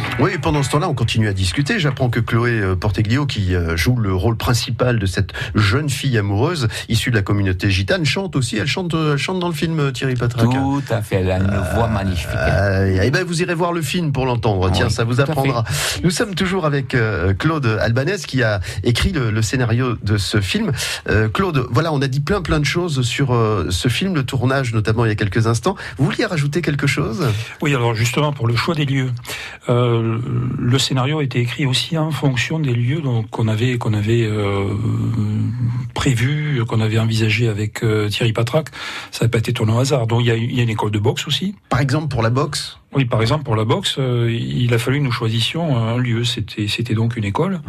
Oui, 0.21 0.37
pendant 0.39 0.61
ce 0.61 0.69
temps-là, 0.69 0.87
on 0.87 0.93
continue 0.93 1.27
à 1.27 1.33
discuter. 1.33 1.79
J'apprends 1.79 2.09
que 2.09 2.19
Chloé 2.19 2.51
euh, 2.51 2.75
Porteglio, 2.75 3.25
qui 3.25 3.55
euh, 3.55 3.75
joue 3.75 3.95
le 3.95 4.13
rôle 4.13 4.37
principal 4.37 4.99
de 4.99 5.05
cette 5.07 5.31
jeune 5.55 5.89
fille 5.89 6.15
amoureuse 6.15 6.67
issue 6.89 7.09
de 7.09 7.15
la 7.15 7.23
communauté 7.23 7.71
gitane, 7.71 8.05
chante 8.05 8.35
aussi. 8.35 8.57
Elle 8.57 8.67
chante, 8.67 8.93
euh, 8.93 9.13
elle 9.13 9.17
chante 9.17 9.39
dans 9.39 9.47
le 9.47 9.55
film 9.55 9.91
Thierry 9.91 10.13
Patrac. 10.13 10.47
Tout 10.47 10.83
à 10.91 11.01
fait, 11.01 11.17
elle 11.17 11.31
a 11.31 11.39
une 11.39 11.63
voix 11.73 11.87
magnifique. 11.87 12.29
Euh, 12.35 12.99
eh 13.01 13.09
ben, 13.09 13.23
vous 13.25 13.41
irez 13.41 13.55
voir 13.55 13.73
le 13.73 13.81
film 13.81 14.11
pour 14.11 14.27
l'entendre. 14.27 14.69
Tiens, 14.71 14.89
ça 14.89 15.03
vous 15.03 15.21
apprendra. 15.21 15.63
Nous 16.03 16.11
sommes 16.11 16.35
toujours 16.35 16.67
avec 16.67 16.93
euh, 16.93 17.33
Claude 17.33 17.65
Albanès 17.65 18.27
qui 18.27 18.43
a 18.43 18.59
écrit 18.83 19.13
le, 19.13 19.31
le 19.31 19.41
scénario 19.41 19.95
de 20.03 20.17
ce 20.17 20.39
film. 20.39 20.71
Euh, 21.09 21.29
Claude, 21.29 21.65
voilà, 21.71 21.91
on 21.93 22.01
a 22.01 22.07
dit 22.07 22.19
plein 22.19 22.43
plein 22.43 22.59
de 22.59 22.65
choses 22.65 23.01
sur 23.01 23.29
ce 23.69 23.87
film, 23.87 24.13
le 24.13 24.23
tournage 24.23 24.73
notamment 24.73 25.05
il 25.05 25.09
y 25.09 25.11
a 25.11 25.15
quelques 25.15 25.47
instants. 25.47 25.75
Vous 25.97 26.05
vouliez 26.05 26.25
rajouter 26.25 26.61
quelque 26.61 26.85
chose? 26.85 27.27
Oui, 27.61 27.73
alors 27.73 27.95
justement 27.95 28.33
pour 28.33 28.47
le 28.47 28.55
choix 28.55 28.75
des 28.75 28.85
lieux, 28.85 29.11
euh, 29.69 30.10
le 30.57 30.79
scénario 30.79 31.19
a 31.19 31.23
été 31.23 31.39
écrit 31.39 31.65
aussi 31.65 31.97
en 31.97 32.11
fonction 32.11 32.59
des 32.59 32.73
lieux 32.73 33.01
qu'on 33.29 33.47
avait 33.47 33.77
avait 33.93 34.23
euh, 34.23 34.73
prévu, 35.93 36.63
qu'on 36.67 36.81
avait 36.81 36.99
envisagé 36.99 37.47
avec 37.47 37.83
euh, 37.83 38.09
Thierry 38.09 38.33
Patrac. 38.33 38.69
Ça 39.11 39.25
n'a 39.25 39.29
pas 39.29 39.37
été 39.37 39.53
tourné 39.53 39.73
au 39.73 39.79
hasard. 39.79 40.07
Donc 40.07 40.21
il 40.21 40.27
y 40.27 40.31
il 40.31 40.55
y 40.55 40.59
a 40.59 40.63
une 40.63 40.69
école 40.69 40.91
de 40.91 40.99
boxe 40.99 41.27
aussi. 41.27 41.55
Par 41.69 41.79
exemple 41.79 42.07
pour 42.07 42.21
la 42.21 42.29
boxe. 42.29 42.80
Oui, 42.93 43.05
par 43.05 43.21
exemple 43.21 43.43
pour 43.45 43.55
la 43.55 43.63
boxe, 43.63 43.95
euh, 43.99 44.29
il 44.29 44.73
a 44.73 44.77
fallu 44.77 44.99
que 44.99 45.05
nous 45.05 45.13
choisissions 45.13 45.77
un 45.77 45.97
lieu. 45.97 46.25
C'était 46.25 46.67
c'était 46.67 46.93
donc 46.93 47.15
une 47.15 47.23
école. 47.23 47.61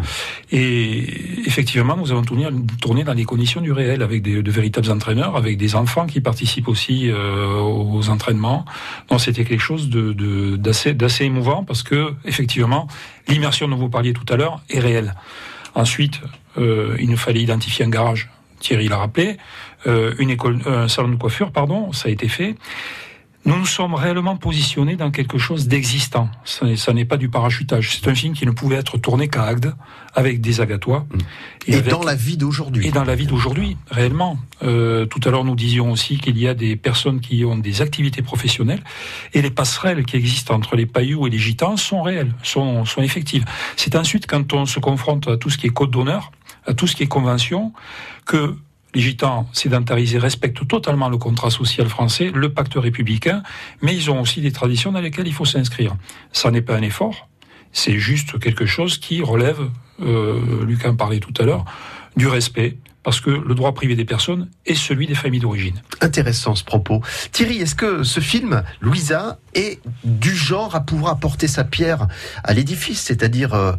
Et 0.51 1.47
effectivement, 1.47 1.97
nous 1.97 2.11
avons 2.11 2.23
tourné, 2.23 2.47
tourné 2.81 3.05
dans 3.05 3.13
les 3.15 3.25
conditions 3.25 3.61
du 3.61 3.71
réel 3.71 4.03
avec 4.03 4.23
des, 4.23 4.43
de 4.43 4.51
véritables 4.51 4.91
entraîneurs, 4.91 5.37
avec 5.37 5.59
des 5.59 5.77
enfants 5.77 6.07
qui 6.07 6.21
participent 6.21 6.67
aussi 6.67 7.09
euh, 7.09 7.55
aux 7.61 8.09
entraînements. 8.09 8.65
Donc 9.11 9.21
c'était 9.21 9.45
quelque 9.45 9.61
chose 9.63 9.89
de 9.89 10.13
de- 10.13 10.57
d'assez 10.57 10.93
d'assez 10.93 11.25
émouvant 11.27 11.63
parce 11.63 11.85
que 11.85 12.15
effectivement, 12.25 12.89
l'immersion 13.29 13.69
dont 13.69 13.77
vous 13.77 13.89
parliez 13.91 14.13
tout 14.15 14.27
à 14.29 14.37
l'heure 14.37 14.61
est 14.71 14.81
réelle. 14.81 15.15
Ensuite, 15.77 16.21
euh, 16.59 16.97
il 16.99 17.09
nous 17.09 17.17
fallait 17.17 17.41
identifier 17.43 17.85
un 17.85 17.91
garage. 17.91 18.29
Thierry 18.59 18.87
l'a 18.89 18.99
rappelé, 18.99 19.39
euh, 19.89 20.15
une 20.21 20.31
école, 20.31 20.61
un 20.67 20.87
salon 20.87 21.09
de 21.09 21.17
coiffure, 21.17 21.51
pardon, 21.51 21.93
ça 21.93 22.09
a 22.09 22.13
été 22.13 22.29
fait. 22.29 22.55
Nous 23.45 23.57
nous 23.57 23.67
sommes 23.67 23.95
réellement 23.95 24.37
positionnés 24.37 24.95
dans 24.95 25.11
quelque 25.11 25.37
chose 25.37 25.67
d'existant. 25.67 26.31
Ça, 26.45 26.65
n'est- 26.65 26.77
ça 26.77 26.93
n'est 26.93 27.05
pas 27.05 27.17
du 27.17 27.29
parachutage. 27.29 27.97
C'est 28.01 28.09
un 28.09 28.15
film 28.15 28.35
qui 28.35 28.47
ne 28.47 28.53
pouvait 28.53 28.77
être 28.77 28.99
tourné 28.99 29.27
qu'à 29.27 29.43
Agde, 29.43 29.75
avec 30.15 30.41
des 30.41 30.61
agatois. 30.61 31.07
Et, 31.67 31.75
avec- 31.75 31.89
dans 31.89 32.05
la 32.05 32.15
vie 32.15 32.37
d'aujourd'hui. 32.37 32.87
et 32.87 32.93
dans 32.93 33.03
la 33.03 33.17
vie 33.17 33.27
d'aujourd'hui, 33.27 33.77
réellement. 33.91 34.39
Euh, 34.63 35.07
tout 35.07 35.21
à 35.25 35.31
l'heure, 35.31 35.45
nous 35.45 35.57
disions 35.57 35.91
aussi 35.91 36.19
qu'il 36.19 36.39
y 36.39 36.47
a 36.47 36.55
des 36.55 36.77
personnes 36.77 37.21
qui 37.21 37.45
ont 37.45 37.57
des 37.57 37.83
activités 37.83 38.23
professionnelles 38.23 38.83
et 39.35 39.43
les 39.43 39.51
passerelles 39.51 40.05
qui 40.05 40.17
existent 40.17 40.55
entre 40.55 40.77
les 40.77 40.87
pailloux 40.87 41.27
et 41.27 41.31
les 41.31 41.39
gitans 41.39 41.77
sont 41.77 42.01
réelles, 42.03 42.33
sont, 42.45 42.85
sont 42.85 43.03
effectives. 43.03 43.45
C'est 43.77 43.97
ensuite 43.97 44.29
quand 44.29 44.53
on 44.53 44.67
se 44.67 44.79
confronte 44.79 45.27
à 45.27 45.37
tout 45.37 45.51
ce 45.51 45.59
qui 45.59 45.67
est 45.67 45.71
code 45.71 45.91
d'honneur, 45.91 46.31
à 46.67 46.75
tout 46.75 46.87
ce 46.87 46.95
qui 46.95 47.03
est 47.03 47.09
convention, 47.09 47.73
que 48.25 48.57
les 48.95 49.01
gitans 49.01 49.49
sédentarisés 49.53 50.19
respectent 50.19 50.67
totalement 50.67 51.09
le 51.09 51.19
contrat 51.19 51.51
social 51.51 51.89
français, 51.89 52.31
le 52.35 52.53
pacte 52.53 52.75
républicain, 52.75 53.43
mais 53.81 53.95
ils 53.95 54.11
ont 54.11 54.21
aussi 54.21 54.41
des 54.41 54.53
traditions 54.53 54.93
dans 54.93 55.01
lesquelles 55.01 55.27
il 55.27 55.35
faut 55.35 55.45
s'inscrire. 55.45 55.97
Ça 56.33 56.51
n'est 56.51 56.63
pas 56.63 56.77
un 56.77 56.83
effort, 56.83 57.29
c'est 57.73 57.99
juste 57.99 58.39
quelque 58.39 58.67
chose 58.67 58.99
qui 58.99 59.23
relève, 59.23 59.71
euh, 60.03 60.65
Lucas 60.65 60.93
parlait 60.93 61.21
tout 61.21 61.35
à 61.39 61.45
l'heure, 61.45 61.65
du 62.17 62.27
respect, 62.27 62.77
parce 63.03 63.21
que 63.21 63.31
le 63.31 63.55
droit 63.55 63.73
privé 63.75 63.97
des 63.97 64.05
personnes 64.05 64.49
est 64.67 64.75
celui 64.75 65.07
des 65.07 65.15
familles 65.15 65.41
d'origine. 65.41 65.83
Intéressant 66.01 66.55
ce 66.55 66.63
propos. 66.65 67.01
Thierry, 67.33 67.57
est-ce 67.59 67.75
que 67.75 68.03
ce 68.05 68.21
film, 68.21 68.63
Louisa, 68.81 69.39
est 69.55 69.81
du 70.05 70.35
genre 70.35 70.75
à 70.77 70.81
pouvoir 70.81 71.13
apporter 71.13 71.49
sa 71.49 71.65
pierre 71.65 72.07
à 72.45 72.53
l'édifice, 72.55 73.01
c'est-à-dire 73.01 73.55
euh, 73.55 73.73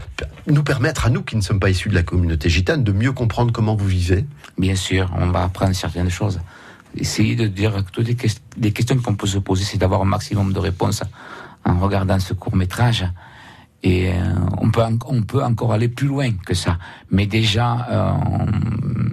nous 0.47 0.63
permettre 0.63 1.05
à 1.05 1.09
nous 1.09 1.23
qui 1.23 1.35
ne 1.37 1.41
sommes 1.41 1.59
pas 1.59 1.69
issus 1.69 1.89
de 1.89 1.95
la 1.95 2.03
communauté 2.03 2.49
gitane 2.49 2.83
de 2.83 2.91
mieux 2.91 3.13
comprendre 3.13 3.51
comment 3.53 3.75
vous 3.75 3.87
vivez? 3.87 4.25
Bien 4.57 4.75
sûr, 4.75 5.09
on 5.17 5.27
va 5.27 5.43
apprendre 5.43 5.73
certaines 5.75 6.09
choses. 6.09 6.39
Essayer 6.95 7.35
de 7.35 7.47
dire 7.47 7.73
que 7.85 7.91
toutes 7.91 8.07
les, 8.07 8.15
ques- 8.15 8.41
les 8.59 8.71
questions 8.71 8.97
qu'on 8.99 9.15
peut 9.15 9.25
se 9.27 9.39
poser, 9.39 9.63
c'est 9.63 9.77
d'avoir 9.77 10.01
un 10.01 10.05
maximum 10.05 10.53
de 10.53 10.59
réponses 10.59 11.01
en 11.65 11.79
regardant 11.79 12.19
ce 12.19 12.33
court 12.33 12.55
métrage. 12.55 13.05
Et 13.83 14.09
euh, 14.09 14.13
on, 14.61 14.71
peut 14.71 14.81
on 15.07 15.21
peut 15.23 15.43
encore 15.43 15.73
aller 15.73 15.89
plus 15.89 16.07
loin 16.07 16.31
que 16.45 16.53
ça. 16.53 16.77
Mais 17.11 17.27
déjà, 17.27 17.87
euh, 17.91 18.11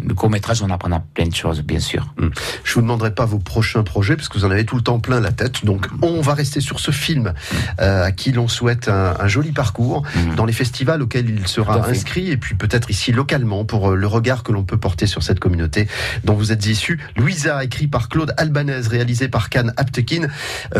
le 0.06 0.14
court 0.14 0.30
métrage, 0.30 0.62
on 0.62 0.70
apprendra 0.70 1.02
plein 1.14 1.26
de 1.26 1.34
choses, 1.34 1.62
bien 1.62 1.80
sûr. 1.80 2.14
Hmm. 2.18 2.28
Je 2.62 2.74
vous 2.74 2.80
demanderai 2.80 3.12
pas 3.12 3.24
vos 3.24 3.40
prochains 3.40 3.82
projets 3.82 4.16
parce 4.16 4.28
que 4.28 4.38
vous 4.38 4.44
en 4.44 4.50
avez 4.50 4.64
tout 4.64 4.76
le 4.76 4.82
temps 4.82 5.00
plein 5.00 5.20
la 5.20 5.32
tête. 5.32 5.64
Donc 5.64 5.88
on 6.02 6.20
va 6.20 6.34
rester 6.34 6.60
sur 6.60 6.78
ce 6.78 6.92
film 6.92 7.34
euh, 7.80 8.04
à 8.04 8.12
qui 8.12 8.30
l'on 8.30 8.46
souhaite 8.46 8.88
un, 8.88 9.14
un 9.18 9.28
joli 9.28 9.50
parcours 9.52 10.02
dans 10.36 10.44
les 10.44 10.52
festivals 10.52 11.02
auxquels 11.02 11.28
il 11.28 11.46
sera 11.48 11.88
inscrit 11.88 12.30
et 12.30 12.36
puis 12.36 12.54
peut-être 12.54 12.90
ici 12.90 13.12
localement 13.12 13.64
pour 13.64 13.90
euh, 13.90 13.94
le 13.96 14.06
regard 14.06 14.44
que 14.44 14.52
l'on 14.52 14.62
peut 14.62 14.78
porter 14.78 15.06
sur 15.06 15.22
cette 15.22 15.40
communauté 15.40 15.88
dont 16.24 16.34
vous 16.34 16.52
êtes 16.52 16.64
issu. 16.66 17.00
Louisa, 17.16 17.64
écrit 17.64 17.88
par 17.88 18.08
Claude 18.08 18.34
Albanese, 18.36 18.86
réalisé 18.86 19.28
par 19.28 19.48
Cannes 19.48 19.72
Aptekin, 19.76 20.28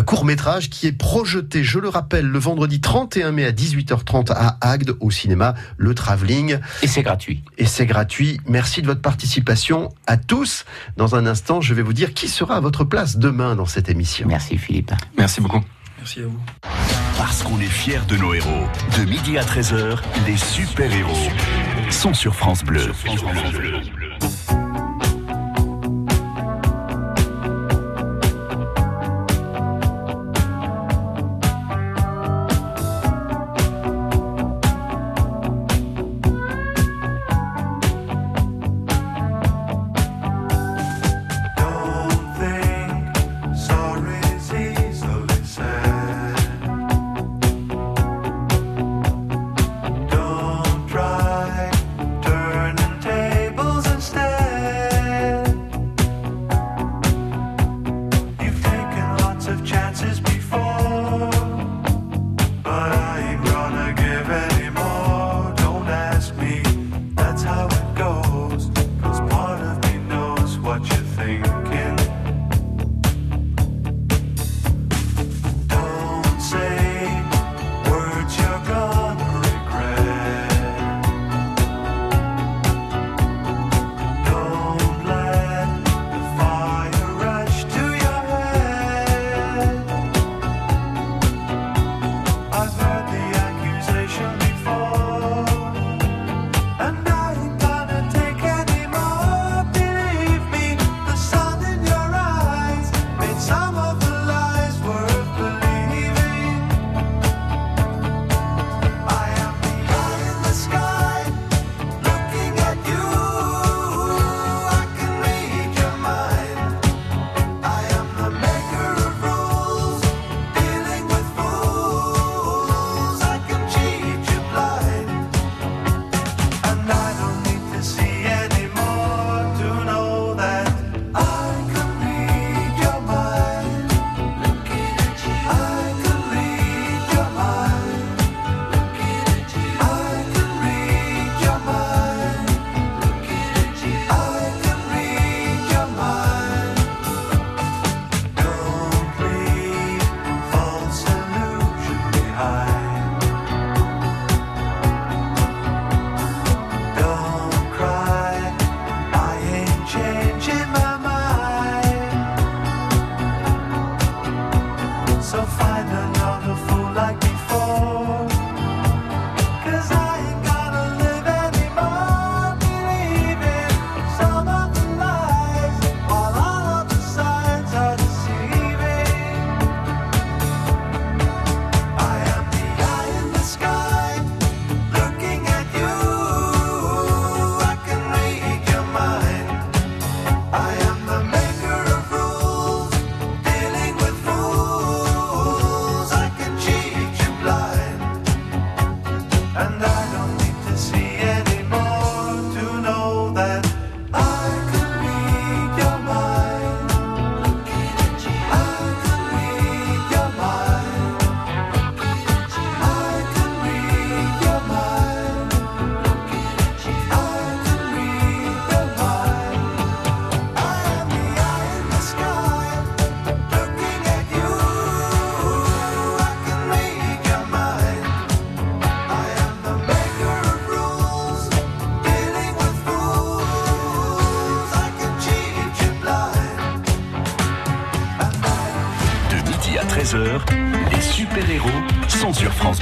court 0.07 0.25
métrage 0.25 0.71
qui 0.71 0.87
est 0.87 0.93
projeté, 0.93 1.65
je 1.65 1.79
le 1.79 1.89
rappelle, 1.89 2.27
le 2.27 2.39
vendredi 2.39 2.81
31 2.81 3.33
mai 3.33 3.47
à 3.47 3.53
18h30 3.81 4.33
à 4.33 4.57
Agde 4.61 4.97
au 5.01 5.11
cinéma 5.11 5.55
Le 5.77 5.95
Travelling. 5.95 6.59
Et 6.83 6.87
c'est 6.87 7.03
gratuit. 7.03 7.43
Et 7.59 7.67
c'est 7.67 7.87
gratuit. 7.87 8.41
Merci 8.47 8.83
de 8.83 8.87
votre 8.87 9.01
participation 9.01 9.91
à 10.07 10.17
tous. 10.17 10.65
Dans 10.97 11.15
un 11.15 11.27
instant, 11.27 11.61
je 11.61 11.75
vais 11.75 11.83
vous 11.83 11.93
dire 11.93 12.15
qui 12.15 12.29
sera 12.29 12.57
à 12.57 12.61
votre 12.61 12.85
place 12.85 13.17
demain 13.17 13.57
dans 13.57 13.67
cette 13.67 13.89
émission. 13.89 14.27
Merci 14.29 14.59
Philippe. 14.59 14.93
Merci 15.17 15.41
beaucoup. 15.41 15.63
Merci 15.99 16.21
à 16.21 16.25
vous. 16.25 16.41
Parce 17.19 17.43
qu'on 17.43 17.61
est 17.61 17.67
fiers 17.67 18.01
de 18.09 18.17
nos 18.17 18.33
héros. 18.33 18.67
De 18.99 19.05
midi 19.05 19.37
à 19.37 19.43
13h, 19.43 19.99
les 20.27 20.37
super-héros 20.37 21.31
sont 21.91 22.15
sur 22.15 22.35
France 22.35 22.65
Bleu. 22.65 22.81
Sorry's 22.81 23.23
easily 23.23 24.31
said. 24.47 24.60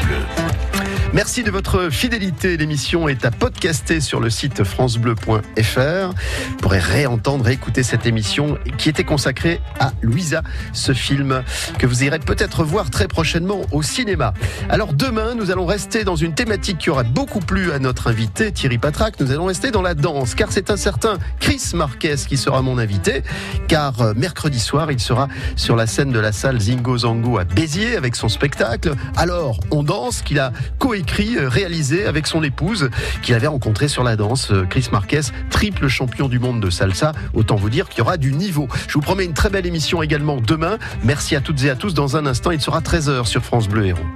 Sur 0.09 0.21
France 0.33 0.53
Bleu. 0.73 0.78
Merci 1.15 1.43
de 1.43 1.51
votre 1.51 1.89
fidélité. 1.91 2.59
L'émission 2.59 3.09
est 3.09 3.25
à 3.25 3.31
podcaster 3.31 4.03
sur 4.03 4.21
le 4.21 4.29
site 4.29 4.63
francebleu.fr. 4.63 6.11
Vous 6.51 6.57
pourrez 6.61 6.79
réentendre 6.79 7.49
et 7.49 7.53
écouter 7.53 7.83
cette 7.83 8.05
émission 8.05 8.59
qui 8.77 8.91
était 8.91 9.05
consacrée 9.05 9.63
à 9.81 9.93
Louisa, 10.03 10.43
ce 10.75 10.93
film 10.93 11.43
que 11.79 11.87
vous 11.87 12.05
irez 12.05 12.19
peut-être 12.19 12.63
voir 12.63 12.91
très 12.91 13.09
prochainement 13.09 13.63
au 13.73 13.83
cinéma. 13.83 14.35
Alors 14.69 14.93
demain, 14.93 15.35
nous 15.35 15.51
allons 15.51 15.65
rester 15.65 16.05
dans 16.05 16.15
une 16.15 16.35
thématique 16.35 16.77
qui 16.77 16.91
aura 16.91 17.05
beaucoup 17.05 17.41
plu 17.41 17.73
à 17.73 17.79
notre 17.79 18.09
invité 18.09 18.53
Thierry 18.53 18.77
Patrac. 18.77 19.19
Nous 19.19 19.31
allons 19.33 19.47
rester 19.47 19.71
dans 19.71 19.83
la 19.83 19.95
danse 19.95 20.35
car 20.35 20.53
c'est 20.53 20.71
un 20.71 20.77
certain 20.77 21.19
Chris 21.41 21.63
Marquez 21.73 22.17
qui 22.29 22.37
sera 22.37 22.61
mon 22.61 22.77
invité 22.77 23.23
car 23.67 23.99
euh, 24.03 24.13
mercredi 24.15 24.61
soir, 24.61 24.93
il 24.93 25.01
sera 25.01 25.29
sur 25.57 25.75
la 25.75 25.87
scène 25.87 26.13
de 26.13 26.21
la 26.21 26.33
salle 26.33 26.61
Zingo 26.61 26.99
Zango 26.99 27.39
à 27.39 27.45
Béziers 27.45 27.97
avec 27.97 28.15
son 28.15 28.29
spectacle. 28.29 28.93
Alors, 29.17 29.59
on 29.71 29.83
danse 29.83 30.21
qu'il 30.21 30.39
a 30.39 30.53
coécrit, 30.79 30.98
euh, 31.37 31.49
réalisé 31.49 32.07
avec 32.07 32.27
son 32.27 32.43
épouse 32.43 32.91
qu'il 33.23 33.35
avait 33.35 33.47
rencontré 33.47 33.89
sur 33.89 34.03
la 34.03 34.17
danse. 34.17 34.51
Euh, 34.51 34.65
Chris 34.69 34.89
Marquez, 34.93 35.21
triple 35.51 35.89
champion 35.89 36.29
du 36.29 36.39
monde 36.39 36.61
de 36.61 36.71
salsa. 36.71 37.13
Autant 37.35 37.57
vous 37.57 37.71
dire 37.71 37.89
qu'il 37.89 37.99
y 37.99 38.01
aura 38.03 38.17
du 38.17 38.33
niveau. 38.33 38.69
Je 38.87 38.95
vous 38.95 39.01
promets 39.01 39.25
une 39.25 39.35
très 39.35 39.51
belle 39.51 39.67
émission 39.67 40.03
également 40.03 40.41
demain. 40.41 40.79
Merci 41.05 41.37
à 41.37 41.41
toutes 41.41 41.63
et 41.65 41.71
à 41.71 41.77
tous. 41.77 41.95
Dans 41.95 42.17
un 42.17 42.27
instant, 42.27 42.51
il 42.51 42.61
sera 42.61 42.81
13h 42.81 43.27
sur 43.27 43.45
France 43.45 43.69
Bleu 43.69 43.87
Héros. 43.87 44.07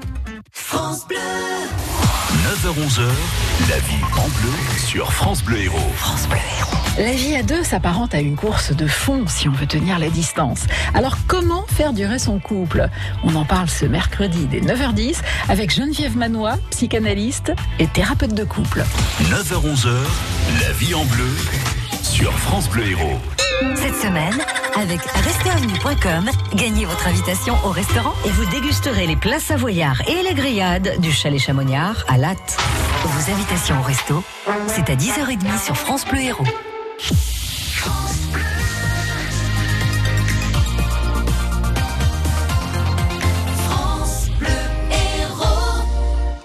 France 0.51 1.07
Bleu. 1.09 1.19
9h-11h, 2.33 3.03
la 3.69 3.79
vie 3.79 4.03
en 4.17 4.29
bleu 4.41 4.53
sur 4.79 5.13
France 5.13 5.43
Bleu 5.43 5.59
Héros. 5.59 5.93
France 5.97 6.27
Bleu 6.29 6.39
Héros. 6.59 6.72
La 6.99 7.13
vie 7.13 7.35
à 7.37 7.43
deux 7.43 7.65
s'apparente 7.65 8.15
à 8.15 8.21
une 8.21 8.37
course 8.37 8.73
de 8.73 8.87
fond 8.87 9.25
si 9.27 9.49
on 9.49 9.53
veut 9.53 9.67
tenir 9.67 9.99
la 9.99 10.11
distance. 10.11 10.65
Alors 10.93 11.17
comment 11.27 11.65
faire 11.67 11.95
durer 11.95 12.19
son 12.19 12.39
couple? 12.39 12.87
On 13.25 13.35
en 13.35 13.47
parle 13.47 13.71
ce 13.71 13.87
mercredi 13.87 14.47
dès 14.47 14.61
9h10 14.61 15.17
avec 15.49 15.75
Geneviève 15.75 16.19
Manois, 16.19 16.59
psychanalyste 16.71 17.55
et 17.79 17.87
thérapeute 17.87 18.35
de 18.35 18.45
couple. 18.45 18.85
9h-11h, 19.23 19.89
la 20.61 20.73
vie 20.73 20.95
en 20.95 21.07
bleu 21.07 21.31
sur 22.03 22.31
France 22.41 22.69
Bleu 22.69 22.87
Héros. 22.87 23.19
Cette 23.75 23.97
semaine, 23.97 24.39
avec 24.77 25.01
restaurant.com, 25.01 26.29
gagnez 26.55 26.85
votre 26.85 27.07
invitation 27.07 27.55
au 27.65 27.71
restaurant 27.71 28.13
et 28.27 28.31
vous 28.31 28.45
dégusterez 28.51 29.07
les 29.07 29.17
plats 29.17 29.41
savoyards 29.41 30.03
et 30.09 30.23
les 30.23 30.35
grillades 30.35 31.01
du 31.01 31.11
chalet 31.11 31.41
Chamonniard 31.41 32.05
à 32.07 32.19
Latte. 32.19 32.59
Vos 33.05 33.33
invitations 33.33 33.81
au 33.81 33.83
resto, 33.83 34.23
c'est 34.67 34.91
à 34.91 34.95
10h30 34.95 35.65
sur 35.65 35.77
France 35.77 36.05
Bleu 36.05 36.21
Héros. 36.21 36.45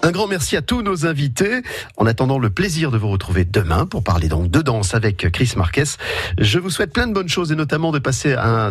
Un 0.08 0.10
grand 0.10 0.26
merci 0.26 0.56
à 0.56 0.62
tous 0.62 0.80
nos 0.80 1.04
invités. 1.04 1.60
En 1.98 2.06
attendant 2.06 2.38
le 2.38 2.48
plaisir 2.48 2.90
de 2.90 2.96
vous 2.96 3.10
retrouver 3.10 3.44
demain 3.44 3.84
pour 3.84 4.02
parler 4.02 4.28
donc 4.28 4.50
de 4.50 4.62
danse 4.62 4.94
avec 4.94 5.30
Chris 5.30 5.52
Marquez, 5.54 5.84
je 6.38 6.58
vous 6.58 6.70
souhaite 6.70 6.94
plein 6.94 7.06
de 7.06 7.12
bonnes 7.12 7.28
choses 7.28 7.52
et 7.52 7.54
notamment 7.54 7.92
de 7.92 7.98
passer 7.98 8.32
un 8.32 8.66